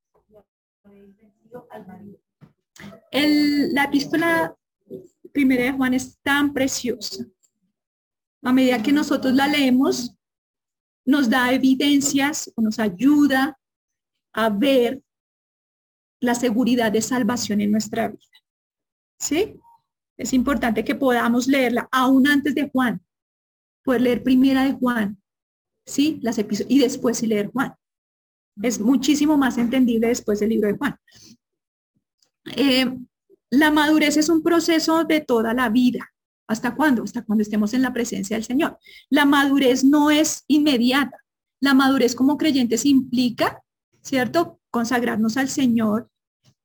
el, 3.12 3.74
la 3.74 3.84
epístola 3.86 4.56
primera 5.32 5.64
de 5.64 5.72
Juan 5.72 5.94
es 5.94 6.20
tan 6.22 6.54
preciosa. 6.54 7.26
A 8.42 8.54
medida 8.54 8.82
que 8.82 8.94
nosotros 8.94 9.34
la 9.34 9.48
leemos, 9.48 10.16
nos 11.10 11.30
da 11.30 11.52
evidencias 11.52 12.52
o 12.56 12.62
nos 12.62 12.78
ayuda 12.78 13.58
a 14.32 14.50
ver 14.50 15.02
la 16.20 16.36
seguridad 16.36 16.92
de 16.92 17.02
salvación 17.02 17.62
en 17.62 17.72
nuestra 17.72 18.08
vida. 18.10 18.38
¿Sí? 19.18 19.56
Es 20.18 20.34
importante 20.34 20.84
que 20.84 20.94
podamos 20.96 21.48
leerla 21.48 21.90
aún 21.92 22.28
antes 22.28 22.54
de 22.54 22.70
Juan, 22.70 23.02
poder 23.84 24.02
leer 24.02 24.24
primera 24.24 24.64
de 24.66 24.74
Juan, 24.74 25.20
¿sí? 25.86 26.20
Las 26.22 26.38
y 26.38 26.80
después 26.80 27.24
leer 27.24 27.48
Juan 27.48 27.74
es 28.62 28.80
muchísimo 28.80 29.38
más 29.38 29.58
entendible 29.58 30.10
después 30.10 30.40
del 30.40 30.50
libro 30.50 30.68
de 30.68 30.78
Juan. 30.78 30.96
Eh, 32.56 32.98
la 33.50 33.72
madurez 33.72 34.18
es 34.18 34.30
un 34.30 34.44
proceso 34.44 35.06
de 35.06 35.22
toda 35.22 35.54
la 35.54 35.70
vida. 35.70 36.12
¿Hasta 36.50 36.74
cuándo? 36.74 37.04
Hasta 37.04 37.22
cuando 37.22 37.44
estemos 37.44 37.76
en 37.76 37.84
la 37.84 37.94
presencia 37.94 38.36
del 38.36 38.44
Señor. 38.44 38.80
La 39.10 39.24
madurez 39.24 39.84
no 39.84 40.10
es 40.10 40.46
inmediata. 40.48 41.16
La 41.62 41.76
madurez 41.76 42.16
como 42.16 42.38
creyentes 42.38 42.88
implica, 42.88 43.62
¿cierto? 44.02 44.60
Consagrarnos 44.72 45.38
al 45.38 45.48
Señor. 45.48 46.10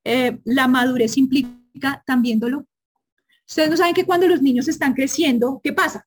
Eh, 0.03 0.39
la 0.45 0.69
madurez 0.69 1.19
implica 1.19 2.03
también 2.07 2.41
dolor. 2.41 2.67
Ustedes 3.47 3.69
no 3.69 3.77
saben 3.77 3.95
que 3.95 4.07
cuando 4.07 4.27
los 4.27 4.41
niños 4.41 4.69
están 4.69 4.95
creciendo, 4.95 5.61
¿qué 5.63 5.75
pasa? 5.75 6.07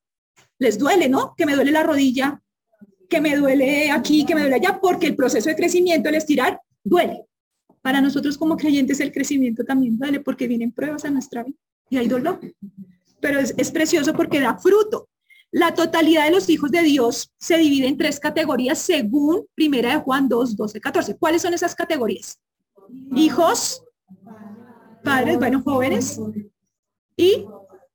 Les 0.58 0.76
duele, 0.76 1.08
¿no? 1.08 1.34
Que 1.36 1.46
me 1.46 1.54
duele 1.54 1.70
la 1.70 1.84
rodilla, 1.84 2.42
que 3.08 3.20
me 3.20 3.36
duele 3.36 3.92
aquí, 3.92 4.26
que 4.26 4.34
me 4.34 4.40
duele 4.40 4.56
allá, 4.56 4.80
porque 4.80 5.06
el 5.06 5.14
proceso 5.14 5.50
de 5.50 5.54
crecimiento, 5.54 6.08
el 6.08 6.16
estirar, 6.16 6.60
duele. 6.82 7.26
Para 7.80 8.00
nosotros 8.00 8.36
como 8.36 8.56
creyentes 8.56 8.98
el 8.98 9.12
crecimiento 9.12 9.64
también 9.64 9.96
duele 9.96 10.18
porque 10.18 10.48
vienen 10.48 10.72
pruebas 10.72 11.04
a 11.04 11.10
nuestra 11.10 11.44
vida 11.44 11.58
y 11.90 11.96
hay 11.96 12.08
dolor. 12.08 12.40
Pero 13.20 13.40
es, 13.40 13.54
es 13.56 13.70
precioso 13.70 14.12
porque 14.12 14.40
da 14.40 14.58
fruto. 14.58 15.08
La 15.50 15.74
totalidad 15.74 16.24
de 16.24 16.30
los 16.30 16.48
hijos 16.50 16.70
de 16.70 16.82
Dios 16.82 17.32
se 17.38 17.56
divide 17.56 17.86
en 17.86 17.96
tres 17.96 18.20
categorías 18.20 18.78
según 18.78 19.46
Primera 19.54 19.92
de 19.92 20.00
Juan 20.00 20.28
2, 20.28 20.56
12, 20.56 20.80
14. 20.80 21.16
¿Cuáles 21.16 21.42
son 21.42 21.54
esas 21.54 21.74
categorías? 21.74 22.38
Hijos, 23.14 23.82
padres, 25.02 25.38
bueno, 25.38 25.62
jóvenes 25.62 26.20
y, 27.16 27.46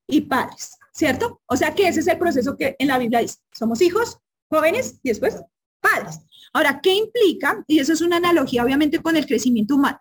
y 0.07 0.21
padres, 0.21 0.78
¿cierto? 0.91 1.41
O 1.45 1.55
sea 1.55 1.74
que 1.76 1.88
ese 1.88 1.99
es 1.99 2.07
el 2.07 2.17
proceso 2.17 2.57
que 2.57 2.76
en 2.80 2.88
la 2.88 2.97
Biblia 2.97 3.19
dice, 3.19 3.38
somos 3.51 3.82
hijos, 3.82 4.17
jóvenes 4.49 4.99
y 5.03 5.09
después 5.09 5.39
padres. 5.80 6.19
Ahora, 6.53 6.80
¿qué 6.82 6.95
implica? 6.95 7.63
Y 7.67 7.80
eso 7.80 7.93
es 7.93 8.01
una 8.01 8.17
analogía 8.17 8.63
obviamente 8.63 8.99
con 8.99 9.15
el 9.15 9.28
crecimiento 9.28 9.76
humano. 9.76 9.99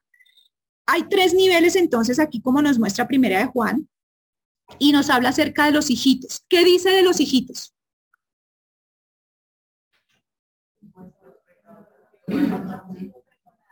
Hay 0.86 1.04
tres 1.04 1.34
niveles 1.34 1.76
entonces 1.76 2.18
aquí 2.18 2.40
como 2.40 2.62
nos 2.62 2.78
muestra 2.78 3.06
primera 3.06 3.38
de 3.38 3.46
Juan 3.46 3.88
y 4.78 4.92
nos 4.92 5.10
habla 5.10 5.30
acerca 5.30 5.66
de 5.66 5.72
los 5.72 5.90
hijitos. 5.90 6.44
¿Qué 6.48 6.64
dice 6.64 6.90
de 6.90 7.02
los 7.02 7.20
hijitos? 7.20 7.74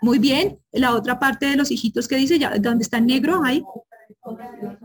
Muy 0.02 0.18
bien, 0.18 0.58
la 0.72 0.94
otra 0.94 1.18
parte 1.18 1.46
de 1.46 1.56
los 1.56 1.70
hijitos 1.70 2.08
que 2.08 2.16
dice 2.16 2.38
ya, 2.38 2.56
donde 2.58 2.82
está 2.82 2.98
en 2.98 3.06
negro 3.06 3.42
ahí, 3.44 3.62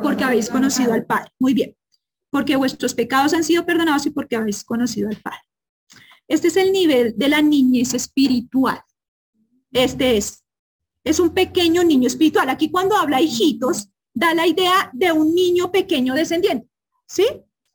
porque 0.02 0.24
habéis 0.24 0.50
conocido 0.50 0.94
al 0.94 1.06
Padre. 1.06 1.32
Muy 1.40 1.54
bien, 1.54 1.76
porque 2.30 2.56
vuestros 2.56 2.94
pecados 2.94 3.34
han 3.34 3.44
sido 3.44 3.66
perdonados 3.66 4.06
y 4.06 4.10
porque 4.10 4.36
habéis 4.36 4.64
conocido 4.64 5.10
al 5.10 5.18
Padre. 5.18 5.40
Este 6.28 6.48
es 6.48 6.58
el 6.58 6.72
nivel 6.72 7.14
de 7.16 7.30
la 7.30 7.42
niñez 7.42 7.94
espiritual. 7.94 8.82
Este 9.72 10.18
es, 10.18 10.44
es 11.04 11.20
un 11.20 11.34
pequeño 11.34 11.84
niño 11.84 12.08
espiritual. 12.08 12.50
Aquí 12.50 12.70
cuando 12.70 12.98
habla 12.98 13.22
hijitos, 13.22 13.90
da 14.16 14.34
la 14.34 14.48
idea 14.48 14.90
de 14.94 15.12
un 15.12 15.36
niño 15.36 15.72
pequeño 15.72 16.16
descendiente, 16.16 16.68
¿sí? 17.06 17.28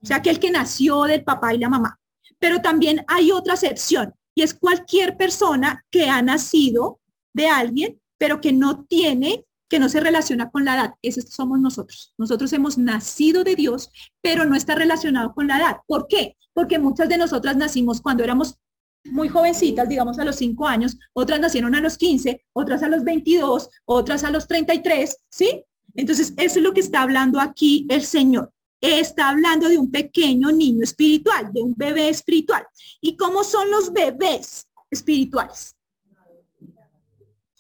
O 0.03 0.07
sea, 0.07 0.17
aquel 0.17 0.41
que 0.41 0.51
nació 0.51 1.05
del 1.05 1.23
papá 1.23 1.55
y 1.55 1.59
la 1.59 1.69
mamá. 1.69 2.01
Pero 2.41 2.61
también 2.61 3.05
hay 3.07 3.31
otra 3.31 3.55
excepción 3.55 4.13
y 4.35 4.43
es 4.43 4.55
cualquier 4.55 5.17
persona 5.17 5.85
que 5.91 6.09
ha 6.09 6.21
nacido 6.23 6.99
de 7.33 7.47
alguien, 7.47 8.01
pero 8.19 8.41
que 8.41 8.53
no 8.53 8.85
tiene, 8.87 9.45
que 9.69 9.79
no 9.79 9.89
se 9.89 10.01
relaciona 10.01 10.51
con 10.51 10.65
la 10.65 10.75
edad. 10.75 10.95
Esos 11.03 11.31
somos 11.31 11.61
nosotros. 11.61 12.13
Nosotros 12.19 12.53
hemos 12.53 12.77
nacido 12.77 13.45
de 13.45 13.55
Dios, 13.55 13.93
pero 14.21 14.45
no 14.47 14.57
está 14.57 14.75
relacionado 14.75 15.33
con 15.33 15.47
la 15.47 15.59
edad. 15.59 15.77
¿Por 15.87 16.09
qué? 16.09 16.37
porque 16.53 16.79
muchas 16.79 17.09
de 17.09 17.19
nosotras 17.19 17.57
nacimos 17.57 18.01
cuando 18.01 18.25
éramos 18.25 18.59
muy 19.05 19.29
jovencitas, 19.29 19.89
digamos 19.89 20.19
a 20.19 20.25
los 20.25 20.37
5 20.37 20.67
años, 20.67 20.99
otras 21.15 21.41
nacieron 21.41 21.75
a 21.75 21.81
los 21.81 21.97
15, 21.97 22.45
otras 22.53 22.83
a 22.83 22.89
los 22.89 23.03
22, 23.03 23.71
otras 23.87 24.25
a 24.25 24.31
los 24.31 24.47
33, 24.47 25.17
¿sí? 25.31 25.65
Entonces, 25.95 26.33
eso 26.37 26.59
es 26.59 26.63
lo 26.65 26.73
que 26.73 26.81
está 26.81 27.03
hablando 27.03 27.41
aquí 27.41 27.87
el 27.89 28.03
Señor. 28.03 28.53
está 28.81 29.29
hablando 29.29 29.69
de 29.69 29.77
un 29.79 29.91
pequeño 29.91 30.51
niño 30.51 30.85
espiritual, 30.85 31.53
de 31.53 31.63
un 31.63 31.75
bebé 31.77 32.09
espiritual. 32.09 32.67
¿Y 33.01 33.17
cómo 33.17 33.45
son 33.45 33.71
los 33.71 33.93
bebés 33.93 34.67
espirituales? 34.91 35.77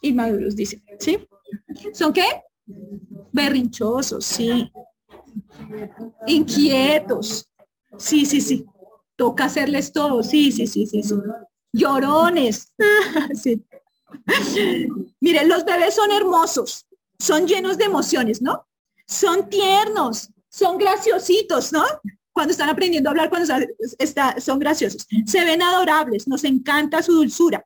Inmaduros, 0.02 0.56
dice, 0.56 0.82
¿sí? 0.98 1.18
¿Son 1.92 2.12
qué? 2.12 2.24
Berrinchosos, 3.32 4.24
sí. 4.24 4.70
Inquietos. 6.26 7.48
Sí, 7.98 8.24
sí, 8.24 8.40
sí. 8.40 8.64
Toca 9.16 9.44
hacerles 9.44 9.92
todo. 9.92 10.22
Sí, 10.22 10.52
sí, 10.52 10.66
sí, 10.66 10.86
sí, 10.86 11.02
sí. 11.02 11.14
Llorones. 11.72 12.72
sí. 13.34 13.62
Miren, 15.20 15.48
los 15.48 15.64
bebés 15.64 15.94
son 15.94 16.10
hermosos, 16.10 16.86
son 17.20 17.46
llenos 17.46 17.78
de 17.78 17.84
emociones, 17.84 18.42
¿no? 18.42 18.66
Son 19.06 19.48
tiernos, 19.48 20.30
son 20.48 20.78
graciositos, 20.78 21.72
¿no? 21.72 21.84
Cuando 22.32 22.52
están 22.52 22.68
aprendiendo 22.68 23.08
a 23.08 23.12
hablar, 23.12 23.28
cuando 23.28 23.46
son 24.38 24.58
graciosos. 24.58 25.06
Se 25.26 25.44
ven 25.44 25.62
adorables, 25.62 26.26
nos 26.26 26.44
encanta 26.44 27.02
su 27.02 27.12
dulzura. 27.12 27.64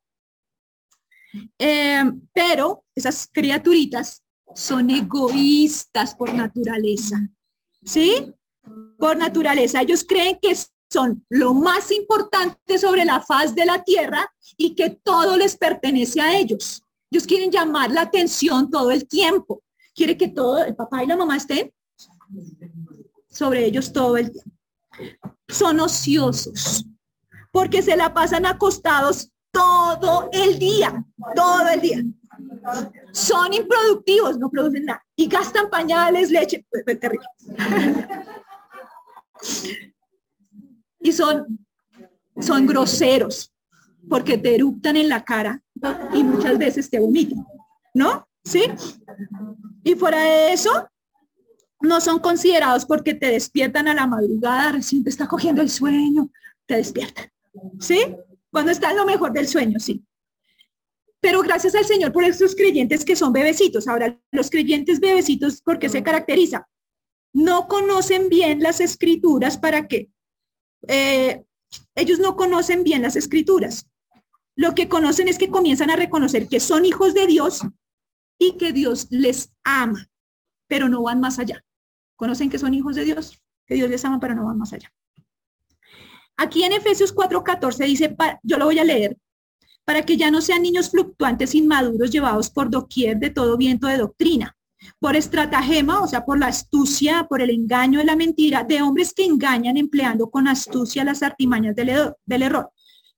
Eh, 1.59 2.05
pero 2.33 2.85
esas 2.95 3.29
criaturitas 3.33 4.23
son 4.55 4.91
egoístas 4.91 6.15
por 6.15 6.33
naturaleza, 6.33 7.17
¿sí? 7.85 8.33
Por 8.99 9.17
naturaleza. 9.17 9.83
Ellos 9.83 10.05
creen 10.05 10.39
que 10.41 10.57
son 10.91 11.25
lo 11.29 11.55
más 11.55 11.91
importante 11.91 12.79
sobre 12.79 13.05
la 13.05 13.21
faz 13.21 13.55
de 13.55 13.67
la 13.67 13.83
tierra 13.83 14.33
y 14.57 14.75
que 14.75 14.91
todo 14.91 15.37
les 15.37 15.57
pertenece 15.57 16.21
a 16.21 16.37
ellos. 16.37 16.84
Ellos 17.15 17.29
quieren 17.29 17.53
llamar 17.53 17.93
la 17.93 18.01
atención 18.01 18.69
todo 18.69 18.91
el 18.91 19.07
tiempo. 19.07 19.62
Quiere 19.95 20.17
que 20.17 20.27
todo, 20.27 20.65
el 20.65 20.75
papá 20.75 21.05
y 21.05 21.07
la 21.07 21.17
mamá 21.17 21.37
estén 21.37 21.73
sobre 23.31 23.65
ellos 23.65 23.93
todo 23.93 24.17
el 24.17 24.33
tiempo. 24.33 24.51
Son 25.47 25.79
ociosos 25.79 26.85
porque 27.53 27.83
se 27.83 27.97
la 27.97 28.12
pasan 28.12 28.47
acostados 28.47 29.31
todo 29.53 30.29
el 30.33 30.59
día, 30.59 31.07
todo 31.37 31.69
el 31.69 31.81
día. 31.81 32.03
Son 33.12 33.55
improductivos, 33.55 34.37
no 34.37 34.51
producen 34.51 34.87
nada. 34.87 35.07
Y 35.15 35.29
gastan 35.29 35.71
pañales, 35.71 36.33
leche, 36.33 36.67
terrible. 36.85 37.29
y 40.99 41.12
son, 41.12 41.65
son 42.41 42.67
groseros 42.67 43.54
porque 44.09 44.39
te 44.39 44.55
eruptan 44.55 44.97
en 44.97 45.09
la 45.09 45.25
cara 45.25 45.63
y 46.15 46.23
muchas 46.23 46.59
veces 46.59 46.91
te 46.91 47.01
vomitan, 47.01 47.45
¿no? 47.95 48.27
¿Sí? 48.45 48.65
Y 49.83 49.95
fuera 49.95 50.23
de 50.23 50.53
eso, 50.53 50.89
no 51.81 52.01
son 52.01 52.19
considerados 52.19 52.85
porque 52.87 53.15
te 53.15 53.27
despiertan 53.27 53.89
a 53.89 53.95
la 53.95 54.07
madrugada, 54.07 54.73
recién 54.73 55.05
te 55.05 55.11
está 55.11 55.27
cogiendo 55.27 55.63
el 55.63 55.71
sueño, 55.71 56.31
te 56.67 56.77
despiertan. 56.77 57.31
¿Sí? 57.81 58.17
Cuando 58.51 58.73
está 58.73 58.91
en 58.91 58.97
lo 58.97 59.07
mejor 59.07 59.33
del 59.33 59.49
sueño, 59.49 59.79
sí. 59.79 60.05
Pero 61.21 61.41
gracias 61.41 61.75
al 61.75 61.85
Señor 61.85 62.13
por 62.13 62.25
estos 62.25 62.55
creyentes 62.55 63.05
que 63.05 63.17
son 63.17 63.33
bebecitos. 63.33 63.89
Ahora, 63.89 64.19
los 64.31 64.51
creyentes 64.51 65.01
bebecitos, 65.01 65.63
¿por 65.63 65.79
qué 65.79 65.89
se 65.89 66.03
caracteriza? 66.03 66.69
No 67.33 67.67
conocen 67.67 68.29
bien 68.29 68.63
las 68.63 68.81
escrituras 68.81 69.57
para 69.57 69.89
qué. 69.89 70.11
Eh, 70.87 71.43
ellos 71.95 72.19
no 72.19 72.37
conocen 72.37 72.85
bien 72.85 73.03
las 73.03 73.17
escrituras. 73.17 73.89
Lo 74.57 74.75
que 74.75 74.89
conocen 74.89 75.29
es 75.29 75.39
que 75.39 75.49
comienzan 75.49 75.91
a 75.91 75.97
reconocer 75.97 76.49
que 76.49 76.61
son 76.61 76.85
hijos 76.85 77.15
de 77.15 77.27
Dios 77.27 77.63
y 78.39 78.57
que 78.57 78.73
Dios 78.73 79.09
les 79.11 79.53
ama, 79.65 80.09
pero 80.69 80.89
no 80.89 81.03
van 81.03 81.21
más 81.21 81.39
allá. 81.39 81.65
Conocen 82.17 82.51
que 82.51 82.59
son 82.59 82.75
hijos 82.75 82.95
de 82.95 83.05
Dios, 83.05 83.43
que 83.67 83.75
Dios 83.75 83.91
les 83.91 84.05
ama, 84.05 84.21
pero 84.21 84.35
no 84.35 84.45
van 84.45 84.59
más 84.59 84.73
allá. 84.73 84.93
Aquí 86.37 86.65
en 86.65 86.73
Efesios 86.73 87.15
4:14 87.15 87.85
dice, 87.85 88.17
yo 88.43 88.59
lo 88.59 88.67
voy 88.67 88.79
a 88.79 88.85
leer, 88.85 89.17
para 89.85 90.03
que 90.03 90.17
ya 90.17 90.31
no 90.31 90.41
sean 90.41 90.63
niños 90.63 90.91
fluctuantes 90.91 91.55
inmaduros 91.55 92.11
llevados 92.11 92.51
por 92.51 92.71
doquier 92.71 93.19
de 93.19 93.31
todo 93.31 93.57
viento 93.57 93.87
de 93.87 93.99
doctrina, 93.99 94.57
por 94.99 95.17
estratagema, 95.17 96.01
o 96.01 96.09
sea, 96.09 96.25
por 96.25 96.39
la 96.39 96.47
astucia, 96.47 97.27
por 97.29 97.43
el 97.43 97.51
engaño 97.51 97.99
de 97.99 98.05
la 98.05 98.17
mentira, 98.17 98.65
de 98.65 98.83
hombres 98.83 99.13
que 99.13 99.25
engañan 99.25 99.77
empleando 99.77 100.31
con 100.31 100.49
astucia 100.49 101.05
las 101.05 101.23
artimañas 101.23 101.77
del, 101.77 102.13
del 102.25 102.43
error. 102.43 102.71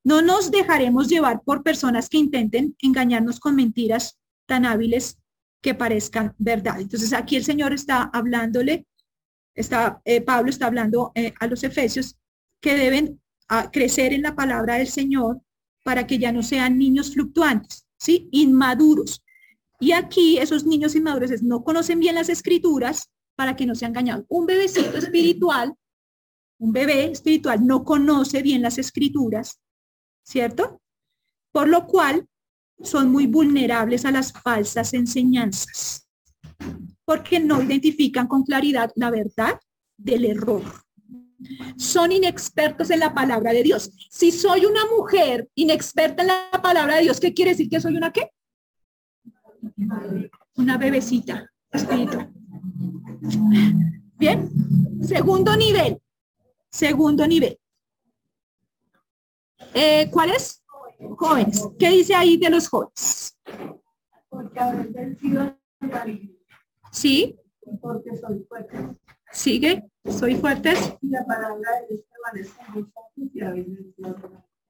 No 0.06 0.22
nos 0.22 0.52
dejaremos 0.52 1.08
llevar 1.08 1.42
por 1.42 1.64
personas 1.64 2.08
que 2.08 2.16
intenten 2.16 2.76
engañarnos 2.80 3.40
con 3.40 3.56
mentiras 3.56 4.20
tan 4.46 4.64
hábiles 4.64 5.18
que 5.60 5.74
parezcan 5.74 6.32
verdad. 6.38 6.80
Entonces 6.80 7.12
aquí 7.12 7.34
el 7.34 7.44
Señor 7.44 7.72
está 7.72 8.04
hablándole, 8.12 8.86
está, 9.52 10.00
eh, 10.04 10.20
Pablo 10.20 10.50
está 10.50 10.68
hablando 10.68 11.10
eh, 11.16 11.34
a 11.40 11.48
los 11.48 11.64
efesios 11.64 12.14
que 12.60 12.76
deben 12.76 13.20
ah, 13.48 13.68
crecer 13.72 14.12
en 14.12 14.22
la 14.22 14.36
palabra 14.36 14.76
del 14.76 14.86
Señor 14.86 15.40
para 15.82 16.06
que 16.06 16.20
ya 16.20 16.30
no 16.30 16.44
sean 16.44 16.78
niños 16.78 17.12
fluctuantes, 17.12 17.84
¿sí? 17.98 18.28
Inmaduros. 18.30 19.24
Y 19.80 19.90
aquí 19.90 20.38
esos 20.38 20.64
niños 20.64 20.94
inmaduros 20.94 21.42
no 21.42 21.64
conocen 21.64 21.98
bien 21.98 22.14
las 22.14 22.28
escrituras 22.28 23.10
para 23.34 23.56
que 23.56 23.66
no 23.66 23.74
sean 23.74 23.90
engañados. 23.90 24.24
Un 24.28 24.46
bebecito 24.46 24.98
espiritual, 24.98 25.74
un 26.58 26.72
bebé 26.72 27.10
espiritual 27.10 27.66
no 27.66 27.82
conoce 27.82 28.40
bien 28.42 28.62
las 28.62 28.78
escrituras, 28.78 29.58
¿cierto? 30.26 30.80
Por 31.52 31.68
lo 31.68 31.86
cual 31.86 32.28
son 32.82 33.10
muy 33.10 33.26
vulnerables 33.26 34.04
a 34.04 34.10
las 34.10 34.32
falsas 34.32 34.92
enseñanzas, 34.92 36.06
porque 37.04 37.40
no 37.40 37.62
identifican 37.62 38.26
con 38.26 38.42
claridad 38.42 38.90
la 38.96 39.10
verdad 39.10 39.58
del 39.96 40.24
error. 40.24 40.62
Son 41.76 42.12
inexpertos 42.12 42.90
en 42.90 43.00
la 43.00 43.14
palabra 43.14 43.52
de 43.52 43.62
Dios. 43.62 43.90
Si 44.10 44.32
soy 44.32 44.64
una 44.64 44.84
mujer 44.86 45.48
inexperta 45.54 46.22
en 46.22 46.28
la 46.28 46.62
palabra 46.62 46.96
de 46.96 47.02
Dios, 47.02 47.20
¿qué 47.20 47.32
quiere 47.32 47.52
decir 47.52 47.68
que 47.68 47.80
soy 47.80 47.96
una 47.96 48.12
qué? 48.12 48.30
Una 50.56 50.76
bebecita 50.76 51.50
espiritual. 51.70 52.32
Bien, 54.18 54.50
segundo 55.02 55.56
nivel. 55.56 55.98
Segundo 56.70 57.26
nivel. 57.26 57.58
Eh, 59.74 60.08
¿Cuál 60.10 60.30
es? 60.30 60.62
Jóvenes. 61.16 61.68
¿Qué 61.78 61.90
dice 61.90 62.14
ahí 62.14 62.36
de 62.36 62.50
los 62.50 62.68
jóvenes? 62.68 63.38
Porque 64.28 64.60
vencido 64.90 65.56
Sí. 66.92 67.36
Porque 67.80 68.16
soy 68.16 68.44
fuerte. 68.48 68.78
Sigue. 69.32 69.84
Soy 70.04 70.36
fuertes. 70.36 70.94
Y 71.02 71.08
la 71.08 71.24
palabra 71.26 71.70
de. 71.88 72.04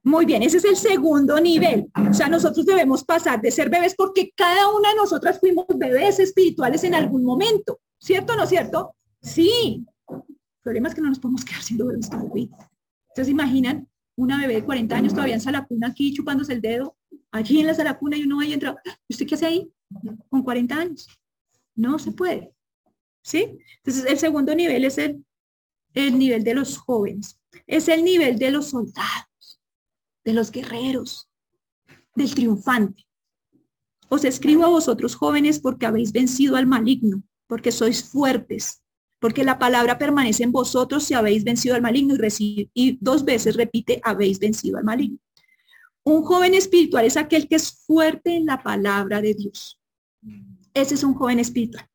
Muy 0.02 0.24
bien, 0.24 0.42
ese 0.42 0.58
es 0.58 0.64
el 0.64 0.76
segundo 0.76 1.40
nivel. 1.40 1.90
O 2.08 2.14
sea, 2.14 2.28
nosotros 2.28 2.64
debemos 2.64 3.02
pasar 3.04 3.40
de 3.40 3.50
ser 3.50 3.70
bebés 3.70 3.94
porque 3.96 4.30
cada 4.36 4.68
una 4.68 4.90
de 4.90 4.96
nosotras 4.96 5.40
fuimos 5.40 5.66
bebés 5.74 6.20
espirituales 6.20 6.84
en 6.84 6.94
algún 6.94 7.24
momento. 7.24 7.80
¿Cierto 7.98 8.34
o 8.34 8.36
no 8.36 8.46
cierto? 8.46 8.94
Sí. 9.20 9.84
El 10.08 10.22
problema 10.62 10.88
es 10.88 10.94
que 10.94 11.00
no 11.00 11.08
nos 11.08 11.18
podemos 11.18 11.44
quedar 11.44 11.62
siendo 11.62 11.86
bebés 11.86 12.08
toda 12.08 12.22
la 12.22 12.32
vida. 12.32 12.56
Entonces, 13.08 13.32
imaginan 13.32 13.88
una 14.16 14.40
bebé 14.40 14.54
de 14.54 14.64
40 14.64 14.96
años 14.96 15.12
todavía 15.12 15.34
en 15.34 15.40
salacuna 15.40 15.88
aquí 15.88 16.12
chupándose 16.12 16.54
el 16.54 16.60
dedo, 16.60 16.96
aquí 17.30 17.60
en 17.60 17.66
la 17.66 17.74
salacuna 17.74 18.16
y 18.16 18.24
uno 18.24 18.40
ahí 18.40 18.52
entra, 18.52 18.76
¿usted 19.08 19.26
qué 19.26 19.34
hace 19.34 19.46
ahí? 19.46 19.70
Con 20.28 20.42
40 20.42 20.74
años. 20.74 21.06
No 21.74 21.98
se 21.98 22.12
puede. 22.12 22.52
¿Sí? 23.22 23.58
Entonces 23.78 24.04
el 24.10 24.18
segundo 24.18 24.54
nivel 24.54 24.84
es 24.84 24.98
el, 24.98 25.24
el 25.94 26.18
nivel 26.18 26.44
de 26.44 26.54
los 26.54 26.78
jóvenes. 26.78 27.40
Es 27.66 27.88
el 27.88 28.04
nivel 28.04 28.38
de 28.38 28.50
los 28.50 28.70
soldados, 28.70 29.60
de 30.24 30.32
los 30.32 30.50
guerreros, 30.50 31.28
del 32.14 32.34
triunfante. 32.34 33.06
Os 34.08 34.24
escribo 34.24 34.64
a 34.64 34.68
vosotros 34.68 35.14
jóvenes 35.14 35.58
porque 35.58 35.86
habéis 35.86 36.12
vencido 36.12 36.56
al 36.56 36.66
maligno, 36.66 37.22
porque 37.46 37.72
sois 37.72 38.04
fuertes, 38.04 38.82
porque 39.18 39.44
la 39.44 39.58
palabra 39.58 39.98
permanece 39.98 40.44
en 40.44 40.52
vosotros 40.52 41.04
si 41.04 41.14
habéis 41.14 41.44
vencido 41.44 41.74
al 41.74 41.82
maligno 41.82 42.14
y, 42.38 42.70
y 42.74 42.98
dos 43.00 43.24
veces 43.24 43.56
repite, 43.56 44.00
habéis 44.04 44.38
vencido 44.38 44.78
al 44.78 44.84
maligno. 44.84 45.18
Un 46.04 46.22
joven 46.22 46.54
espiritual 46.54 47.04
es 47.04 47.16
aquel 47.16 47.48
que 47.48 47.56
es 47.56 47.84
fuerte 47.84 48.36
en 48.36 48.46
la 48.46 48.62
palabra 48.62 49.20
de 49.20 49.34
Dios. 49.34 49.80
Ese 50.72 50.94
es 50.94 51.02
un 51.02 51.14
joven 51.14 51.40
espiritual. 51.40 51.88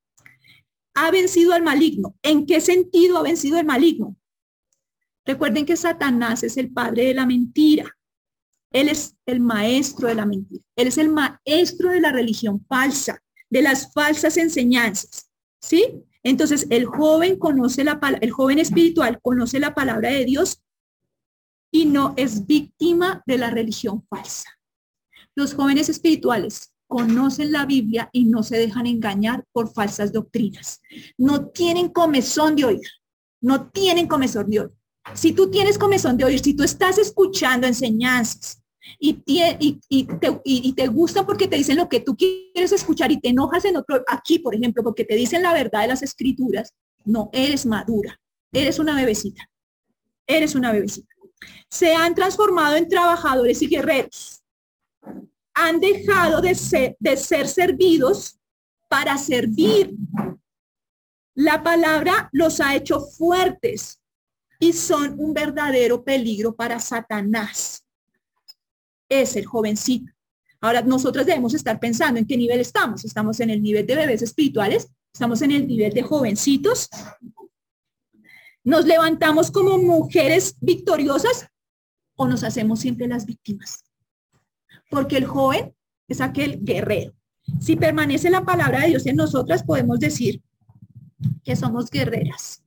Ha 0.96 1.12
vencido 1.12 1.54
al 1.54 1.64
maligno. 1.64 2.16
¿En 2.22 2.46
qué 2.46 2.60
sentido 2.60 3.18
ha 3.18 3.22
vencido 3.22 3.58
el 3.58 3.66
maligno? 3.66 4.18
Recuerden 5.26 5.66
que 5.66 5.78
Satanás 5.78 6.44
es 6.44 6.58
el 6.58 6.74
padre 6.74 7.06
de 7.06 7.14
la 7.14 7.26
mentira. 7.26 7.96
Él 8.72 8.90
es 8.90 9.16
el 9.26 9.40
maestro 9.40 10.08
de 10.08 10.16
la 10.16 10.26
mentira. 10.26 10.64
Él 10.76 10.88
es 10.88 10.98
el 10.98 11.10
maestro 11.10 11.92
de 11.92 12.02
la 12.02 12.12
religión 12.12 12.66
falsa, 12.68 13.22
de 13.50 13.62
las 13.62 13.94
falsas 13.94 14.36
enseñanzas. 14.38 15.30
¿Sí? 15.62 16.04
Entonces, 16.24 16.68
el 16.70 16.86
joven 16.86 17.38
conoce 17.38 17.84
la 17.84 18.00
el 18.22 18.32
joven 18.32 18.60
espiritual 18.60 19.20
conoce 19.22 19.60
la 19.60 19.74
palabra 19.74 20.10
de 20.10 20.26
Dios 20.26 20.62
y 21.72 21.86
no 21.86 22.14
es 22.18 22.46
víctima 22.46 23.24
de 23.26 23.38
la 23.38 23.50
religión 23.50 24.06
falsa. 24.10 24.50
Los 25.36 25.54
jóvenes 25.54 25.90
espirituales 25.90 26.74
conocen 26.88 27.52
la 27.52 27.66
Biblia 27.66 28.10
y 28.12 28.26
no 28.26 28.44
se 28.44 28.58
dejan 28.58 28.86
engañar 28.86 29.46
por 29.54 29.74
falsas 29.74 30.12
doctrinas. 30.12 30.82
No 31.18 31.48
tienen 31.48 31.90
comezón 31.90 32.56
de 32.56 32.66
oír. 32.66 32.88
no 33.44 33.72
tienen 33.72 34.08
comezón 34.08 34.52
de 34.52 34.60
oír. 34.60 34.72
Si 35.16 35.32
tú 35.32 35.50
tienes 35.50 35.80
comezón 35.80 36.16
de 36.16 36.26
oír, 36.26 36.40
si 36.40 36.54
tú 36.54 36.62
estás 36.64 37.00
escuchando 37.00 37.66
enseñanzas 37.66 38.61
y, 39.00 39.14
te, 39.14 39.58
y, 40.44 40.74
te 40.74 40.88
gusta 40.88 41.26
porque 41.26 41.48
te 41.48 41.58
dicen 41.58 41.78
lo 41.78 41.90
que 41.90 42.00
tú 42.00 42.16
quieres 42.16 42.72
escuchar 42.72 43.12
y 43.12 43.20
te 43.20 43.30
enojas 43.30 43.66
en 43.66 43.78
otro, 43.78 44.04
aquí 44.08 44.40
por 44.40 44.56
ejemplo, 44.56 44.84
porque 44.84 45.06
te 45.06 45.16
dicen 45.16 45.44
la 45.44 45.54
verdad 45.54 45.82
de 45.82 45.88
las 45.88 46.02
escrituras, 46.02 46.74
no, 47.06 47.30
eres 47.34 47.66
madura, 47.66 48.20
eres 48.52 48.80
una 48.80 48.96
bebecita, 48.96 49.50
eres 50.28 50.56
una 50.56 50.72
bebecita. 50.72 51.14
Se 51.70 51.96
han 51.96 52.14
transformado 52.14 52.76
en 52.76 52.88
trabajadores 52.88 53.62
y 53.62 53.68
guerreros. 53.68 54.44
Han 55.54 55.80
dejado 55.80 56.42
de 56.42 56.56
ser, 56.56 56.96
de 57.00 57.18
ser 57.18 57.48
servidos 57.48 58.40
para 58.90 59.18
servir. 59.18 59.96
La 61.34 61.64
palabra 61.64 62.30
los 62.32 62.60
ha 62.60 62.76
hecho 62.76 63.00
fuertes 63.00 64.02
y 64.60 64.74
son 64.74 65.20
un 65.20 65.34
verdadero 65.34 66.04
peligro 66.04 66.56
para 66.56 66.80
Satanás. 66.80 67.81
Es 69.12 69.36
el 69.36 69.46
jovencito. 69.46 70.10
Ahora, 70.62 70.82
nosotros 70.84 71.26
debemos 71.26 71.54
estar 71.54 71.82
pensando 71.82 72.18
en 72.18 72.26
qué 72.26 72.38
nivel 72.38 72.62
estamos. 72.62 73.04
Estamos 73.04 73.42
en 73.42 73.50
el 73.50 73.62
nivel 73.62 73.86
de 73.86 73.96
bebés 73.96 74.22
espirituales, 74.22 74.90
estamos 75.14 75.42
en 75.42 75.52
el 75.52 75.68
nivel 75.68 75.92
de 75.92 76.02
jovencitos. 76.02 76.88
¿Nos 78.64 78.86
levantamos 78.86 79.52
como 79.52 79.78
mujeres 79.80 80.56
victoriosas 80.62 81.48
o 82.16 82.26
nos 82.26 82.44
hacemos 82.46 82.80
siempre 82.80 83.08
las 83.08 83.26
víctimas? 83.26 83.84
Porque 84.90 85.18
el 85.18 85.26
joven 85.26 85.76
es 86.08 86.22
aquel 86.22 86.64
guerrero. 86.64 87.14
Si 87.60 87.76
permanece 87.76 88.30
la 88.30 88.46
palabra 88.46 88.80
de 88.80 88.90
Dios 88.90 89.06
en 89.08 89.18
nosotras, 89.18 89.64
podemos 89.64 90.00
decir 90.00 90.42
que 91.44 91.58
somos 91.58 91.90
guerreras, 91.90 92.64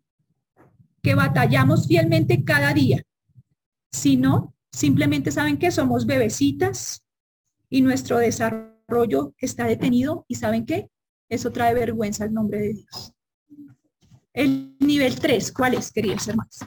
que 1.03 1.15
batallamos 1.15 1.87
fielmente 1.87 2.45
cada 2.45 2.75
día. 2.75 3.03
Si 3.93 4.17
no, 4.19 4.54
simplemente 4.75 5.31
saben 5.31 5.57
que 5.57 5.71
somos 5.71 6.05
bebecitas 6.05 7.05
y 7.71 7.81
nuestro 7.81 8.19
desarrollo 8.19 9.35
está 9.39 9.67
detenido 9.67 10.25
y 10.29 10.35
saben 10.35 10.67
que 10.67 10.91
eso 11.29 11.53
trae 11.53 11.75
vergüenza 11.75 12.25
al 12.25 12.35
nombre 12.35 12.61
de 12.61 12.75
Dios. 12.75 13.15
El 14.33 14.77
nivel 14.81 15.19
3, 15.19 15.53
¿cuál 15.53 15.75
es, 15.75 15.93
queridos 15.93 16.27
hermanos? 16.27 16.59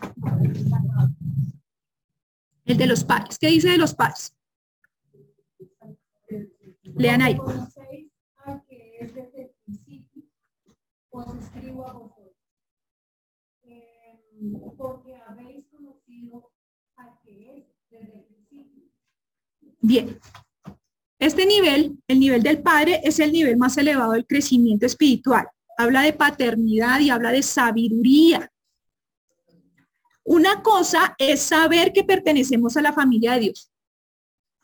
El 2.63 2.77
de 2.77 2.87
los 2.87 3.03
padres. 3.03 3.37
¿Qué 3.37 3.47
dice 3.47 3.69
de 3.69 3.77
los 3.77 3.93
padres? 3.93 4.33
Lean 6.83 7.21
ahí. 7.21 7.37
Bien. 19.87 20.19
Este 21.17 21.45
nivel, 21.45 21.97
el 22.07 22.19
nivel 22.19 22.43
del 22.43 22.61
padre, 22.61 22.99
es 23.03 23.19
el 23.19 23.31
nivel 23.31 23.57
más 23.57 23.77
elevado 23.77 24.11
del 24.11 24.27
crecimiento 24.27 24.85
espiritual 24.85 25.47
habla 25.77 26.01
de 26.01 26.13
paternidad 26.13 26.99
y 26.99 27.11
habla 27.11 27.31
de 27.31 27.43
sabiduría. 27.43 28.51
Una 30.23 30.61
cosa 30.61 31.15
es 31.19 31.41
saber 31.41 31.93
que 31.93 32.03
pertenecemos 32.03 32.75
a 32.75 32.81
la 32.81 32.91
familia 32.91 33.33
de 33.33 33.39
Dios, 33.41 33.71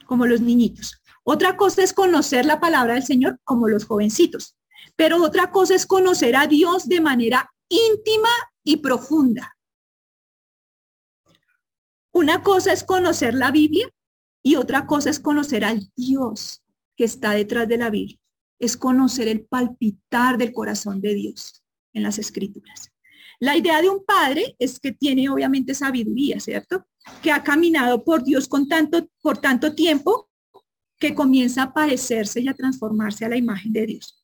como 0.06 0.26
los 0.26 0.42
niñitos. 0.42 1.00
Otra 1.24 1.56
cosa 1.56 1.84
es 1.84 1.94
conocer 1.94 2.46
la 2.46 2.60
palabra 2.60 2.96
del 2.96 3.04
Señor, 3.04 3.40
como 3.46 3.70
los 3.70 3.86
jovencitos. 3.86 4.58
Pero 4.98 5.24
otra 5.24 5.52
cosa 5.52 5.76
es 5.76 5.86
conocer 5.86 6.36
a 6.36 6.48
Dios 6.48 6.90
de 6.90 7.00
manera 7.00 7.50
íntima 7.70 8.30
y 8.64 8.78
profunda. 8.78 9.56
Una 12.12 12.44
cosa 12.44 12.74
es 12.74 12.84
conocer 12.84 13.36
la 13.36 13.52
Biblia 13.52 13.88
y 14.44 14.56
otra 14.56 14.86
cosa 14.86 15.10
es 15.10 15.20
conocer 15.20 15.64
al 15.64 15.90
Dios 15.96 16.62
que 16.96 17.06
está 17.06 17.32
detrás 17.32 17.68
de 17.68 17.78
la 17.78 17.90
Biblia 17.90 18.20
es 18.64 18.78
conocer 18.78 19.28
el 19.28 19.46
palpitar 19.46 20.38
del 20.38 20.54
corazón 20.54 21.02
de 21.02 21.14
Dios 21.14 21.64
en 21.92 22.04
las 22.04 22.18
escrituras. 22.18 22.92
La 23.40 23.58
idea 23.58 23.82
de 23.82 23.90
un 23.90 24.06
padre 24.06 24.56
es 24.58 24.80
que 24.80 24.94
tiene 24.94 25.30
obviamente 25.30 25.74
sabiduría, 25.74 26.40
¿cierto? 26.40 26.86
Que 27.22 27.32
ha 27.32 27.44
caminado 27.44 28.04
por 28.06 28.24
Dios 28.24 28.48
con 28.48 28.70
tanto, 28.70 29.06
por 29.22 29.38
tanto 29.40 29.76
tiempo 29.76 30.30
que 30.98 31.14
comienza 31.14 31.64
a 31.64 31.74
parecerse 31.74 32.40
y 32.40 32.48
a 32.48 32.54
transformarse 32.54 33.26
a 33.26 33.30
la 33.30 33.36
imagen 33.36 33.74
de 33.74 33.86
Dios. 33.86 34.24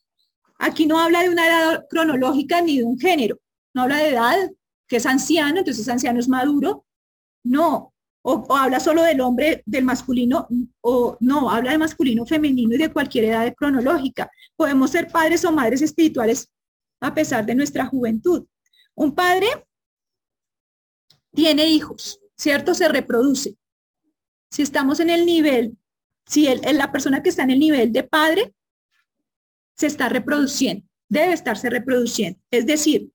Aquí 0.58 0.86
no 0.86 1.00
habla 1.00 1.24
de 1.24 1.30
una 1.30 1.46
edad 1.46 1.86
cronológica 1.90 2.62
ni 2.62 2.78
de 2.78 2.86
un 2.86 2.98
género, 2.98 3.40
no 3.74 3.84
habla 3.84 3.98
de 3.98 4.10
edad, 4.10 4.52
que 4.88 4.98
es 4.98 5.06
anciano, 5.06 5.60
entonces 5.60 5.88
anciano 5.90 6.20
es 6.20 6.30
maduro. 6.30 6.86
No, 7.44 7.94
o, 8.22 8.46
habla 8.56 8.80
solo 8.80 9.04
del 9.04 9.22
hombre, 9.22 9.64
del 9.66 9.84
masculino, 9.84 10.48
o 10.82 11.18
no, 11.20 11.50
habla 11.50 11.72
de 11.72 11.78
masculino, 11.78 12.26
femenino 12.26 12.76
y 12.76 12.78
de 12.78 12.92
cualquier 12.92 13.26
edad 13.26 13.54
cronológica. 13.56 14.30
Podemos 14.56 14.92
ser 14.92 15.08
padres 15.08 15.46
o 15.46 15.52
madres 15.52 15.82
espirituales 15.82 16.50
a 17.00 17.14
pesar 17.14 17.46
de 17.46 17.56
nuestra 17.56 17.86
juventud. 17.86 18.46
Un 18.96 19.16
padre 19.16 19.48
tiene 21.34 21.68
hijos, 21.68 22.20
¿cierto? 22.36 22.74
Se 22.74 22.88
reproduce. 22.90 23.56
Si 24.52 24.62
estamos 24.62 25.00
en 25.00 25.10
el 25.10 25.26
nivel, 25.26 25.78
si 26.26 26.48
la 26.74 26.92
persona 26.92 27.24
que 27.24 27.30
está 27.30 27.44
en 27.44 27.52
el 27.52 27.60
nivel 27.60 27.92
de 27.92 28.04
padre 28.04 28.54
se 29.76 29.88
está 29.88 30.10
reproduciendo, 30.10 30.86
debe 31.08 31.34
estarse 31.34 31.70
reproduciendo. 31.70 32.40
Es 32.52 32.66
decir, 32.66 33.12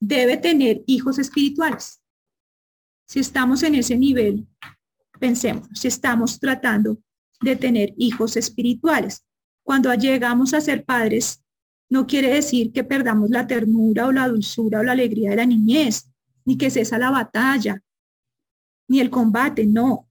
debe 0.00 0.36
tener 0.36 0.82
hijos 0.86 1.18
espirituales. 1.18 2.00
Si 3.08 3.20
estamos 3.20 3.62
en 3.62 3.74
ese 3.74 3.96
nivel, 3.96 4.46
pensemos, 5.18 5.66
si 5.72 5.88
estamos 5.88 6.38
tratando 6.38 6.98
de 7.40 7.56
tener 7.56 7.94
hijos 7.96 8.36
espirituales. 8.36 9.24
Cuando 9.62 9.92
llegamos 9.94 10.52
a 10.52 10.60
ser 10.60 10.84
padres, 10.84 11.42
no 11.88 12.06
quiere 12.06 12.28
decir 12.28 12.70
que 12.70 12.84
perdamos 12.84 13.30
la 13.30 13.46
ternura 13.46 14.06
o 14.06 14.12
la 14.12 14.28
dulzura 14.28 14.80
o 14.80 14.82
la 14.82 14.92
alegría 14.92 15.30
de 15.30 15.36
la 15.36 15.46
niñez, 15.46 16.10
ni 16.44 16.58
que 16.58 16.68
cesa 16.70 16.98
la 16.98 17.10
batalla, 17.10 17.82
ni 18.88 19.00
el 19.00 19.08
combate, 19.08 19.66
no. 19.66 20.08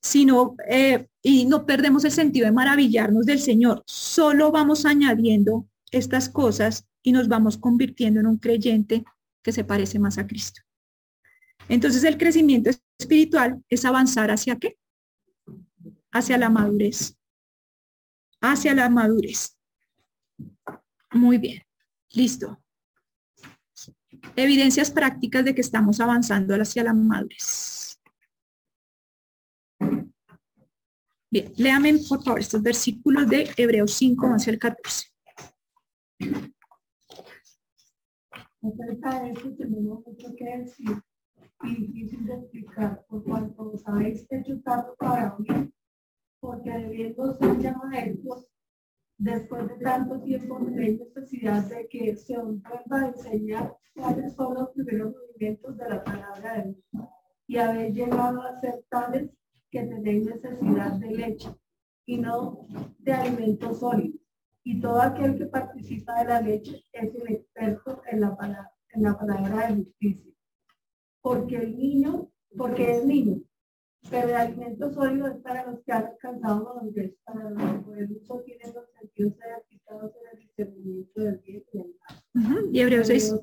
Sino, 0.00 0.54
eh, 0.68 1.08
y 1.20 1.46
no 1.46 1.66
perdemos 1.66 2.04
el 2.04 2.12
sentido 2.12 2.46
de 2.46 2.52
maravillarnos 2.52 3.26
del 3.26 3.40
Señor. 3.40 3.82
Solo 3.86 4.52
vamos 4.52 4.86
añadiendo 4.86 5.68
estas 5.90 6.28
cosas 6.28 6.86
y 7.02 7.10
nos 7.10 7.26
vamos 7.26 7.58
convirtiendo 7.58 8.20
en 8.20 8.26
un 8.26 8.38
creyente 8.38 9.04
que 9.42 9.52
se 9.52 9.64
parece 9.64 9.98
más 9.98 10.18
a 10.18 10.26
Cristo. 10.28 10.62
Entonces 11.68 12.04
el 12.04 12.18
crecimiento 12.18 12.70
espiritual 12.98 13.62
es 13.68 13.84
avanzar 13.84 14.30
hacia 14.30 14.56
qué? 14.56 14.78
Hacia 16.10 16.38
la 16.38 16.50
madurez. 16.50 17.16
Hacia 18.40 18.74
la 18.74 18.88
madurez. 18.88 19.56
Muy 21.12 21.38
bien. 21.38 21.62
Listo. 22.10 22.62
Evidencias 24.36 24.90
prácticas 24.90 25.44
de 25.44 25.54
que 25.54 25.60
estamos 25.60 26.00
avanzando 26.00 26.54
hacia 26.54 26.84
la 26.84 26.94
madurez. 26.94 28.00
Bien, 31.30 31.50
léame 31.56 31.94
por 32.06 32.22
favor 32.22 32.40
estos 32.40 32.62
versículos 32.62 33.26
de 33.26 33.50
Hebreos 33.56 33.94
5, 33.94 34.26
11 34.26 34.50
al 34.50 34.58
14. 34.58 35.06
Acerca 38.62 39.20
de 39.22 39.30
esto 39.32 39.56
tenemos 39.56 40.06
mucho 40.06 40.34
que 40.36 40.44
decir 40.44 40.90
y 40.90 41.11
difícil 41.70 42.26
de 42.26 42.34
explicar 42.34 43.04
por 43.08 43.22
cuanto 43.24 43.70
os 43.72 43.86
habéis 43.86 44.26
hecho 44.30 44.60
tanto 44.62 44.94
para 44.96 45.36
mí, 45.38 45.72
porque 46.40 46.70
debiendo 46.70 47.32
ser 47.34 47.76
maestros, 47.76 48.50
después 49.18 49.68
de 49.68 49.76
tanto 49.76 50.20
tiempo 50.22 50.58
tenéis 50.64 51.00
necesidad 51.00 51.62
de 51.68 51.88
que 51.88 52.16
se 52.16 52.36
os 52.36 52.60
vuelva 52.62 53.00
a 53.00 53.08
enseñar 53.08 53.76
cuáles 53.94 54.34
son 54.34 54.54
los 54.54 54.70
primeros 54.70 55.14
movimientos 55.14 55.76
de 55.76 55.88
la 55.88 56.02
palabra 56.02 56.54
de 56.54 56.62
Dios. 56.72 57.08
Y 57.46 57.56
habéis 57.58 57.94
llegado 57.94 58.42
a 58.42 58.60
ser 58.60 58.84
tales 58.88 59.30
que 59.70 59.84
tenéis 59.84 60.26
necesidad 60.26 60.92
de 60.92 61.10
leche 61.10 61.48
y 62.06 62.18
no 62.18 62.66
de 62.98 63.12
alimentos 63.12 63.80
sólidos. 63.80 64.20
Y 64.64 64.80
todo 64.80 65.00
aquel 65.00 65.36
que 65.36 65.46
participa 65.46 66.20
de 66.20 66.24
la 66.24 66.40
leche 66.40 66.84
es 66.92 67.14
el 67.14 67.32
experto 67.32 68.02
en 68.10 68.20
la 68.20 68.36
palabra, 68.36 68.72
en 68.90 69.02
la 69.02 69.18
palabra 69.18 69.68
de 69.68 69.84
justicia 69.84 70.31
porque 71.22 71.56
el 71.56 71.78
niño, 71.78 72.30
porque 72.56 72.96
es 72.96 73.04
niño, 73.04 73.40
pero 74.10 74.28
el 74.28 74.34
alimento 74.34 74.92
sólido 74.92 75.28
es 75.28 75.36
para 75.36 75.64
los 75.70 75.80
que 75.84 75.92
han 75.92 76.06
alcanzado 76.06 76.64
la 76.64 76.82
madurez, 76.82 77.14
para 77.24 77.50
los 77.50 77.84
que 77.84 78.14
uso 78.20 78.42
tienen 78.44 78.74
los 78.74 78.84
sentidos 78.98 79.34
certificados 79.38 80.12
en 80.16 80.38
el 80.38 80.46
discernimiento 80.46 81.20
del 81.20 81.38
bien 81.38 81.62
y 81.72 81.78
del 81.78 81.94
mal. 82.34 82.68
Y 82.72 82.80
Hebreos 82.80 83.06
6. 83.06 83.34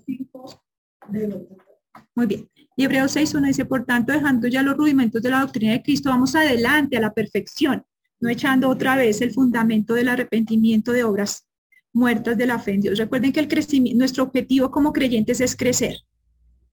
Muy 2.15 2.25
bien. 2.25 2.49
Y 2.75 2.83
Hebreos 2.83 3.15
6.1 3.15 3.47
dice, 3.47 3.65
por 3.65 3.85
tanto, 3.85 4.11
dejando 4.11 4.47
ya 4.47 4.61
los 4.61 4.75
rudimentos 4.75 5.21
de 5.21 5.29
la 5.29 5.41
doctrina 5.41 5.73
de 5.73 5.81
Cristo, 5.81 6.09
vamos 6.09 6.35
adelante 6.35 6.97
a 6.97 7.01
la 7.01 7.13
perfección, 7.13 7.83
no 8.19 8.29
echando 8.29 8.69
otra 8.69 8.95
vez 8.95 9.21
el 9.21 9.31
fundamento 9.31 9.93
del 9.93 10.09
arrepentimiento 10.09 10.91
de 10.91 11.05
obras 11.05 11.47
muertas 11.93 12.37
de 12.37 12.45
la 12.45 12.59
fe 12.59 12.73
en 12.73 12.81
Dios. 12.81 12.99
Recuerden 12.99 13.31
que 13.31 13.39
el 13.39 13.47
crecimiento, 13.47 13.97
nuestro 13.97 14.23
objetivo 14.23 14.69
como 14.69 14.93
creyentes 14.93 15.41
es 15.41 15.55
crecer 15.55 15.95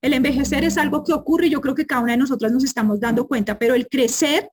El 0.07 0.14
envejecer 0.14 0.62
es 0.62 0.78
algo 0.78 1.02
que 1.02 1.12
ocurre 1.12 1.48
y 1.48 1.50
yo 1.50 1.61
creo 1.61 1.74
que 1.74 1.84
cada 1.84 2.02
una 2.02 2.12
de 2.12 2.18
nosotras 2.18 2.52
nos 2.52 2.62
estamos 2.62 3.00
dando 3.00 3.26
cuenta, 3.26 3.59
pero 3.59 3.74
el 3.74 3.88
crecer 3.88 4.48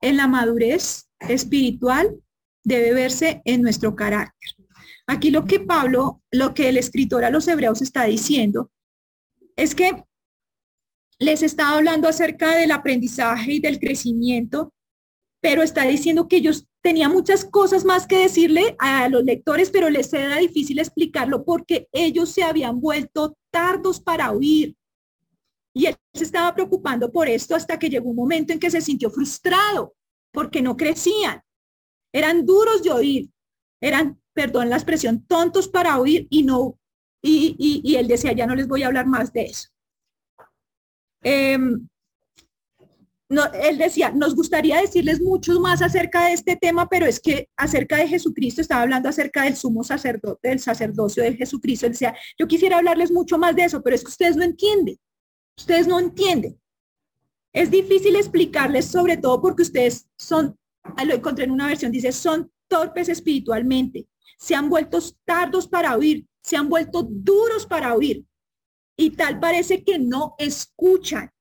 en 0.00 0.16
la 0.16 0.28
madurez 0.28 1.10
espiritual 1.18 2.14
debe 2.62 2.94
verse 2.94 3.42
en 3.44 3.60
nuestro 3.60 3.96
carácter. 3.96 4.52
Aquí 5.08 5.32
lo 5.32 5.46
que 5.46 5.58
Pablo, 5.58 6.22
lo 6.30 6.54
que 6.54 6.68
el 6.68 6.76
escritor 6.76 7.24
a 7.24 7.30
los 7.30 7.48
hebreos 7.48 7.82
está 7.82 8.04
diciendo 8.04 8.70
es 9.56 9.74
que 9.74 10.04
les 11.18 11.42
está 11.42 11.70
hablando 11.70 12.06
acerca 12.06 12.54
del 12.54 12.70
aprendizaje 12.70 13.54
y 13.54 13.58
del 13.58 13.80
crecimiento, 13.80 14.72
pero 15.42 15.62
está 15.62 15.84
diciendo 15.84 16.28
que 16.28 16.36
ellos 16.36 16.68
tenían 16.82 17.12
muchas 17.12 17.44
cosas 17.44 17.84
más 17.84 18.06
que 18.06 18.16
decirle 18.16 18.76
a 18.78 19.08
los 19.08 19.24
lectores, 19.24 19.70
pero 19.70 19.90
les 19.90 20.12
era 20.12 20.36
difícil 20.36 20.78
explicarlo 20.78 21.44
porque 21.44 21.88
ellos 21.92 22.30
se 22.30 22.44
habían 22.44 22.80
vuelto 22.80 23.36
tardos 23.50 24.00
para 24.00 24.30
oír. 24.30 24.76
Y 25.74 25.86
él 25.86 25.96
se 26.14 26.24
estaba 26.24 26.54
preocupando 26.54 27.10
por 27.10 27.28
esto 27.28 27.56
hasta 27.56 27.76
que 27.76 27.90
llegó 27.90 28.10
un 28.10 28.16
momento 28.16 28.52
en 28.52 28.60
que 28.60 28.70
se 28.70 28.80
sintió 28.80 29.10
frustrado 29.10 29.94
porque 30.32 30.62
no 30.62 30.76
crecían. 30.76 31.42
Eran 32.12 32.46
duros 32.46 32.82
de 32.84 32.92
oír, 32.92 33.30
eran, 33.80 34.20
perdón 34.32 34.70
la 34.70 34.76
expresión, 34.76 35.26
tontos 35.26 35.66
para 35.66 35.98
oír 35.98 36.28
y 36.30 36.44
no, 36.44 36.78
y, 37.20 37.82
y, 37.84 37.96
él 37.96 38.06
decía, 38.06 38.32
ya 38.32 38.46
no 38.46 38.54
les 38.54 38.68
voy 38.68 38.82
a 38.82 38.88
hablar 38.88 39.06
más 39.06 39.32
de 39.32 39.42
eso. 39.42 39.68
Em, 41.22 41.88
él 43.62 43.78
decía, 43.78 44.10
nos 44.10 44.34
gustaría 44.34 44.80
decirles 44.80 45.20
mucho 45.20 45.58
más 45.60 45.80
acerca 45.80 46.26
de 46.26 46.32
este 46.32 46.56
tema, 46.56 46.88
pero 46.88 47.06
es 47.06 47.20
que 47.20 47.48
acerca 47.56 47.96
de 47.96 48.08
Jesucristo, 48.08 48.60
estaba 48.60 48.82
hablando 48.82 49.08
acerca 49.08 49.44
del 49.44 49.56
sumo 49.56 49.84
sacerdote, 49.84 50.48
del 50.48 50.60
sacerdocio 50.60 51.22
de 51.22 51.36
Jesucristo. 51.36 51.86
Él 51.86 51.92
decía, 51.92 52.14
yo 52.38 52.46
quisiera 52.46 52.78
hablarles 52.78 53.10
mucho 53.10 53.38
más 53.38 53.56
de 53.56 53.64
eso, 53.64 53.82
pero 53.82 53.96
es 53.96 54.02
que 54.02 54.10
ustedes 54.10 54.36
no 54.36 54.42
entienden. 54.42 54.98
Ustedes 55.56 55.86
no 55.86 55.98
entienden. 55.98 56.58
Es 57.52 57.70
difícil 57.70 58.16
explicarles, 58.16 58.86
sobre 58.86 59.16
todo 59.16 59.40
porque 59.40 59.62
ustedes 59.62 60.06
son, 60.18 60.58
lo 61.04 61.14
encontré 61.14 61.44
en 61.44 61.50
una 61.50 61.66
versión, 61.66 61.92
dice, 61.92 62.12
son 62.12 62.50
torpes 62.68 63.08
espiritualmente, 63.08 64.06
se 64.38 64.54
han 64.54 64.68
vuelto 64.68 64.98
tardos 65.24 65.68
para 65.68 65.96
oír, 65.96 66.26
se 66.42 66.56
han 66.56 66.68
vuelto 66.68 67.06
duros 67.08 67.66
para 67.66 67.94
oír. 67.94 68.24
Y 68.96 69.10
tal 69.10 69.40
parece 69.40 69.84
que 69.84 69.98
no 69.98 70.34
escuchan 70.38 71.31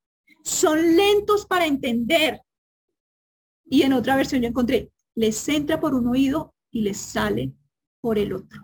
son 0.43 0.95
lentos 0.95 1.45
para 1.45 1.65
entender. 1.65 2.41
Y 3.65 3.83
en 3.83 3.93
otra 3.93 4.15
versión 4.15 4.41
yo 4.41 4.47
encontré, 4.47 4.91
les 5.15 5.47
entra 5.49 5.79
por 5.79 5.93
un 5.93 6.07
oído 6.07 6.53
y 6.71 6.81
les 6.81 6.97
sale 6.97 7.53
por 7.99 8.17
el 8.17 8.33
otro. 8.33 8.61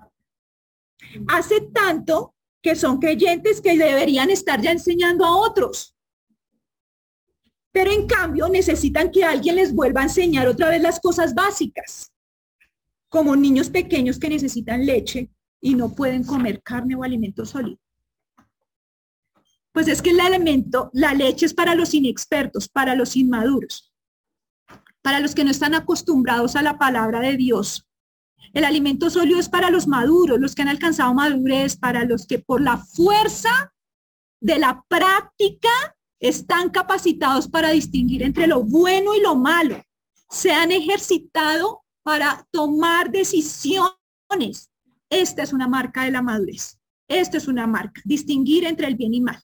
Hace 1.27 1.61
tanto 1.61 2.35
que 2.61 2.75
son 2.75 2.99
creyentes 2.99 3.61
que 3.61 3.77
deberían 3.77 4.29
estar 4.29 4.61
ya 4.61 4.71
enseñando 4.71 5.25
a 5.25 5.37
otros. 5.37 5.95
Pero 7.71 7.91
en 7.91 8.07
cambio 8.07 8.49
necesitan 8.49 9.11
que 9.11 9.23
alguien 9.23 9.55
les 9.55 9.73
vuelva 9.73 10.01
a 10.01 10.05
enseñar 10.05 10.47
otra 10.47 10.69
vez 10.69 10.81
las 10.81 10.99
cosas 10.99 11.33
básicas, 11.33 12.11
como 13.07 13.35
niños 13.35 13.69
pequeños 13.69 14.19
que 14.19 14.29
necesitan 14.29 14.85
leche 14.85 15.29
y 15.61 15.75
no 15.75 15.93
pueden 15.93 16.23
comer 16.23 16.61
carne 16.63 16.95
o 16.95 17.03
alimento 17.03 17.45
sólido. 17.45 17.79
Pues 19.77 19.89
es 19.89 20.01
que 20.01 20.09
el 20.09 20.19
alimento, 20.19 20.89
la 20.91 21.13
leche 21.13 21.45
es 21.45 21.53
para 21.53 21.75
los 21.75 21.93
inexpertos, 21.93 22.67
para 22.67 22.95
los 22.95 23.15
inmaduros, 23.15 23.93
para 25.03 25.19
los 25.19 25.35
que 25.35 25.43
no 25.43 25.51
están 25.51 25.75
acostumbrados 25.75 26.55
a 26.55 26.63
la 26.63 26.79
palabra 26.79 27.19
de 27.19 27.37
Dios. 27.37 27.87
El 28.53 28.65
alimento 28.65 29.11
sólido 29.11 29.39
es 29.39 29.49
para 29.49 29.69
los 29.69 29.85
maduros, 29.85 30.39
los 30.39 30.55
que 30.55 30.63
han 30.63 30.69
alcanzado 30.69 31.13
madurez, 31.13 31.77
para 31.77 32.05
los 32.05 32.25
que 32.25 32.39
por 32.39 32.59
la 32.59 32.77
fuerza 32.79 33.71
de 34.41 34.57
la 34.57 34.83
práctica 34.87 35.69
están 36.19 36.71
capacitados 36.71 37.47
para 37.47 37.69
distinguir 37.69 38.23
entre 38.23 38.47
lo 38.47 38.63
bueno 38.63 39.13
y 39.13 39.21
lo 39.21 39.35
malo. 39.35 39.79
Se 40.27 40.51
han 40.51 40.71
ejercitado 40.71 41.83
para 42.01 42.47
tomar 42.49 43.11
decisiones. 43.11 44.71
Esta 45.07 45.43
es 45.43 45.53
una 45.53 45.67
marca 45.67 46.05
de 46.05 46.09
la 46.09 46.23
madurez. 46.23 46.79
Esta 47.07 47.37
es 47.37 47.47
una 47.47 47.67
marca, 47.67 48.01
distinguir 48.05 48.65
entre 48.65 48.87
el 48.87 48.95
bien 48.95 49.13
y 49.13 49.21
mal. 49.21 49.39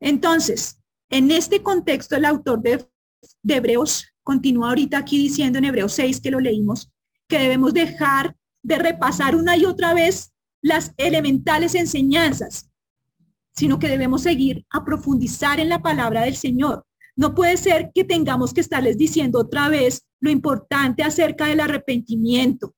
Entonces, 0.00 0.78
en 1.10 1.30
este 1.30 1.62
contexto, 1.62 2.16
el 2.16 2.24
autor 2.24 2.60
de, 2.62 2.86
Hebreos 3.46 4.06
continúa 4.22 4.68
ahorita 4.68 4.98
aquí 4.98 5.18
diciendo 5.18 5.58
en 5.58 5.64
Hebreos 5.64 5.92
6 5.94 6.20
que 6.20 6.30
lo 6.30 6.40
leímos, 6.40 6.90
que 7.28 7.38
debemos 7.38 7.72
dejar 7.72 8.36
de 8.62 8.78
repasar 8.78 9.34
una 9.34 9.56
y 9.56 9.64
otra 9.64 9.94
vez 9.94 10.32
las 10.62 10.92
elementales 10.96 11.74
enseñanzas, 11.74 12.70
sino 13.54 13.78
que 13.78 13.88
debemos 13.88 14.22
seguir 14.22 14.66
a 14.70 14.84
profundizar 14.84 15.60
en 15.60 15.68
la 15.68 15.80
palabra 15.80 16.22
del 16.22 16.36
Señor. 16.36 16.84
No 17.16 17.34
puede 17.34 17.56
ser 17.56 17.90
que 17.94 18.04
tengamos 18.04 18.52
que 18.52 18.60
estarles 18.60 18.96
diciendo 18.96 19.40
otra 19.40 19.68
vez 19.68 20.06
lo 20.20 20.30
importante 20.30 21.02
acerca 21.02 21.46
del 21.46 21.60
arrepentimiento 21.60 22.74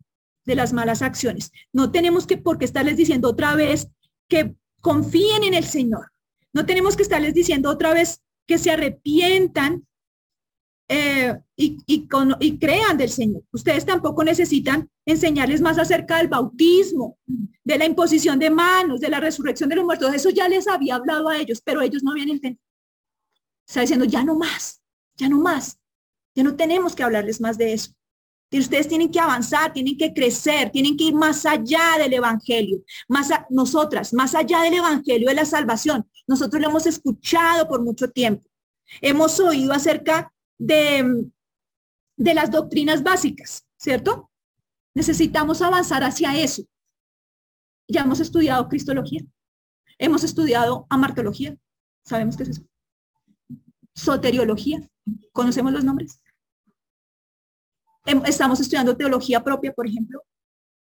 de 0.47 0.55
las 0.55 0.73
malas 0.73 1.03
acciones. 1.03 1.53
No 1.73 1.91
tenemos 1.91 2.27
que 2.27 2.39
por 2.39 2.59
qué 2.59 2.65
estarles 2.65 2.97
diciendo 2.97 3.29
otra 3.29 3.55
vez 3.55 3.89
que 4.29 4.55
confíen 4.81 5.45
en 5.45 5.55
el 5.55 5.65
Señor, 5.65 6.11
no 6.53 6.67
tenemos 6.67 6.97
que 6.97 7.03
estarles 7.03 7.35
diciendo 7.35 7.71
otra 7.71 7.95
vez 7.95 8.23
que 8.47 8.59
se 8.59 8.71
arrepientan 8.71 9.87
eh, 10.89 11.39
y, 11.57 11.79
y, 11.87 12.59
crean 12.59 12.97
del 12.97 13.11
Señor. 13.11 13.45
Ustedes 13.53 13.87
tampoco 13.87 14.25
necesitan 14.25 14.91
enseñarles 15.07 15.61
más 15.61 15.79
acerca 15.79 16.17
del 16.17 16.27
bautismo, 16.27 17.17
de 17.63 17.79
la 17.79 17.85
imposición 17.85 18.41
de 18.41 18.51
manos, 18.51 19.01
de 19.01 19.09
la 19.09 19.21
resurrección 19.21 19.69
de 19.69 19.77
los 19.77 19.85
muertos. 19.85 20.13
Eso 20.13 20.31
ya 20.31 20.49
les 20.49 20.67
había 20.67 20.97
hablado 20.97 21.29
a 21.29 21.39
ellos, 21.39 21.63
pero 21.65 21.81
ellos 21.81 22.03
no 22.03 22.11
habían 22.11 22.31
entendido. 22.31 22.65
Está 23.69 23.83
diciendo, 23.83 24.05
ya 24.05 24.25
no 24.25 24.35
más, 24.35 24.83
ya 25.15 25.29
no 25.29 25.39
más. 25.39 25.79
Ya 26.35 26.43
no 26.43 26.57
tenemos 26.57 26.97
que 26.97 27.05
hablarles 27.05 27.41
más 27.41 27.57
de 27.57 27.73
eso 27.73 27.93
ustedes 28.59 28.89
tienen 28.89 29.11
que 29.11 29.21
avanzar, 29.21 29.73
tienen 29.73 29.97
que 29.97 30.13
crecer, 30.13 30.71
tienen 30.71 30.97
que 30.97 31.05
ir 31.05 31.15
más 31.15 31.47
allá 31.47 31.99
del 31.99 32.13
Evangelio, 32.15 32.83
más 33.09 33.31
a, 33.31 33.47
nosotras, 33.49 34.13
más 34.13 34.35
allá 34.35 34.63
del 34.63 34.75
Evangelio 34.75 35.29
de 35.29 35.35
la 35.35 35.45
salvación. 35.45 36.09
Nosotros 36.27 36.61
lo 36.61 36.69
hemos 36.69 36.87
escuchado 36.87 37.69
por 37.69 37.83
mucho 37.83 38.11
tiempo. 38.11 38.45
Hemos 39.01 39.39
oído 39.39 39.73
acerca 39.73 40.33
de, 40.59 41.31
de 42.17 42.35
las 42.35 42.51
doctrinas 42.51 43.03
básicas, 43.03 43.65
¿cierto? 43.77 44.31
Necesitamos 44.95 45.63
avanzar 45.63 46.03
hacia 46.03 46.37
eso. 46.37 46.63
Ya 47.87 48.03
hemos 48.03 48.21
estudiado 48.21 48.69
cristología, 48.69 49.23
hemos 49.99 50.25
estudiado 50.25 50.87
amartología, 50.91 51.57
sabemos 52.05 52.37
qué 52.37 52.45
es 52.45 52.49
eso. 52.51 52.63
Soteriología, 53.95 54.89
conocemos 55.33 55.73
los 55.73 55.85
nombres. 55.85 56.21
Estamos 58.05 58.61
estudiando 58.61 58.97
teología 58.97 59.45
propia, 59.45 59.73
por 59.73 59.87
ejemplo, 59.87 60.23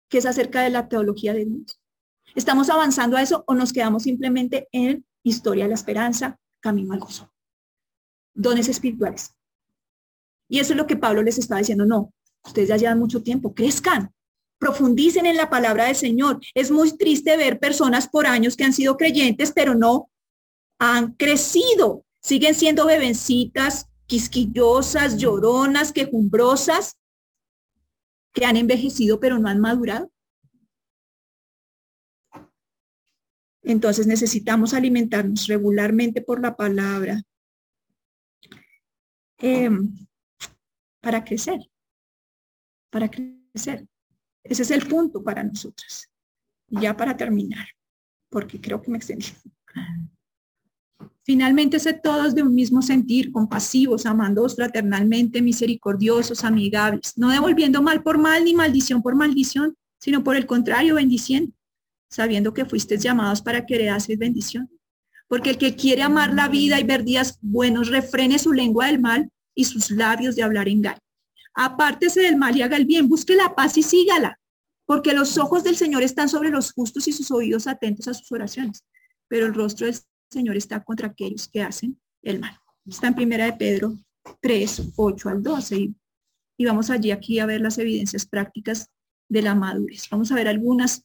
que 0.08 0.18
es 0.18 0.26
acerca 0.26 0.62
de 0.62 0.70
la 0.70 0.88
teología 0.88 1.32
de 1.34 1.44
Dios. 1.44 1.80
¿Estamos 2.34 2.70
avanzando 2.70 3.16
a 3.16 3.22
eso 3.22 3.44
o 3.46 3.54
nos 3.54 3.72
quedamos 3.72 4.04
simplemente 4.04 4.68
en 4.72 5.04
historia 5.22 5.64
de 5.64 5.70
la 5.70 5.74
esperanza, 5.74 6.38
camino 6.60 6.92
al 6.92 7.00
gozo? 7.00 7.32
Dones 8.34 8.68
espirituales. 8.68 9.34
Y 10.48 10.60
eso 10.60 10.72
es 10.72 10.76
lo 10.76 10.86
que 10.86 10.96
Pablo 10.96 11.22
les 11.22 11.38
está 11.38 11.56
diciendo. 11.56 11.84
No, 11.84 12.12
ustedes 12.44 12.68
ya 12.68 12.76
llevan 12.76 12.98
mucho 12.98 13.22
tiempo, 13.22 13.54
crezcan, 13.54 14.12
profundicen 14.58 15.26
en 15.26 15.36
la 15.36 15.50
palabra 15.50 15.86
del 15.86 15.96
Señor. 15.96 16.40
Es 16.54 16.70
muy 16.70 16.96
triste 16.96 17.36
ver 17.36 17.58
personas 17.58 18.08
por 18.08 18.26
años 18.26 18.56
que 18.56 18.64
han 18.64 18.72
sido 18.72 18.96
creyentes, 18.96 19.52
pero 19.52 19.74
no 19.74 20.10
han 20.78 21.14
crecido. 21.14 22.04
Siguen 22.22 22.54
siendo 22.54 22.86
bebencitas, 22.86 23.86
quisquillosas, 24.06 25.16
lloronas, 25.16 25.92
quejumbrosas, 25.92 26.96
que 28.32 28.44
han 28.44 28.56
envejecido 28.56 29.20
pero 29.20 29.38
no 29.38 29.48
han 29.48 29.60
madurado. 29.60 30.10
Entonces 33.62 34.06
necesitamos 34.06 34.74
alimentarnos 34.74 35.46
regularmente 35.46 36.22
por 36.22 36.40
la 36.40 36.56
palabra 36.56 37.22
em, 39.38 40.06
para 41.00 41.22
crecer, 41.24 41.60
para 42.90 43.10
crecer. 43.10 43.86
Ese 44.42 44.62
es 44.62 44.70
el 44.70 44.86
punto 44.88 45.22
para 45.22 45.44
nosotras. 45.44 46.10
Ya 46.68 46.96
para 46.96 47.16
terminar, 47.16 47.66
porque 48.30 48.60
creo 48.60 48.80
que 48.80 48.90
me 48.90 48.98
extendí. 48.98 49.26
Finalmente, 51.24 51.78
sé 51.78 51.92
todos 51.92 52.34
de 52.34 52.42
un 52.42 52.54
mismo 52.54 52.82
sentir, 52.82 53.30
compasivos, 53.30 54.06
amándoos 54.06 54.56
fraternalmente, 54.56 55.42
misericordiosos, 55.42 56.44
amigables, 56.44 57.12
no 57.16 57.30
devolviendo 57.30 57.82
mal 57.82 58.02
por 58.02 58.18
mal 58.18 58.44
ni 58.44 58.54
maldición 58.54 59.02
por 59.02 59.14
maldición, 59.14 59.76
sino 59.98 60.24
por 60.24 60.36
el 60.36 60.46
contrario, 60.46 60.94
bendiciendo, 60.94 61.52
sabiendo 62.08 62.54
que 62.54 62.64
fuisteis 62.64 63.02
llamados 63.02 63.42
para 63.42 63.66
que 63.66 63.74
heredaseis 63.74 64.18
bendición. 64.18 64.70
Porque 65.28 65.50
el 65.50 65.58
que 65.58 65.76
quiere 65.76 66.02
amar 66.02 66.34
la 66.34 66.48
vida 66.48 66.80
y 66.80 66.84
ver 66.84 67.04
días 67.04 67.38
buenos, 67.42 67.88
refrene 67.88 68.38
su 68.38 68.52
lengua 68.52 68.86
del 68.86 68.98
mal 68.98 69.30
y 69.54 69.64
sus 69.64 69.90
labios 69.90 70.36
de 70.36 70.42
hablar 70.42 70.68
engaño. 70.68 70.98
Apártese 71.54 72.20
del 72.20 72.36
mal 72.36 72.56
y 72.56 72.62
haga 72.62 72.76
el 72.76 72.86
bien, 72.86 73.08
busque 73.08 73.36
la 73.36 73.54
paz 73.54 73.76
y 73.76 73.82
sígala 73.82 74.40
porque 74.90 75.14
los 75.14 75.38
ojos 75.38 75.62
del 75.62 75.76
Señor 75.76 76.02
están 76.02 76.28
sobre 76.28 76.50
los 76.50 76.72
justos 76.72 77.06
y 77.06 77.12
sus 77.12 77.30
oídos 77.30 77.68
atentos 77.68 78.08
a 78.08 78.12
sus 78.12 78.32
oraciones, 78.32 78.84
pero 79.28 79.46
el 79.46 79.54
rostro 79.54 79.86
del 79.86 79.94
Señor 80.30 80.56
está 80.56 80.82
contra 80.82 81.08
aquellos 81.08 81.48
que 81.48 81.62
hacen 81.62 82.00
el 82.22 82.38
mal. 82.38 82.56
Está 82.86 83.08
en 83.08 83.14
primera 83.14 83.44
de 83.46 83.52
Pedro 83.54 83.98
3, 84.40 84.92
8 84.96 85.28
al 85.28 85.42
12 85.42 85.76
y, 85.76 85.94
y 86.56 86.64
vamos 86.64 86.90
allí 86.90 87.10
aquí 87.10 87.38
a 87.38 87.46
ver 87.46 87.60
las 87.60 87.78
evidencias 87.78 88.26
prácticas 88.26 88.88
de 89.28 89.42
la 89.42 89.54
madurez. 89.54 90.08
Vamos 90.10 90.30
a 90.30 90.34
ver 90.34 90.48
algunas, 90.48 91.04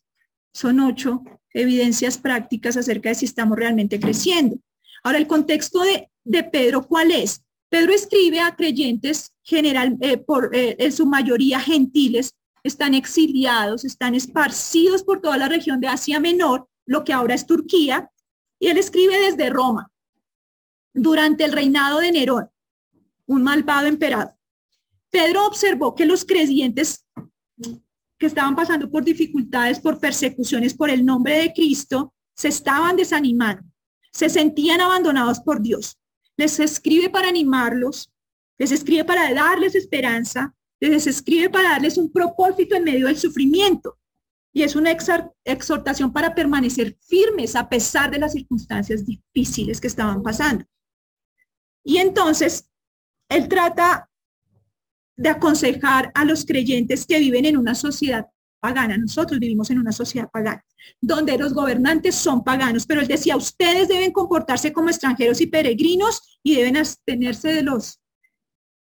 son 0.53 0.80
ocho 0.80 1.23
evidencias 1.51 2.17
prácticas 2.17 2.78
acerca 2.78 3.09
de 3.09 3.15
si 3.15 3.26
estamos 3.26 3.57
realmente 3.57 3.99
creciendo. 3.99 4.57
Ahora, 5.03 5.17
el 5.17 5.28
contexto 5.28 5.82
de, 5.82 6.09
de 6.23 6.43
Pedro, 6.43 6.86
¿cuál 6.86 7.11
es? 7.11 7.43
Pedro 7.69 7.93
escribe 7.93 8.39
a 8.39 8.55
creyentes 8.55 9.32
general, 9.43 9.97
eh, 10.01 10.17
por, 10.17 10.55
eh, 10.55 10.76
en 10.80 10.91
su 10.91 11.05
mayoría 11.05 11.59
gentiles, 11.59 12.34
están 12.63 12.93
exiliados, 12.93 13.86
están 13.86 14.15
esparcidos 14.15 15.03
por 15.03 15.21
toda 15.21 15.38
la 15.38 15.47
región 15.47 15.80
de 15.80 15.88
Asia 15.88 16.19
Menor, 16.19 16.67
lo 16.86 17.03
que 17.03 17.13
ahora 17.13 17.36
es 17.36 17.45
Turquía, 17.45 18.09
y 18.60 18.68
él 18.68 18.78
escribe 18.78 19.18
desde 19.20 19.49
Roma, 19.49 19.91
durante 20.93 21.43
el 21.43 21.51
reinado 21.51 21.99
de 21.99 22.12
Nerón, 22.12 22.49
un 23.26 23.43
malvado 23.43 23.88
emperador. 23.88 24.36
Pedro 25.10 25.45
observó 25.45 25.95
que 25.95 26.06
los 26.06 26.26
creyentes 26.26 27.06
que 28.18 28.26
estaban 28.26 28.56
pasando 28.56 28.89
por 28.89 29.03
dificultades, 29.03 29.80
por 29.80 29.99
persecuciones 29.99 30.74
por 30.74 30.89
el 30.89 31.06
nombre 31.06 31.38
de 31.38 31.53
Cristo, 31.53 32.14
se 32.34 32.49
estaban 32.49 32.95
desanimando, 32.95 33.64
se 34.12 34.30
sentían 34.30 34.82
abandonados 34.82 35.39
por 35.39 35.62
Dios. 35.62 35.97
Les 36.38 36.60
escribe 36.60 37.10
para 37.10 37.30
animarlos, 37.30 38.12
les 38.58 38.72
escribe 38.72 39.06
para 39.06 39.34
darles 39.34 39.76
esperanza, 39.76 40.53
les 40.80 41.08
escribe 41.08 41.49
para 41.49 41.72
darles 41.72 41.97
un 41.97 42.12
propósito 42.12 42.76
en 42.76 42.84
medio 42.84 43.08
del 43.08 43.18
sufrimiento. 43.18 43.97
Y 44.56 44.64
es 44.64 44.78
una 44.78 44.89
exhortación 45.43 46.14
para 46.14 46.34
permanecer 46.34 46.97
firmes 47.01 47.58
a 47.58 47.68
pesar 47.68 48.10
de 48.10 48.20
las 48.20 48.32
circunstancias 48.32 49.06
difíciles 49.06 49.82
que 49.82 49.88
estaban 49.88 50.24
pasando. 50.24 50.64
Y 51.84 51.97
entonces, 51.97 52.72
él 53.28 53.49
trata 53.49 54.10
de 55.18 55.28
aconsejar 55.28 56.10
a 56.16 56.24
los 56.24 56.45
creyentes 56.45 57.06
que 57.06 57.20
viven 57.20 57.43
en 57.43 57.58
una 57.58 57.76
sociedad 57.76 58.28
pagana. 58.62 58.97
Nosotros 58.97 59.41
vivimos 59.41 59.72
en 59.72 59.80
una 59.80 59.91
sociedad 59.91 60.30
pagana, 60.32 60.64
donde 61.01 61.38
los 61.38 61.53
gobernantes 61.53 62.16
son 62.16 62.41
paganos, 62.41 62.86
pero 62.86 63.01
él 63.01 63.08
decía, 63.08 63.36
ustedes 63.36 63.89
deben 63.89 64.14
comportarse 64.14 64.72
como 64.72 64.88
extranjeros 64.88 65.41
y 65.41 65.47
peregrinos 65.47 66.39
y 66.41 66.56
deben 66.56 66.78
abstenerse 66.78 67.49
de 67.49 67.62
los 67.62 67.99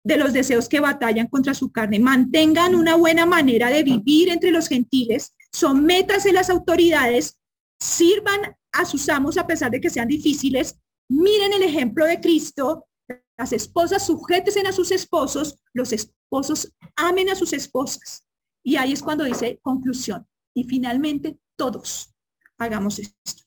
de 0.05 0.17
los 0.17 0.33
deseos 0.33 0.69
que 0.69 0.79
batallan 0.79 1.27
contra 1.27 1.55
su 1.55 1.71
carne. 1.71 1.99
Mantengan 1.99 2.75
una 2.75 2.95
buena 2.95 3.25
manera 3.25 3.71
de 3.71 3.81
vivir 3.81 4.29
entre 4.29 4.51
los 4.51 4.67
gentiles, 4.67 5.33
sométanse 5.55 6.33
las 6.33 6.49
autoridades, 6.49 7.39
sirvan 7.79 8.57
a 8.73 8.85
sus 8.85 9.07
amos 9.07 9.37
a 9.37 9.47
pesar 9.47 9.71
de 9.71 9.79
que 9.79 9.89
sean 9.89 10.07
difíciles, 10.07 10.77
miren 11.09 11.53
el 11.53 11.63
ejemplo 11.63 12.05
de 12.05 12.19
Cristo, 12.19 12.87
las 13.37 13.53
esposas 13.53 14.05
sujétense 14.05 14.61
a 14.67 14.73
sus 14.73 14.91
esposos, 14.91 15.57
los 15.73 15.93
esposos 15.93 16.73
amen 16.97 17.29
a 17.29 17.35
sus 17.35 17.53
esposas. 17.53 18.27
Y 18.63 18.75
ahí 18.75 18.91
es 18.91 19.01
cuando 19.01 19.23
dice 19.23 19.59
conclusión. 19.61 20.27
Y 20.53 20.63
finalmente, 20.63 21.37
todos 21.55 22.13
hagamos 22.57 22.99
esto. 22.99 23.43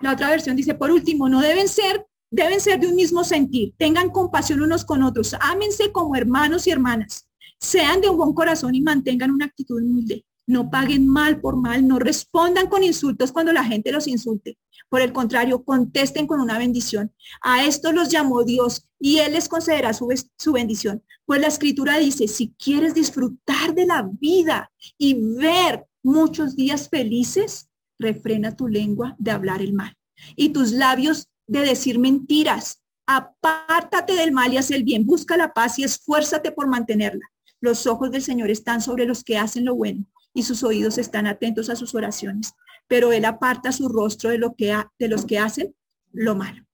La 0.00 0.12
otra 0.12 0.30
versión 0.30 0.56
dice, 0.56 0.74
por 0.74 0.90
último, 0.90 1.28
no 1.28 1.40
deben 1.40 1.68
ser 1.68 2.06
deben 2.32 2.60
ser 2.60 2.78
de 2.78 2.86
un 2.86 2.94
mismo 2.94 3.24
sentir, 3.24 3.74
tengan 3.76 4.10
compasión 4.10 4.62
unos 4.62 4.84
con 4.84 5.02
otros, 5.02 5.34
ámense 5.40 5.90
como 5.90 6.14
hermanos 6.14 6.64
y 6.68 6.70
hermanas, 6.70 7.28
sean 7.60 8.00
de 8.00 8.08
un 8.08 8.16
buen 8.16 8.32
corazón 8.32 8.74
y 8.74 8.80
mantengan 8.80 9.30
una 9.30 9.46
actitud 9.46 9.82
humilde. 9.82 10.24
No 10.46 10.70
paguen 10.70 11.06
mal 11.06 11.40
por 11.40 11.56
mal, 11.56 11.86
no 11.86 11.98
respondan 11.98 12.66
con 12.68 12.82
insultos 12.82 13.30
cuando 13.30 13.52
la 13.52 13.64
gente 13.64 13.92
los 13.92 14.08
insulte. 14.08 14.58
Por 14.88 15.00
el 15.00 15.12
contrario, 15.12 15.62
contesten 15.62 16.26
con 16.26 16.40
una 16.40 16.58
bendición. 16.58 17.12
A 17.40 17.64
esto 17.64 17.92
los 17.92 18.08
llamó 18.08 18.42
Dios 18.42 18.88
y 18.98 19.18
Él 19.18 19.34
les 19.34 19.48
concederá 19.48 19.92
su, 19.92 20.08
su 20.36 20.52
bendición. 20.52 21.04
Pues 21.24 21.40
la 21.40 21.46
escritura 21.46 21.98
dice, 21.98 22.26
si 22.26 22.54
quieres 22.58 22.94
disfrutar 22.94 23.74
de 23.74 23.86
la 23.86 24.10
vida 24.18 24.72
y 24.98 25.14
ver 25.36 25.86
muchos 26.02 26.56
días 26.56 26.88
felices, 26.88 27.68
refrena 28.00 28.56
tu 28.56 28.66
lengua 28.66 29.14
de 29.18 29.30
hablar 29.30 29.62
el 29.62 29.72
mal 29.72 29.96
y 30.34 30.48
tus 30.48 30.72
labios 30.72 31.28
de 31.46 31.60
decir 31.60 31.98
mentiras. 31.98 32.82
Apártate 33.06 34.14
del 34.14 34.32
mal 34.32 34.52
y 34.52 34.56
haz 34.56 34.70
el 34.70 34.84
bien. 34.84 35.06
Busca 35.06 35.36
la 35.36 35.52
paz 35.52 35.78
y 35.78 35.84
esfuérzate 35.84 36.52
por 36.52 36.66
mantenerla. 36.68 37.29
Los 37.60 37.86
ojos 37.86 38.10
del 38.10 38.22
Señor 38.22 38.50
están 38.50 38.80
sobre 38.80 39.06
los 39.06 39.24
que 39.24 39.38
hacen 39.38 39.64
lo 39.64 39.74
bueno 39.74 40.04
y 40.32 40.42
sus 40.42 40.62
oídos 40.62 40.98
están 40.98 41.26
atentos 41.26 41.70
a 41.70 41.76
sus 41.76 41.94
oraciones. 41.94 42.54
Pero 42.88 43.12
Él 43.12 43.24
aparta 43.24 43.72
su 43.72 43.88
rostro 43.88 44.30
de, 44.30 44.38
lo 44.38 44.54
que 44.54 44.76
de 44.98 45.08
los 45.08 45.24
que 45.24 45.38
hacen 45.38 45.74
lo 46.12 46.34
malo. 46.34 46.64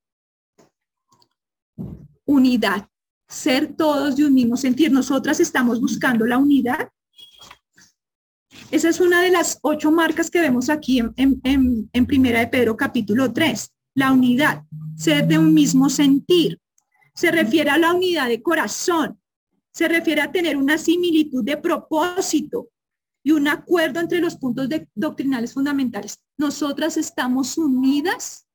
Unidad. 2.25 2.89
Ser 3.29 3.75
todos 3.75 4.17
de 4.17 4.25
un 4.25 4.35
mismo 4.35 4.57
sentir. 4.57 4.93
Nosotras 4.93 5.41
estamos 5.41 5.81
buscando 5.81 6.27
la 6.27 6.39
unidad. 6.39 6.91
Esa 8.71 8.89
es 8.89 9.01
una 9.01 9.21
de 9.21 9.31
las 9.31 9.59
ocho 9.63 9.91
marcas 9.91 10.31
que 10.31 10.41
vemos 10.41 10.71
aquí 10.71 11.01
en, 11.01 11.13
en, 11.17 11.91
en 11.93 12.07
Primera 12.07 12.41
de 12.41 12.47
Pedro 12.47 12.77
capítulo 12.77 13.33
3 13.33 13.73
la 13.97 14.13
unidad, 14.13 14.63
ser 14.95 15.27
de 15.27 15.39
un 15.39 15.53
mismo 15.53 15.89
sentir. 15.89 16.61
Se 17.15 17.33
refiere 17.33 17.71
a 17.71 17.79
la 17.79 17.95
unidad 17.95 18.29
de 18.29 18.43
corazón, 18.43 19.19
se 19.77 19.89
refiere 19.89 20.23
a 20.23 20.33
tener 20.33 20.57
una 20.57 20.79
similitud 20.79 21.45
de 21.45 21.59
propósito 21.59 22.71
y 23.23 23.33
un 23.33 23.47
acuerdo 23.47 24.01
entre 24.01 24.21
los 24.21 24.35
puntos 24.37 24.71
doctrinales 24.95 25.53
fundamentales. 25.53 26.25
Nosotras 26.39 26.97
estamos 26.97 27.59
unidas. 27.59 28.49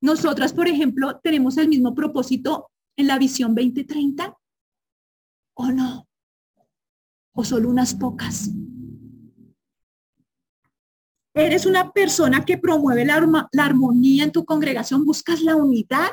Nosotras, 0.00 0.52
por 0.52 0.68
ejemplo, 0.68 1.18
tenemos 1.20 1.56
el 1.56 1.66
mismo 1.66 1.96
propósito 1.96 2.70
en 2.96 3.08
la 3.08 3.18
visión 3.18 3.56
2030 3.56 4.38
o 5.54 5.72
no, 5.72 6.06
o 7.32 7.44
solo 7.44 7.68
unas 7.68 7.92
pocas. 7.96 8.48
¿Eres 11.34 11.66
una 11.66 11.90
persona 11.90 12.44
que 12.44 12.56
promueve 12.56 13.04
la, 13.04 13.48
armonía 13.58 14.22
en 14.22 14.30
tu 14.30 14.44
congregación? 14.44 15.04
¿Buscas 15.04 15.40
la 15.40 15.56
unidad 15.56 16.10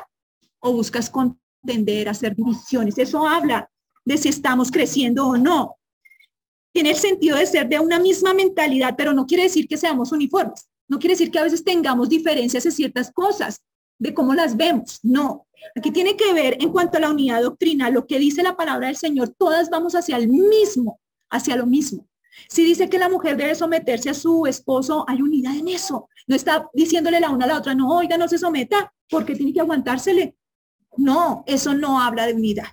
o 0.58 0.72
buscas 0.72 1.08
contender, 1.08 2.08
hacer 2.08 2.34
divisiones? 2.34 2.98
Eso 2.98 3.28
habla 3.28 3.70
de 4.04 4.18
si 4.18 4.28
estamos 4.28 4.70
creciendo 4.70 5.26
o 5.26 5.36
no. 5.36 5.76
Tiene 6.72 6.90
el 6.90 6.96
sentido 6.96 7.38
de 7.38 7.46
ser 7.46 7.68
de 7.68 7.78
una 7.78 7.98
misma 7.98 8.34
mentalidad, 8.34 8.94
pero 8.96 9.12
no 9.12 9.26
quiere 9.26 9.44
decir 9.44 9.68
que 9.68 9.76
seamos 9.76 10.12
uniformes. 10.12 10.68
No 10.88 10.98
quiere 10.98 11.14
decir 11.14 11.30
que 11.30 11.38
a 11.38 11.44
veces 11.44 11.64
tengamos 11.64 12.08
diferencias 12.08 12.66
en 12.66 12.72
ciertas 12.72 13.10
cosas, 13.12 13.62
de 13.98 14.12
cómo 14.12 14.34
las 14.34 14.56
vemos. 14.56 14.98
No. 15.02 15.46
Aquí 15.76 15.90
tiene 15.90 16.16
que 16.16 16.32
ver 16.32 16.56
en 16.60 16.70
cuanto 16.70 16.98
a 16.98 17.00
la 17.00 17.10
unidad 17.10 17.42
doctrinal, 17.42 17.94
lo 17.94 18.06
que 18.06 18.18
dice 18.18 18.42
la 18.42 18.56
palabra 18.56 18.88
del 18.88 18.96
Señor, 18.96 19.30
todas 19.30 19.70
vamos 19.70 19.94
hacia 19.94 20.16
el 20.16 20.28
mismo, 20.28 21.00
hacia 21.30 21.56
lo 21.56 21.66
mismo. 21.66 22.06
Si 22.48 22.64
dice 22.64 22.88
que 22.88 22.98
la 22.98 23.08
mujer 23.08 23.36
debe 23.36 23.54
someterse 23.54 24.10
a 24.10 24.14
su 24.14 24.46
esposo, 24.46 25.04
hay 25.08 25.22
unidad 25.22 25.56
en 25.56 25.68
eso. 25.68 26.08
No 26.26 26.34
está 26.34 26.68
diciéndole 26.74 27.20
la 27.20 27.30
una 27.30 27.44
a 27.44 27.48
la 27.48 27.58
otra, 27.58 27.74
no, 27.74 27.96
oiga, 27.96 28.18
no 28.18 28.28
se 28.28 28.38
someta 28.38 28.92
porque 29.08 29.34
tiene 29.36 29.52
que 29.52 29.60
aguantársele. 29.60 30.36
No, 30.96 31.44
eso 31.46 31.74
no 31.74 32.00
habla 32.00 32.26
de 32.26 32.34
unidad. 32.34 32.66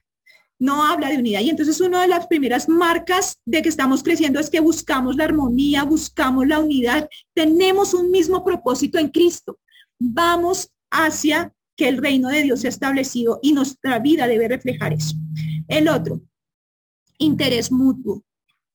No 0.62 0.84
habla 0.84 1.10
de 1.10 1.18
unidad. 1.18 1.42
Y 1.42 1.50
entonces 1.50 1.82
una 1.82 2.04
de 2.04 2.08
las 2.08 2.28
primeras 2.28 2.70
marcas 2.70 3.40
de 3.46 3.64
que 3.64 3.70
estamos 3.70 4.04
creciendo 4.04 4.40
es 4.40 4.52
que 4.52 4.60
buscamos 4.60 5.16
la 5.16 5.24
armonía, 5.24 5.84
buscamos 5.86 6.46
la 6.46 6.60
unidad. 6.60 7.10
Tenemos 7.34 7.96
un 7.96 8.12
mismo 8.12 8.46
propósito 8.46 9.00
en 9.00 9.10
Cristo. 9.10 9.58
Vamos 9.98 10.70
hacia 10.92 11.52
que 11.76 11.88
el 11.88 11.98
reino 11.98 12.30
de 12.30 12.44
Dios 12.44 12.60
sea 12.60 12.70
establecido 12.70 13.40
y 13.42 13.54
nuestra 13.54 13.98
vida 13.98 14.28
debe 14.28 14.48
reflejar 14.48 14.94
eso. 14.94 15.16
El 15.68 15.90
otro, 15.90 16.22
interés 17.18 17.72
mutuo. 17.72 18.24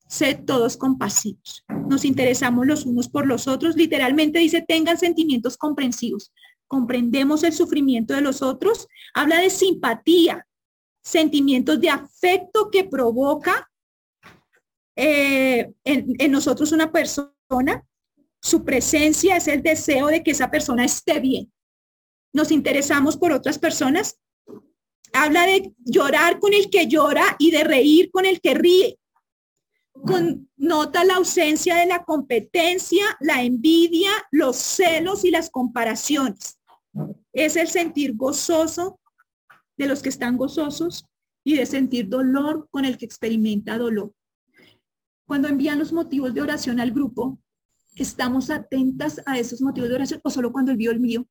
Sed 0.09 0.43
todos 0.45 0.75
compasivos. 0.75 1.63
Nos 1.87 2.03
interesamos 2.03 2.67
los 2.67 2.85
unos 2.85 3.07
por 3.07 3.25
los 3.25 3.47
otros. 3.47 3.77
Literalmente 3.77 4.39
dice, 4.39 4.61
tengan 4.61 4.97
sentimientos 4.97 5.55
comprensivos. 5.55 6.33
Comprendemos 6.67 7.43
el 7.43 7.53
sufrimiento 7.53 8.13
de 8.13 8.21
los 8.21 8.41
otros. 8.41 8.87
Habla 9.13 9.39
de 9.39 9.49
simpatía, 9.49 10.46
sentimientos 11.07 11.79
de 11.79 11.89
afecto 11.89 12.69
que 12.69 12.83
provoca 12.83 13.69
eh, 14.95 15.71
en, 15.83 16.13
en 16.17 16.31
nosotros 16.31 16.71
una 16.71 16.91
persona. 16.91 17.83
Su 18.41 18.63
presencia 18.63 19.37
es 19.37 19.47
el 19.47 19.61
deseo 19.61 20.07
de 20.07 20.23
que 20.23 20.31
esa 20.31 20.51
persona 20.51 20.85
esté 20.85 21.19
bien. 21.19 21.51
Nos 22.33 22.51
interesamos 22.51 23.17
por 23.17 23.31
otras 23.31 23.57
personas. 23.57 24.19
Habla 25.13 25.45
de 25.45 25.73
llorar 25.77 26.39
con 26.39 26.53
el 26.53 26.69
que 26.69 26.87
llora 26.87 27.35
y 27.39 27.51
de 27.51 27.63
reír 27.63 28.11
con 28.11 28.25
el 28.25 28.41
que 28.41 28.53
ríe 28.53 28.99
nota 30.57 31.03
la 31.03 31.15
ausencia 31.15 31.75
de 31.75 31.85
la 31.85 32.03
competencia, 32.03 33.05
la 33.19 33.43
envidia, 33.43 34.11
los 34.31 34.57
celos 34.57 35.23
y 35.23 35.31
las 35.31 35.49
comparaciones. 35.49 36.59
Es 37.33 37.55
el 37.55 37.67
sentir 37.67 38.15
gozoso 38.15 38.99
de 39.77 39.87
los 39.87 40.01
que 40.01 40.09
están 40.09 40.37
gozosos 40.37 41.05
y 41.43 41.55
de 41.55 41.65
sentir 41.65 42.09
dolor 42.09 42.67
con 42.71 42.83
el 42.83 42.97
que 42.97 43.05
experimenta 43.05 43.77
dolor. 43.77 44.13
Cuando 45.25 45.47
envían 45.47 45.79
los 45.79 45.93
motivos 45.93 46.33
de 46.33 46.41
oración 46.41 46.79
al 46.79 46.91
grupo, 46.91 47.39
¿estamos 47.95 48.49
atentas 48.49 49.21
a 49.25 49.37
esos 49.37 49.61
motivos 49.61 49.89
de 49.89 49.95
oración 49.95 50.21
o 50.23 50.29
solo 50.29 50.51
cuando 50.51 50.71
envío 50.71 50.91
el 50.91 50.99
mío? 50.99 51.27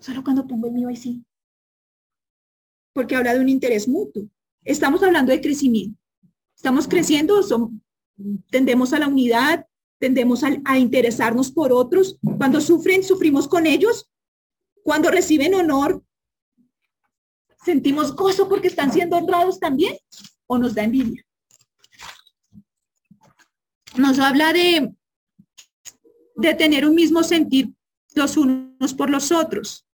Solo 0.00 0.24
cuando 0.24 0.46
pongo 0.46 0.66
el 0.66 0.72
mío 0.72 0.88
ahí 0.88 0.96
sí. 0.96 1.24
Porque 2.92 3.16
habla 3.16 3.34
de 3.34 3.40
un 3.40 3.48
interés 3.48 3.86
mutuo. 3.86 4.28
Estamos 4.64 5.02
hablando 5.02 5.30
de 5.32 5.40
crecimiento. 5.40 5.98
Estamos 6.56 6.88
creciendo, 6.88 7.40
tendemos 8.50 8.92
a 8.92 8.98
la 8.98 9.08
unidad, 9.08 9.66
tendemos 9.98 10.42
a 10.44 10.78
interesarnos 10.78 11.52
por 11.52 11.72
otros. 11.72 12.18
Cuando 12.38 12.60
sufren, 12.60 13.02
sufrimos 13.02 13.46
con 13.46 13.66
ellos. 13.66 14.10
Cuando 14.82 15.10
reciben 15.10 15.54
honor, 15.54 16.02
sentimos 17.64 18.14
gozo 18.14 18.48
porque 18.48 18.68
están 18.68 18.92
siendo 18.92 19.16
honrados 19.16 19.58
también 19.58 19.96
o 20.46 20.58
nos 20.58 20.74
da 20.74 20.84
envidia. 20.84 21.24
Nos 23.96 24.18
habla 24.18 24.52
de, 24.52 24.94
de 26.36 26.54
tener 26.54 26.86
un 26.86 26.94
mismo 26.94 27.22
sentir 27.22 27.72
los 28.14 28.36
unos 28.36 28.94
por 28.94 29.10
los 29.10 29.32
otros. 29.32 29.86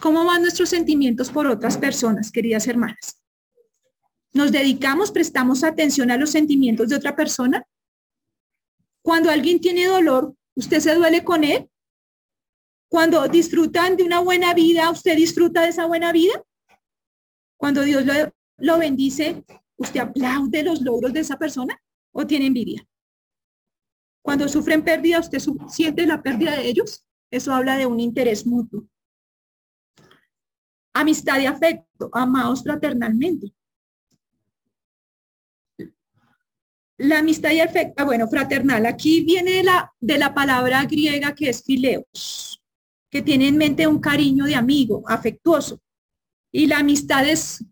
¿Cómo 0.00 0.24
van 0.24 0.42
nuestros 0.42 0.68
sentimientos 0.68 1.30
por 1.30 1.46
otras 1.46 1.78
personas, 1.78 2.32
queridas 2.32 2.66
hermanas? 2.66 3.22
¿Nos 4.32 4.50
dedicamos, 4.50 5.12
prestamos 5.12 5.62
atención 5.62 6.10
a 6.10 6.16
los 6.16 6.30
sentimientos 6.30 6.88
de 6.88 6.96
otra 6.96 7.14
persona? 7.14 7.64
Cuando 9.02 9.30
alguien 9.30 9.60
tiene 9.60 9.86
dolor, 9.86 10.34
¿usted 10.54 10.80
se 10.80 10.94
duele 10.94 11.22
con 11.22 11.44
él? 11.44 11.68
Cuando 12.92 13.26
disfrutan 13.26 13.96
de 13.96 14.02
una 14.04 14.20
buena 14.20 14.52
vida, 14.52 14.90
¿usted 14.90 15.16
disfruta 15.16 15.62
de 15.62 15.68
esa 15.68 15.86
buena 15.86 16.12
vida? 16.12 16.34
Cuando 17.56 17.80
Dios 17.80 18.04
lo, 18.04 18.12
lo 18.58 18.78
bendice, 18.78 19.42
¿usted 19.76 20.00
aplaude 20.00 20.62
los 20.62 20.82
logros 20.82 21.10
de 21.14 21.20
esa 21.20 21.38
persona 21.38 21.74
o 22.12 22.26
tiene 22.26 22.48
envidia? 22.48 22.86
Cuando 24.20 24.46
sufren 24.46 24.84
pérdida, 24.84 25.20
¿usted 25.20 25.38
siente 25.70 26.06
la 26.06 26.22
pérdida 26.22 26.54
de 26.54 26.68
ellos? 26.68 27.06
Eso 27.30 27.54
habla 27.54 27.78
de 27.78 27.86
un 27.86 27.98
interés 27.98 28.46
mutuo. 28.46 28.86
Amistad 30.92 31.40
y 31.40 31.46
afecto, 31.46 32.10
amados 32.12 32.62
fraternalmente. 32.62 33.54
La 36.98 37.20
amistad 37.20 37.52
y 37.52 37.60
afecto, 37.60 38.02
ah, 38.02 38.04
bueno, 38.04 38.28
fraternal, 38.28 38.84
aquí 38.84 39.24
viene 39.24 39.62
la, 39.62 39.90
de 39.98 40.18
la 40.18 40.34
palabra 40.34 40.84
griega 40.84 41.34
que 41.34 41.48
es 41.48 41.64
fileos, 41.64 42.61
que 43.12 43.22
tiene 43.22 43.46
en 43.46 43.58
mente 43.58 43.86
un 43.86 44.00
cariño 44.00 44.46
de 44.46 44.54
amigo, 44.54 45.04
afectuoso. 45.06 45.80
Y 46.50 46.66
la 46.66 46.78
amistad 46.78 47.28
es 47.28 47.62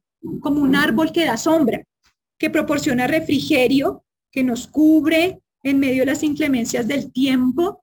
como 0.41 0.61
un 0.61 0.77
árbol 0.77 1.13
que 1.13 1.25
da 1.25 1.39
sombra, 1.39 1.83
que 2.39 2.51
proporciona 2.51 3.07
refrigerio, 3.07 4.05
que 4.31 4.45
nos 4.45 4.67
cubre 4.67 5.41
en 5.63 5.81
medio 5.81 6.03
de 6.03 6.13
las 6.13 6.23
inclemencias 6.23 6.87
del 6.87 7.11
tiempo, 7.11 7.83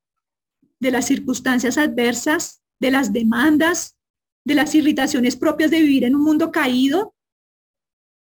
de 0.80 0.92
las 0.92 1.06
circunstancias 1.06 1.80
adversas, 1.80 2.62
de 2.80 2.92
las 2.92 3.12
demandas, 3.12 3.98
de 4.46 4.54
las 4.54 4.76
irritaciones 4.76 5.36
propias 5.36 5.72
de 5.72 5.82
vivir 5.82 6.04
en 6.04 6.16
un 6.16 6.24
mundo 6.24 6.52
caído, 6.52 7.16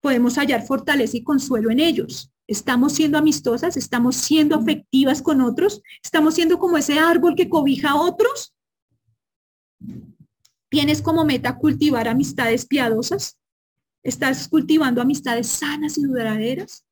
podemos 0.00 0.36
hallar 0.38 0.66
fortaleza 0.66 1.18
y 1.18 1.22
consuelo 1.22 1.70
en 1.70 1.80
ellos. 1.80 2.32
Estamos 2.46 2.94
siendo 2.94 3.18
amistosas, 3.18 3.76
estamos 3.76 4.16
siendo 4.16 4.56
afectivas 4.56 5.20
con 5.20 5.42
otros, 5.42 5.82
estamos 6.02 6.34
siendo 6.34 6.58
como 6.58 6.78
ese 6.78 6.98
árbol 6.98 7.34
que 7.36 7.50
cobija 7.50 7.90
a 7.90 8.00
otros. 8.00 8.55
¿Tienes 10.68 11.02
como 11.02 11.24
meta 11.24 11.56
cultivar 11.56 12.08
amistades 12.08 12.66
piadosas? 12.66 13.38
¿Estás 14.02 14.48
cultivando 14.48 15.00
amistades 15.00 15.48
sanas 15.48 15.98
y 15.98 16.04
duraderas? 16.04 16.84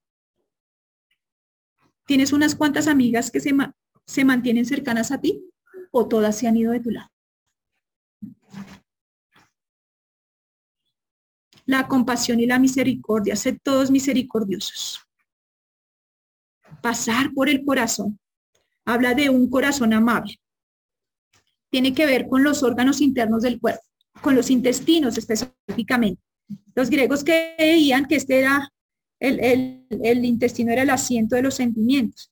¿Tienes 2.06 2.32
unas 2.32 2.54
cuantas 2.54 2.86
amigas 2.86 3.30
que 3.30 3.40
se, 3.40 3.54
se 4.06 4.24
mantienen 4.24 4.66
cercanas 4.66 5.10
a 5.10 5.20
ti 5.20 5.44
o 5.90 6.06
todas 6.06 6.36
se 6.36 6.46
han 6.46 6.56
ido 6.56 6.72
de 6.72 6.80
tu 6.80 6.90
lado? 6.90 7.14
la 11.66 11.88
compasión 11.88 12.40
y 12.40 12.46
la 12.46 12.58
misericordia, 12.58 13.36
ser 13.36 13.58
todos 13.60 13.90
misericordiosos. 13.90 15.00
Pasar 16.82 17.32
por 17.32 17.48
el 17.48 17.64
corazón. 17.64 18.18
Habla 18.84 19.14
de 19.14 19.30
un 19.30 19.48
corazón 19.48 19.92
amable. 19.92 20.38
Tiene 21.74 21.92
que 21.92 22.06
ver 22.06 22.28
con 22.28 22.44
los 22.44 22.62
órganos 22.62 23.00
internos 23.00 23.42
del 23.42 23.58
cuerpo, 23.58 23.82
con 24.20 24.36
los 24.36 24.48
intestinos 24.48 25.18
específicamente. 25.18 26.22
Los 26.72 26.88
griegos 26.88 27.24
creían 27.24 28.06
que 28.06 28.14
este 28.14 28.38
era, 28.38 28.72
el, 29.18 30.24
intestino 30.24 30.70
era 30.70 30.82
el 30.82 30.90
asiento 30.90 31.34
de 31.34 31.42
los 31.42 31.56
sentimientos. 31.56 32.30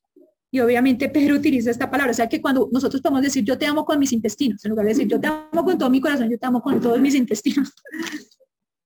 Y 0.53 0.61
obviamente 0.61 1.09
Pedro 1.09 1.34
utiliza 1.34 1.72
esta 1.72 1.90
palabra, 1.90 2.12
o 2.12 2.14
sea 2.14 2.28
que 2.28 2.40
cuando 2.40 2.68
nosotros 2.70 3.03
podemos 3.03 3.20
decir 3.20 3.43
yo 3.43 3.59
te 3.59 3.66
amo 3.66 3.84
con 3.84 3.99
mis 3.99 4.12
intestinos, 4.12 4.64
en 4.64 4.68
lugar 4.68 4.86
de 4.86 4.93
decir 4.93 5.09
yo 5.09 5.18
te 5.18 5.26
amo 5.26 5.64
con 5.64 5.76
todo 5.76 5.90
mi 5.90 6.01
corazón, 6.01 6.30
yo 6.30 6.38
te 6.38 6.47
amo 6.47 6.62
con 6.62 6.80
todos 6.80 7.01
mis 7.01 7.16
intestinos. 7.16 7.72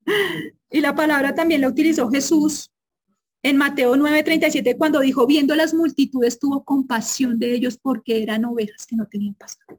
Y 0.71 0.81
la 0.81 0.95
palabra 0.95 1.35
también 1.35 1.61
la 1.61 1.69
utilizó 1.69 2.09
Jesús 2.09 2.71
en 3.43 3.59
Mateo 3.59 3.95
9:37 3.95 4.79
cuando 4.79 5.01
dijo, 5.01 5.27
viendo 5.27 5.55
las 5.55 5.75
multitudes, 5.75 6.39
tuvo 6.39 6.65
compasión 6.65 7.39
de 7.39 7.53
ellos 7.53 7.77
porque 7.77 8.23
eran 8.23 8.47
ovejas 8.47 8.87
que 8.87 8.97
no 8.97 9.07
tenían 9.07 9.35
pastor. 9.35 9.79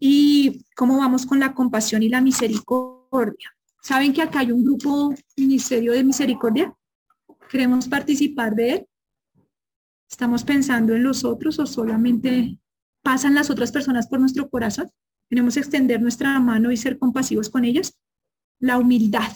¿Y 0.00 0.64
cómo 0.76 0.98
vamos 0.98 1.26
con 1.26 1.40
la 1.40 1.54
compasión 1.54 2.02
y 2.02 2.08
la 2.08 2.20
misericordia? 2.20 3.54
¿Saben 3.82 4.12
que 4.12 4.22
acá 4.22 4.40
hay 4.40 4.52
un 4.52 4.64
grupo 4.64 5.14
Ministerio 5.36 5.92
de 5.92 6.04
Misericordia? 6.04 6.74
¿Queremos 7.48 7.88
participar 7.88 8.54
de 8.54 8.72
él? 8.72 8.86
¿Estamos 10.10 10.44
pensando 10.44 10.94
en 10.94 11.02
los 11.02 11.24
otros 11.24 11.58
o 11.58 11.66
solamente 11.66 12.58
pasan 13.02 13.34
las 13.34 13.50
otras 13.50 13.72
personas 13.72 14.08
por 14.08 14.20
nuestro 14.20 14.48
corazón? 14.48 14.90
Queremos 15.28 15.56
extender 15.56 16.00
nuestra 16.00 16.38
mano 16.40 16.70
y 16.72 16.76
ser 16.76 16.98
compasivos 16.98 17.50
con 17.50 17.64
ellas. 17.64 17.98
La 18.58 18.78
humildad. 18.78 19.30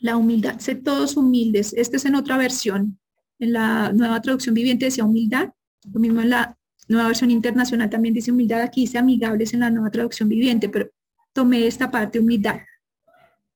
La 0.00 0.16
humildad. 0.16 0.58
Sé 0.58 0.74
todos 0.74 1.16
humildes. 1.16 1.72
Este 1.74 1.96
es 1.96 2.04
en 2.04 2.16
otra 2.16 2.36
versión. 2.36 2.98
En 3.38 3.52
la 3.52 3.92
nueva 3.92 4.20
traducción 4.20 4.54
viviente 4.54 4.86
decía 4.86 5.04
humildad. 5.04 5.50
Lo 5.92 6.00
mismo 6.00 6.20
en 6.20 6.30
la 6.30 6.58
nueva 6.92 7.08
versión 7.08 7.30
internacional 7.30 7.90
también 7.90 8.14
dice 8.14 8.30
humildad. 8.30 8.62
Aquí 8.62 8.82
dice 8.82 8.98
amigables 8.98 9.52
en 9.52 9.60
la 9.60 9.70
nueva 9.70 9.90
traducción 9.90 10.28
viviente, 10.28 10.68
pero 10.68 10.90
tomé 11.32 11.66
esta 11.66 11.90
parte, 11.90 12.20
humildad. 12.20 12.60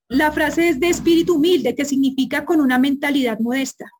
La 0.08 0.30
frase 0.32 0.68
es 0.68 0.80
de 0.80 0.88
espíritu 0.88 1.34
humilde, 1.34 1.74
que 1.74 1.84
significa 1.84 2.44
con 2.44 2.60
una 2.60 2.78
mentalidad 2.78 3.38
modesta. 3.40 3.90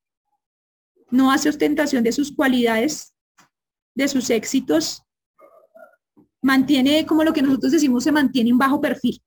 No 1.10 1.30
hace 1.30 1.48
ostentación 1.48 2.02
de 2.04 2.12
sus 2.12 2.32
cualidades, 2.32 3.14
de 3.94 4.08
sus 4.08 4.30
éxitos, 4.30 5.02
mantiene, 6.42 7.06
como 7.06 7.24
lo 7.24 7.32
que 7.32 7.42
nosotros 7.42 7.72
decimos, 7.72 8.04
se 8.04 8.12
mantiene 8.12 8.50
en 8.50 8.58
bajo 8.58 8.80
perfil. 8.80 9.20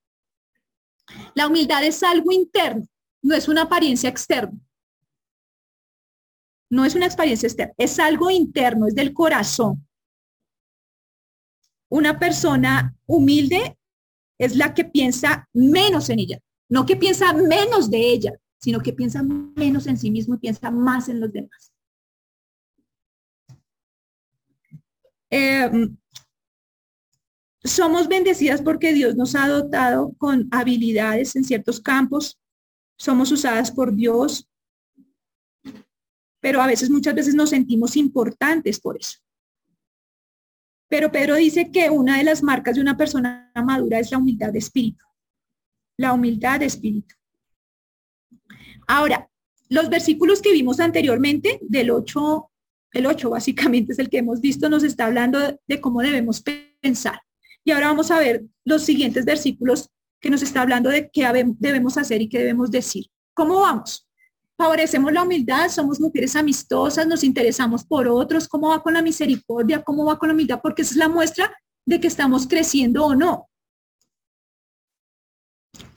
La 1.34 1.48
humildad 1.48 1.84
es 1.84 2.02
algo 2.04 2.32
interno, 2.32 2.86
no 3.22 3.36
es 3.36 3.48
una 3.48 3.64
apariencia 3.64 4.10
externa. 4.10 4.58
No 6.72 6.86
es 6.86 6.96
una 6.96 7.08
experiencia 7.08 7.48
externa, 7.48 7.74
es 7.78 8.00
algo 8.00 8.30
interno, 8.30 8.88
es 8.88 8.96
del 8.96 9.14
corazón. 9.14 9.86
Una 11.90 12.20
persona 12.20 12.96
humilde 13.06 13.78
es 14.38 14.56
la 14.56 14.74
que 14.74 14.86
piensa 14.86 15.48
menos 15.54 16.10
en 16.10 16.20
ella, 16.20 16.40
no 16.70 16.86
que 16.86 16.96
piensa 16.96 17.34
menos 17.34 17.90
de 17.90 18.00
ella, 18.00 18.34
sino 18.60 18.80
que 18.80 18.94
piensa 18.94 19.24
menos 19.24 19.88
en 19.88 19.98
sí 19.98 20.12
mismo 20.12 20.36
y 20.36 20.40
piensa 20.40 20.72
más 20.72 21.10
en 21.10 21.20
los 21.20 21.32
demás. 21.32 21.74
Eh, 25.32 25.90
somos 27.64 28.08
bendecidas 28.08 28.62
porque 28.62 28.94
Dios 28.94 29.16
nos 29.16 29.36
ha 29.36 29.48
dotado 29.48 30.14
con 30.18 30.48
habilidades 30.52 31.36
en 31.36 31.44
ciertos 31.44 31.80
campos, 31.80 32.40
somos 32.98 33.32
usadas 33.32 33.72
por 33.72 33.96
Dios, 33.96 34.48
pero 36.40 36.62
a 36.62 36.68
veces, 36.68 36.90
muchas 36.90 37.16
veces 37.16 37.36
nos 37.36 37.50
sentimos 37.50 37.98
importantes 37.98 38.80
por 38.80 38.98
eso. 38.98 39.20
Pero 40.90 41.12
Pedro 41.12 41.36
dice 41.36 41.72
que 41.72 41.90
una 41.90 42.18
de 42.18 42.24
las 42.24 42.44
marcas 42.44 42.76
de 42.76 42.82
una 42.82 42.98
persona 42.98 43.52
madura 43.64 44.00
es 44.00 44.12
la 44.12 44.18
humildad 44.18 44.52
de 44.52 44.60
espíritu. 44.60 45.06
La 45.98 46.14
humildad 46.14 46.60
de 46.60 46.66
espíritu. 46.66 47.16
Ahora, 48.88 49.30
los 49.70 49.88
versículos 49.90 50.42
que 50.42 50.52
vimos 50.52 50.80
anteriormente, 50.80 51.60
del 51.62 51.92
8, 51.92 52.52
el 52.94 53.06
8 53.06 53.30
básicamente 53.30 53.94
es 53.94 54.00
el 54.00 54.10
que 54.10 54.18
hemos 54.18 54.42
visto, 54.42 54.68
nos 54.68 54.84
está 54.84 55.06
hablando 55.06 55.40
de 55.68 55.82
cómo 55.82 56.02
debemos 56.02 56.44
pensar. 56.82 57.22
Y 57.64 57.72
ahora 57.72 57.88
vamos 57.88 58.10
a 58.10 58.18
ver 58.18 58.46
los 58.66 58.84
siguientes 58.84 59.26
versículos 59.26 59.90
que 60.20 60.32
nos 60.32 60.42
está 60.42 60.64
hablando 60.64 60.90
de 60.90 61.10
qué 61.12 61.28
debemos 61.60 61.98
hacer 61.98 62.22
y 62.22 62.30
qué 62.30 62.40
debemos 62.40 62.72
decir. 62.72 63.06
¿Cómo 63.36 63.60
vamos? 63.60 64.09
Favorecemos 64.60 65.14
la 65.14 65.24
humildad, 65.24 65.70
somos 65.70 66.02
mujeres 66.02 66.36
amistosas, 66.36 67.08
nos 67.08 67.24
interesamos 67.24 67.86
por 67.86 68.10
otros, 68.10 68.46
cómo 68.46 68.68
va 68.68 68.84
con 68.84 68.94
la 68.94 69.02
misericordia, 69.02 69.82
cómo 69.82 70.04
va 70.04 70.20
con 70.20 70.28
la 70.28 70.34
humildad, 70.34 70.60
porque 70.62 70.82
esa 70.82 70.92
es 70.92 70.98
la 70.98 71.08
muestra 71.08 71.50
de 71.86 72.02
que 72.02 72.08
estamos 72.08 72.46
creciendo 72.46 73.06
o 73.06 73.16
no. 73.16 73.50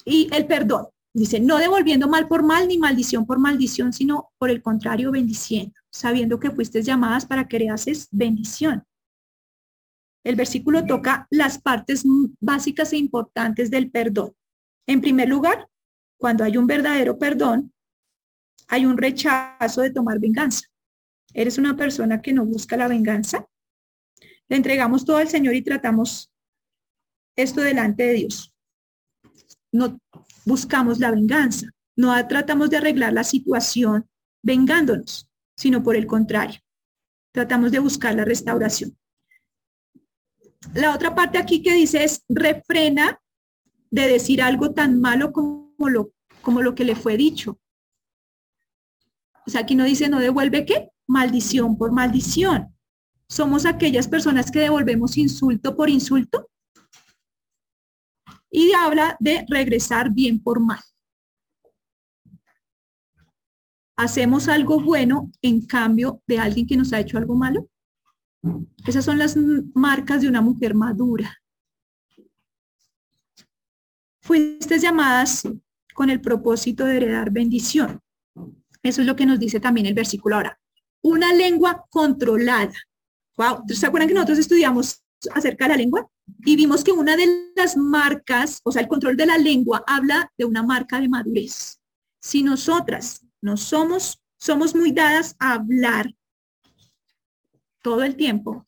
Y 0.04 0.32
el 0.32 0.46
perdón. 0.46 0.86
Dice, 1.12 1.40
no 1.40 1.58
devolviendo 1.58 2.06
mal 2.06 2.28
por 2.28 2.44
mal 2.44 2.68
ni 2.68 2.78
maldición 2.78 3.26
por 3.26 3.40
maldición, 3.40 3.92
sino 3.92 4.30
por 4.38 4.48
el 4.48 4.62
contrario, 4.62 5.10
bendiciendo, 5.10 5.74
sabiendo 5.90 6.38
que 6.38 6.52
fuiste 6.52 6.82
llamadas 6.82 7.26
para 7.26 7.48
que 7.48 7.68
haces 7.68 8.06
bendición. 8.12 8.84
El 10.24 10.36
versículo 10.36 10.86
toca 10.86 11.26
las 11.30 11.60
partes 11.60 12.04
básicas 12.38 12.92
e 12.92 12.96
importantes 12.96 13.72
del 13.72 13.90
perdón. 13.90 14.36
En 14.86 15.00
primer 15.00 15.28
lugar, 15.28 15.68
cuando 16.16 16.44
hay 16.44 16.56
un 16.56 16.68
verdadero 16.68 17.18
perdón, 17.18 17.71
hay 18.68 18.86
un 18.86 18.96
rechazo 18.96 19.82
de 19.82 19.90
tomar 19.90 20.18
venganza. 20.18 20.66
¿Eres 21.34 21.58
una 21.58 21.76
persona 21.76 22.20
que 22.20 22.32
no 22.32 22.44
busca 22.44 22.76
la 22.76 22.88
venganza? 22.88 23.46
Le 24.48 24.56
entregamos 24.56 25.04
todo 25.04 25.16
al 25.16 25.28
Señor 25.28 25.54
y 25.54 25.62
tratamos 25.62 26.30
esto 27.36 27.60
delante 27.60 28.02
de 28.04 28.12
Dios. 28.14 28.54
No 29.72 29.98
buscamos 30.44 30.98
la 30.98 31.10
venganza, 31.10 31.68
no 31.96 32.26
tratamos 32.28 32.68
de 32.70 32.76
arreglar 32.76 33.12
la 33.12 33.24
situación 33.24 34.08
vengándonos, 34.42 35.30
sino 35.56 35.82
por 35.82 35.96
el 35.96 36.06
contrario, 36.06 36.60
tratamos 37.32 37.72
de 37.72 37.78
buscar 37.78 38.14
la 38.14 38.24
restauración. 38.24 38.96
La 40.74 40.94
otra 40.94 41.14
parte 41.14 41.38
aquí 41.38 41.62
que 41.62 41.74
dice 41.74 42.04
es 42.04 42.24
refrena 42.28 43.20
de 43.90 44.08
decir 44.08 44.42
algo 44.42 44.72
tan 44.72 45.00
malo 45.00 45.32
como 45.32 45.88
lo, 45.88 46.12
como 46.40 46.62
lo 46.62 46.74
que 46.74 46.84
le 46.84 46.96
fue 46.96 47.16
dicho. 47.16 47.58
O 49.46 49.50
sea, 49.50 49.62
aquí 49.62 49.74
no 49.74 49.84
dice 49.84 50.08
no 50.08 50.18
devuelve 50.18 50.64
qué? 50.64 50.90
Maldición 51.06 51.76
por 51.76 51.92
maldición. 51.92 52.74
Somos 53.28 53.66
aquellas 53.66 54.08
personas 54.08 54.50
que 54.50 54.60
devolvemos 54.60 55.16
insulto 55.16 55.76
por 55.76 55.88
insulto 55.88 56.50
y 58.50 58.72
habla 58.72 59.16
de 59.18 59.44
regresar 59.48 60.12
bien 60.12 60.42
por 60.42 60.60
mal. 60.60 60.80
Hacemos 63.96 64.48
algo 64.48 64.80
bueno 64.80 65.30
en 65.40 65.64
cambio 65.66 66.22
de 66.26 66.38
alguien 66.38 66.66
que 66.66 66.76
nos 66.76 66.92
ha 66.92 67.00
hecho 67.00 67.18
algo 67.18 67.34
malo. 67.34 67.68
Esas 68.86 69.04
son 69.04 69.18
las 69.18 69.36
marcas 69.74 70.22
de 70.22 70.28
una 70.28 70.40
mujer 70.40 70.74
madura. 70.74 71.38
Fuiste 74.20 74.78
llamadas 74.78 75.48
con 75.94 76.10
el 76.10 76.20
propósito 76.20 76.84
de 76.84 76.96
heredar 76.96 77.30
bendición. 77.30 78.00
Eso 78.82 79.00
es 79.00 79.06
lo 79.06 79.16
que 79.16 79.26
nos 79.26 79.38
dice 79.38 79.60
también 79.60 79.86
el 79.86 79.94
versículo 79.94 80.36
ahora. 80.36 80.58
Una 81.02 81.32
lengua 81.32 81.84
controlada. 81.90 82.72
Wow, 83.36 83.64
¿se 83.68 83.86
acuerdan 83.86 84.08
que 84.08 84.14
nosotros 84.14 84.38
estudiamos 84.38 85.02
acerca 85.34 85.64
de 85.64 85.70
la 85.70 85.76
lengua? 85.76 86.08
y 86.44 86.56
vimos 86.56 86.84
que 86.84 86.92
una 86.92 87.16
de 87.16 87.52
las 87.56 87.76
marcas, 87.76 88.60
o 88.64 88.72
sea, 88.72 88.82
el 88.82 88.88
control 88.88 89.16
de 89.16 89.26
la 89.26 89.38
lengua 89.38 89.84
habla 89.86 90.30
de 90.36 90.44
una 90.44 90.62
marca 90.62 91.00
de 91.00 91.08
madurez. 91.08 91.80
Si 92.20 92.42
nosotras 92.42 93.24
no 93.40 93.56
somos, 93.56 94.20
somos 94.38 94.74
muy 94.74 94.92
dadas 94.92 95.36
a 95.38 95.54
hablar 95.54 96.12
todo 97.82 98.02
el 98.02 98.16
tiempo, 98.16 98.66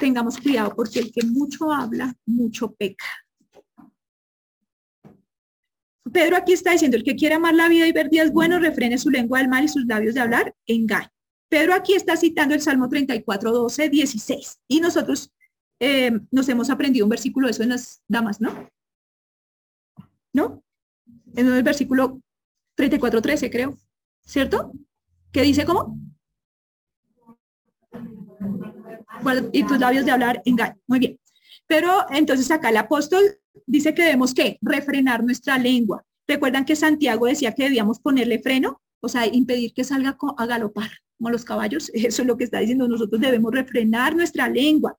tengamos 0.00 0.38
cuidado 0.38 0.74
porque 0.74 1.00
el 1.00 1.12
que 1.12 1.24
mucho 1.26 1.72
habla, 1.72 2.14
mucho 2.24 2.72
peca. 2.72 3.06
Pedro 6.12 6.36
aquí 6.36 6.52
está 6.52 6.72
diciendo, 6.72 6.96
el 6.96 7.04
que 7.04 7.16
quiere 7.16 7.34
amar 7.34 7.54
la 7.54 7.68
vida 7.68 7.86
y 7.86 7.92
ver 7.92 8.08
días 8.10 8.32
buenos, 8.32 8.60
refrene 8.60 8.98
su 8.98 9.10
lengua 9.10 9.38
del 9.38 9.48
mal 9.48 9.64
y 9.64 9.68
sus 9.68 9.86
labios 9.86 10.14
de 10.14 10.20
hablar, 10.20 10.54
engaño. 10.66 11.10
Pedro 11.48 11.74
aquí 11.74 11.94
está 11.94 12.16
citando 12.16 12.54
el 12.54 12.60
Salmo 12.60 12.88
34, 12.88 13.52
12, 13.52 13.88
16. 13.88 14.60
Y 14.68 14.80
nosotros 14.80 15.32
eh, 15.80 16.12
nos 16.30 16.48
hemos 16.48 16.70
aprendido 16.70 17.06
un 17.06 17.10
versículo 17.10 17.46
de 17.46 17.52
eso 17.52 17.62
en 17.62 17.70
las 17.70 18.02
damas, 18.08 18.40
¿no? 18.40 18.68
¿No? 20.32 20.62
En 21.34 21.48
el 21.48 21.62
versículo 21.62 22.20
34, 22.74 23.22
13, 23.22 23.50
creo. 23.50 23.76
¿Cierto? 24.24 24.72
¿Qué 25.32 25.42
dice 25.42 25.64
cómo? 25.64 25.98
y 29.52 29.64
tus 29.64 29.78
labios 29.78 30.04
de 30.04 30.12
hablar 30.12 30.42
engaño. 30.44 30.76
Muy 30.86 30.98
bien. 30.98 31.18
Pero 31.66 32.06
entonces 32.10 32.50
acá 32.50 32.68
el 32.68 32.76
apóstol 32.76 33.22
dice 33.66 33.94
que 33.94 34.02
debemos 34.02 34.34
que 34.34 34.58
refrenar 34.60 35.24
nuestra 35.24 35.58
lengua. 35.58 36.04
¿Recuerdan 36.26 36.64
que 36.64 36.76
Santiago 36.76 37.26
decía 37.26 37.52
que 37.52 37.64
debíamos 37.64 38.00
ponerle 38.00 38.40
freno? 38.40 38.80
O 39.00 39.08
sea, 39.08 39.26
impedir 39.26 39.72
que 39.72 39.84
salga 39.84 40.16
a 40.36 40.46
galopar 40.46 40.90
como 41.16 41.30
los 41.30 41.44
caballos. 41.44 41.90
Eso 41.94 42.22
es 42.22 42.28
lo 42.28 42.36
que 42.36 42.44
está 42.44 42.58
diciendo. 42.58 42.88
Nosotros 42.88 43.20
debemos 43.20 43.52
refrenar 43.52 44.14
nuestra 44.14 44.48
lengua. 44.48 44.98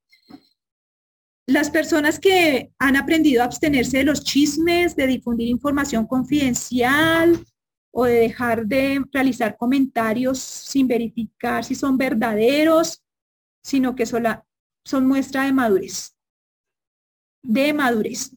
Las 1.49 1.69
personas 1.69 2.19
que 2.19 2.71
han 2.77 2.97
aprendido 2.97 3.41
a 3.41 3.45
abstenerse 3.45 3.99
de 3.99 4.03
los 4.03 4.23
chismes, 4.23 4.95
de 4.95 5.07
difundir 5.07 5.47
información 5.47 6.05
confidencial 6.05 7.45
o 7.91 8.03
de 8.03 8.15
dejar 8.15 8.65
de 8.67 9.01
realizar 9.13 9.55
comentarios 9.55 10.39
sin 10.39 10.87
verificar 10.87 11.63
si 11.63 11.73
son 11.73 11.97
verdaderos, 11.97 13.01
sino 13.63 13.95
que 13.95 14.05
son 14.05 15.07
muestra 15.07 15.45
de 15.45 15.53
madurez. 15.53 16.15
De 17.43 17.73
madurez. 17.73 18.36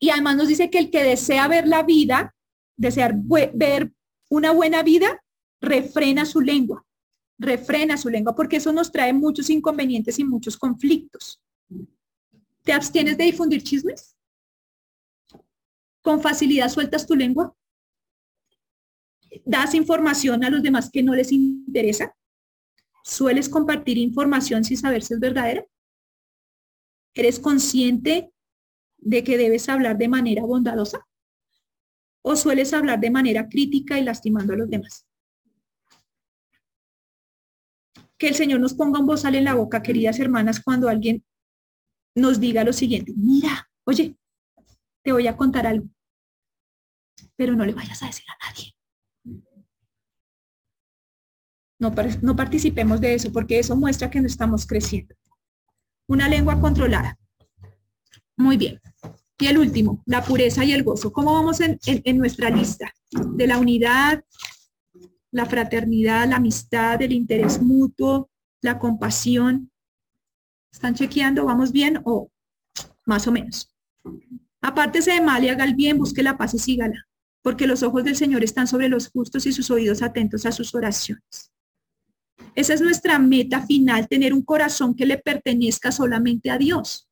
Y 0.00 0.10
además 0.10 0.36
nos 0.36 0.48
dice 0.48 0.70
que 0.70 0.78
el 0.78 0.90
que 0.90 1.04
desea 1.04 1.46
ver 1.46 1.68
la 1.68 1.82
vida, 1.82 2.34
desear 2.76 3.14
ver 3.14 3.92
una 4.30 4.50
buena 4.50 4.82
vida, 4.82 5.22
refrena 5.60 6.24
su 6.24 6.40
lengua, 6.40 6.86
refrena 7.38 7.98
su 7.98 8.08
lengua, 8.08 8.34
porque 8.34 8.56
eso 8.56 8.72
nos 8.72 8.90
trae 8.90 9.12
muchos 9.12 9.50
inconvenientes 9.50 10.18
y 10.18 10.24
muchos 10.24 10.56
conflictos. 10.56 11.42
¿Te 12.62 12.72
abstienes 12.72 13.18
de 13.18 13.24
difundir 13.24 13.62
chismes? 13.62 14.16
¿Con 16.00 16.22
facilidad 16.22 16.70
sueltas 16.70 17.06
tu 17.06 17.14
lengua? 17.14 17.54
¿Das 19.44 19.74
información 19.74 20.42
a 20.44 20.50
los 20.50 20.62
demás 20.62 20.90
que 20.90 21.02
no 21.02 21.14
les 21.14 21.30
interesa? 21.30 22.16
¿Sueles 23.04 23.50
compartir 23.50 23.98
información 23.98 24.64
sin 24.64 24.78
saber 24.78 25.02
si 25.02 25.12
es 25.12 25.20
verdadera? 25.20 25.64
¿Eres 27.12 27.38
consciente 27.38 28.32
de 29.00 29.24
que 29.24 29.38
debes 29.38 29.68
hablar 29.68 29.98
de 29.98 30.08
manera 30.08 30.42
bondadosa? 30.42 31.06
¿O 32.22 32.36
sueles 32.36 32.72
hablar 32.72 33.00
de 33.00 33.10
manera 33.10 33.48
crítica 33.48 33.98
y 33.98 34.04
lastimando 34.04 34.52
a 34.52 34.56
los 34.56 34.68
demás? 34.68 35.06
Que 38.18 38.28
el 38.28 38.34
Señor 38.34 38.60
nos 38.60 38.74
ponga 38.74 39.00
un 39.00 39.06
bozal 39.06 39.34
en 39.34 39.44
la 39.44 39.54
boca, 39.54 39.82
queridas 39.82 40.18
hermanas, 40.20 40.60
cuando 40.60 40.88
alguien 40.88 41.24
nos 42.14 42.38
diga 42.38 42.64
lo 42.64 42.72
siguiente, 42.72 43.14
mira, 43.16 43.70
oye, 43.84 44.16
te 45.02 45.12
voy 45.12 45.26
a 45.26 45.36
contar 45.36 45.66
algo, 45.66 45.88
pero 47.36 47.54
no 47.54 47.64
le 47.64 47.72
vayas 47.72 48.02
a 48.02 48.06
decir 48.06 48.26
a 48.28 48.46
nadie. 48.46 48.74
No, 51.78 51.94
no 52.20 52.36
participemos 52.36 53.00
de 53.00 53.14
eso 53.14 53.32
porque 53.32 53.58
eso 53.58 53.74
muestra 53.74 54.10
que 54.10 54.20
no 54.20 54.26
estamos 54.26 54.66
creciendo. 54.66 55.14
Una 56.06 56.28
lengua 56.28 56.60
controlada. 56.60 57.19
Muy 58.40 58.56
bien. 58.56 58.80
Y 59.38 59.46
el 59.48 59.58
último, 59.58 60.02
la 60.06 60.24
pureza 60.24 60.64
y 60.64 60.72
el 60.72 60.82
gozo. 60.82 61.12
¿Cómo 61.12 61.34
vamos 61.34 61.60
en, 61.60 61.78
nuestra 62.16 62.48
lista? 62.48 62.90
De 63.10 63.46
la 63.46 63.58
unidad, 63.58 64.24
la 65.30 65.44
fraternidad, 65.44 66.26
la 66.26 66.36
amistad, 66.36 67.00
el 67.02 67.12
interés 67.12 67.60
mutuo, 67.60 68.30
la 68.62 68.78
compasión, 68.78 69.70
¿Están 70.72 70.94
chequeando? 70.94 71.44
¿Vamos 71.44 71.72
bien 71.72 72.00
o 72.04 72.30
más 73.04 73.26
o 73.26 73.32
menos? 73.32 73.74
Apártese 74.62 75.12
de 75.12 75.20
mal 75.20 75.44
y 75.44 75.48
haga 75.48 75.64
el 75.64 75.74
bien, 75.74 75.98
busque 75.98 76.22
la 76.22 76.38
paz 76.38 76.54
y 76.54 76.60
sígala, 76.60 77.08
porque 77.42 77.66
los 77.66 77.82
ojos 77.82 78.04
del 78.04 78.14
Señor 78.14 78.44
están 78.44 78.68
sobre 78.68 78.88
los 78.88 79.08
justos 79.08 79.46
y 79.46 79.52
sus 79.52 79.68
oídos 79.70 80.00
atentos 80.00 80.46
a 80.46 80.52
sus 80.52 80.72
oraciones. 80.74 81.50
Esa 82.54 82.74
es 82.74 82.80
nuestra 82.80 83.18
meta 83.18 83.66
final, 83.66 84.06
tener 84.06 84.32
un 84.32 84.42
corazón 84.42 84.94
que 84.94 85.06
le 85.06 85.18
pertenezca 85.18 85.90
solamente 85.90 86.50
a 86.50 86.56
Dios. 86.56 87.09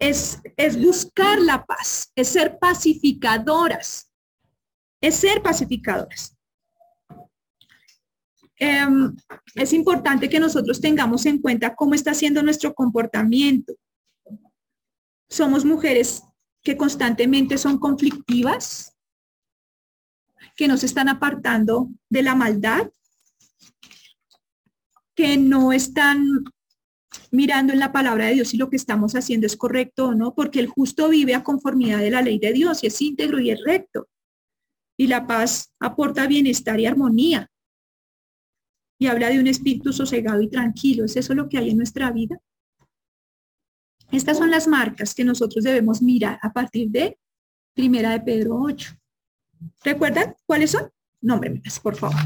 Es, 0.00 0.40
es 0.56 0.82
buscar 0.82 1.38
la 1.40 1.64
paz, 1.64 2.10
es 2.16 2.28
ser 2.28 2.58
pacificadoras, 2.58 4.10
es 5.00 5.14
ser 5.14 5.42
pacificadoras. 5.42 6.36
Em, 8.56 9.16
es 9.54 9.72
importante 9.72 10.28
que 10.28 10.38
nosotros 10.38 10.82
tengamos 10.82 11.24
en 11.24 11.38
cuenta 11.38 11.74
cómo 11.74 11.94
está 11.94 12.12
siendo 12.12 12.42
nuestro 12.42 12.74
comportamiento. 12.74 13.74
Somos 15.30 15.64
mujeres 15.64 16.22
que 16.62 16.76
constantemente 16.76 17.56
son 17.56 17.78
conflictivas, 17.78 18.94
que 20.56 20.68
nos 20.68 20.84
están 20.84 21.08
apartando 21.08 21.88
de 22.10 22.22
la 22.22 22.34
maldad, 22.34 22.90
que 25.14 25.38
no 25.38 25.72
están 25.72 26.44
mirando 27.30 27.72
en 27.72 27.78
la 27.78 27.92
palabra 27.92 28.26
de 28.26 28.34
Dios 28.34 28.48
si 28.48 28.56
lo 28.56 28.70
que 28.70 28.76
estamos 28.76 29.14
haciendo 29.14 29.46
es 29.46 29.56
correcto 29.56 30.08
o 30.08 30.14
no, 30.14 30.34
porque 30.34 30.60
el 30.60 30.68
justo 30.68 31.08
vive 31.08 31.34
a 31.34 31.42
conformidad 31.42 31.98
de 31.98 32.10
la 32.10 32.22
ley 32.22 32.38
de 32.38 32.52
Dios 32.52 32.82
y 32.82 32.88
es 32.88 33.00
íntegro 33.00 33.38
y 33.40 33.50
es 33.50 33.62
recto. 33.64 34.08
Y 34.96 35.06
la 35.06 35.26
paz 35.26 35.72
aporta 35.80 36.26
bienestar 36.26 36.78
y 36.78 36.86
armonía 36.86 37.50
y 38.98 39.06
habla 39.06 39.30
de 39.30 39.40
un 39.40 39.46
espíritu 39.46 39.92
sosegado 39.92 40.42
y 40.42 40.48
tranquilo. 40.48 41.06
¿Es 41.06 41.16
eso 41.16 41.34
lo 41.34 41.48
que 41.48 41.58
hay 41.58 41.70
en 41.70 41.78
nuestra 41.78 42.10
vida? 42.12 42.38
Estas 44.12 44.38
son 44.38 44.50
las 44.50 44.68
marcas 44.68 45.14
que 45.14 45.24
nosotros 45.24 45.64
debemos 45.64 46.02
mirar 46.02 46.38
a 46.42 46.52
partir 46.52 46.90
de 46.90 47.18
Primera 47.74 48.10
de 48.10 48.20
Pedro 48.20 48.60
8. 48.60 48.92
¿Recuerdan 49.84 50.34
cuáles 50.44 50.72
son? 50.72 50.90
Nómbremelas, 51.22 51.80
por 51.80 51.96
favor. 51.96 52.20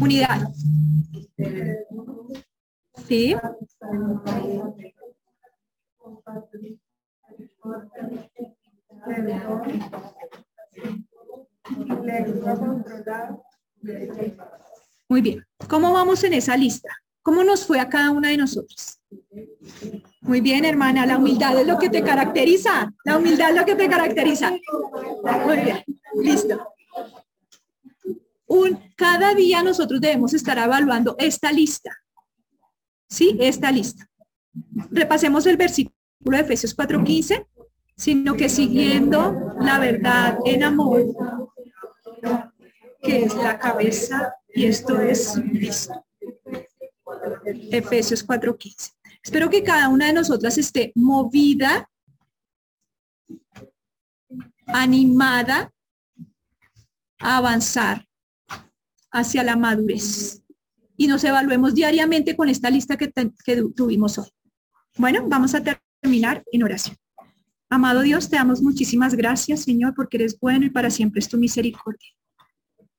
Unidad. 0.00 0.48
Sí. 3.06 3.36
Muy 15.08 15.20
bien. 15.20 15.44
¿Cómo 15.68 15.92
vamos 15.92 16.24
en 16.24 16.34
esa 16.34 16.56
lista? 16.56 16.88
¿Cómo 17.22 17.42
nos 17.42 17.66
fue 17.66 17.80
a 17.80 17.88
cada 17.88 18.10
una 18.10 18.30
de 18.30 18.36
nosotros? 18.36 19.00
Muy 20.20 20.40
bien, 20.40 20.64
hermana, 20.64 21.06
la 21.06 21.18
humildad 21.18 21.58
es 21.60 21.66
lo 21.66 21.78
que 21.78 21.88
te 21.88 22.02
caracteriza. 22.02 22.92
La 23.04 23.16
humildad 23.16 23.50
es 23.50 23.56
lo 23.56 23.64
que 23.64 23.74
te 23.74 23.88
caracteriza. 23.88 24.50
Muy 24.50 25.56
bien, 25.58 25.84
listo. 26.22 26.75
Un, 28.46 28.92
cada 28.96 29.34
día 29.34 29.62
nosotros 29.62 30.00
debemos 30.00 30.32
estar 30.34 30.56
evaluando 30.58 31.16
esta 31.18 31.52
lista. 31.52 31.90
¿Sí? 33.08 33.36
Esta 33.40 33.70
lista. 33.70 34.08
Repasemos 34.90 35.46
el 35.46 35.56
versículo 35.56 35.94
de 36.24 36.40
Efesios 36.40 36.74
4:15, 36.76 37.46
sino 37.96 38.36
que 38.36 38.48
siguiendo 38.48 39.54
la 39.60 39.78
verdad 39.78 40.38
en 40.44 40.64
amor, 40.64 41.04
que 43.02 43.24
es 43.24 43.34
la 43.34 43.58
cabeza, 43.58 44.34
y 44.48 44.66
esto 44.66 45.00
es 45.00 45.40
Cristo. 45.52 46.04
Efesios 47.70 48.26
4:15. 48.26 48.92
Espero 49.22 49.50
que 49.50 49.62
cada 49.62 49.88
una 49.88 50.06
de 50.06 50.12
nosotras 50.12 50.56
esté 50.56 50.92
movida, 50.94 51.90
animada 54.66 55.72
a 57.18 57.38
avanzar 57.38 58.06
hacia 59.16 59.42
la 59.42 59.56
madurez. 59.56 60.42
Y 60.96 61.06
nos 61.06 61.24
evaluemos 61.24 61.74
diariamente 61.74 62.36
con 62.36 62.48
esta 62.48 62.70
lista 62.70 62.96
que, 62.96 63.12
que 63.44 63.62
tuvimos 63.74 64.18
hoy. 64.18 64.28
Bueno, 64.96 65.24
vamos 65.26 65.54
a 65.54 65.62
terminar 66.02 66.44
en 66.52 66.62
oración. 66.62 66.96
Amado 67.70 68.02
Dios, 68.02 68.28
te 68.28 68.36
damos 68.36 68.62
muchísimas 68.62 69.14
gracias, 69.14 69.62
Señor, 69.62 69.94
porque 69.94 70.18
eres 70.18 70.38
bueno 70.38 70.66
y 70.66 70.70
para 70.70 70.90
siempre 70.90 71.20
es 71.20 71.28
tu 71.28 71.38
misericordia. 71.38 72.08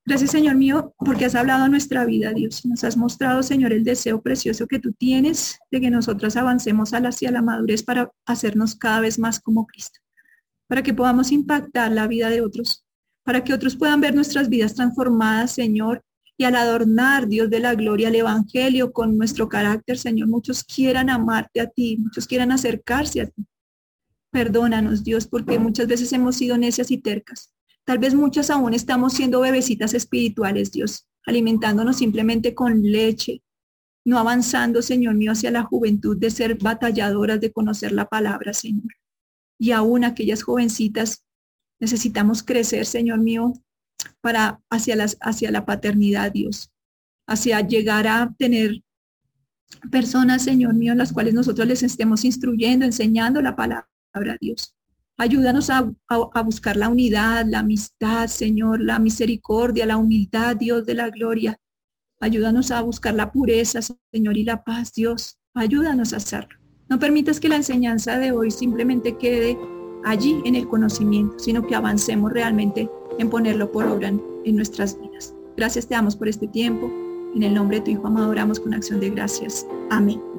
Gracias, 0.04 0.30
Señor 0.30 0.56
mío, 0.56 0.94
porque 0.98 1.26
has 1.26 1.34
hablado 1.34 1.68
nuestra 1.68 2.04
vida, 2.04 2.32
Dios. 2.32 2.64
Nos 2.66 2.82
has 2.82 2.96
mostrado, 2.96 3.42
Señor, 3.42 3.72
el 3.72 3.84
deseo 3.84 4.20
precioso 4.20 4.66
que 4.66 4.78
tú 4.78 4.92
tienes 4.92 5.58
de 5.70 5.80
que 5.80 5.90
nosotras 5.90 6.36
avancemos 6.36 6.92
hacia 6.94 7.30
la 7.30 7.42
madurez 7.42 7.82
para 7.82 8.10
hacernos 8.26 8.74
cada 8.74 9.00
vez 9.00 9.18
más 9.18 9.38
como 9.38 9.66
Cristo, 9.66 10.00
para 10.66 10.82
que 10.82 10.94
podamos 10.94 11.30
impactar 11.30 11.92
la 11.92 12.06
vida 12.06 12.30
de 12.30 12.40
otros, 12.40 12.86
para 13.22 13.44
que 13.44 13.52
otros 13.52 13.76
puedan 13.76 14.00
ver 14.00 14.14
nuestras 14.14 14.48
vidas 14.48 14.74
transformadas, 14.74 15.52
Señor, 15.52 16.02
y 16.40 16.44
al 16.44 16.54
adornar, 16.54 17.26
Dios 17.26 17.50
de 17.50 17.58
la 17.58 17.74
gloria, 17.74 18.08
el 18.08 18.14
Evangelio 18.14 18.92
con 18.92 19.18
nuestro 19.18 19.48
carácter, 19.48 19.98
Señor, 19.98 20.28
muchos 20.28 20.62
quieran 20.62 21.10
amarte 21.10 21.60
a 21.60 21.66
ti, 21.66 21.96
muchos 21.98 22.28
quieran 22.28 22.52
acercarse 22.52 23.22
a 23.22 23.26
ti. 23.26 23.44
Perdónanos, 24.30 25.02
Dios, 25.02 25.26
porque 25.26 25.58
muchas 25.58 25.88
veces 25.88 26.12
hemos 26.12 26.36
sido 26.36 26.56
necias 26.56 26.92
y 26.92 26.98
tercas. 26.98 27.52
Tal 27.84 27.98
vez 27.98 28.14
muchas 28.14 28.50
aún 28.50 28.72
estamos 28.72 29.14
siendo 29.14 29.40
bebecitas 29.40 29.94
espirituales, 29.94 30.70
Dios, 30.70 31.08
alimentándonos 31.26 31.96
simplemente 31.96 32.54
con 32.54 32.82
leche, 32.82 33.42
no 34.04 34.16
avanzando, 34.16 34.80
Señor 34.80 35.16
mío, 35.16 35.32
hacia 35.32 35.50
la 35.50 35.64
juventud 35.64 36.16
de 36.16 36.30
ser 36.30 36.56
batalladoras, 36.56 37.40
de 37.40 37.50
conocer 37.50 37.90
la 37.90 38.08
palabra, 38.08 38.52
Señor. 38.52 38.94
Y 39.58 39.72
aún 39.72 40.04
aquellas 40.04 40.44
jovencitas 40.44 41.24
necesitamos 41.80 42.44
crecer, 42.44 42.86
Señor 42.86 43.18
mío, 43.18 43.54
para 44.20 44.60
hacia, 44.70 44.96
las, 44.96 45.16
hacia 45.20 45.50
la 45.50 45.64
paternidad, 45.64 46.32
Dios, 46.32 46.70
hacia 47.26 47.60
llegar 47.60 48.06
a 48.06 48.34
tener 48.38 48.82
personas, 49.90 50.42
Señor 50.42 50.74
mío, 50.74 50.92
en 50.92 50.98
las 50.98 51.12
cuales 51.12 51.34
nosotros 51.34 51.66
les 51.66 51.82
estemos 51.82 52.24
instruyendo, 52.24 52.84
enseñando 52.84 53.42
la 53.42 53.56
palabra, 53.56 53.86
Dios. 54.40 54.74
Ayúdanos 55.16 55.68
a, 55.70 55.92
buscar 56.44 56.76
la 56.76 56.88
unidad, 56.88 57.44
la 57.46 57.60
amistad, 57.60 58.28
Señor, 58.28 58.80
la 58.80 58.98
misericordia, 58.98 59.84
la 59.84 59.96
humildad, 59.96 60.56
Dios 60.56 60.86
de 60.86 60.94
la 60.94 61.10
gloria. 61.10 61.58
Ayúdanos 62.20 62.70
a 62.70 62.82
buscar 62.82 63.14
la 63.14 63.32
pureza, 63.32 63.80
Señor, 64.12 64.36
y 64.36 64.44
la 64.44 64.62
paz, 64.62 64.92
Dios. 64.92 65.38
Ayúdanos 65.54 66.12
a 66.12 66.18
hacerlo. 66.18 66.56
No 66.88 66.98
permitas 66.98 67.40
que 67.40 67.48
la 67.48 67.56
enseñanza 67.56 68.18
de 68.18 68.32
hoy 68.32 68.50
simplemente 68.50 69.18
quede 69.18 69.58
allí 70.04 70.40
en 70.44 70.54
el 70.54 70.68
conocimiento, 70.68 71.38
sino 71.38 71.66
que 71.66 71.74
avancemos 71.74 72.32
realmente 72.32 72.88
en 73.18 73.30
ponerlo 73.30 73.70
por 73.70 73.86
obra 73.86 74.08
en, 74.08 74.56
nuestras 74.56 74.98
vidas. 75.00 75.34
Gracias 75.56 75.86
te 75.86 75.94
damos 75.94 76.16
por 76.16 76.28
este 76.28 76.46
tiempo. 76.48 76.90
En 77.34 77.42
el 77.42 77.54
nombre 77.54 77.78
de 77.78 77.84
tu 77.84 77.90
Hijo 77.90 78.06
amado 78.06 78.30
oramos 78.30 78.58
con 78.58 78.72
acción 78.72 79.00
de 79.00 79.10
gracias. 79.10 79.66
Amén. 79.90 80.37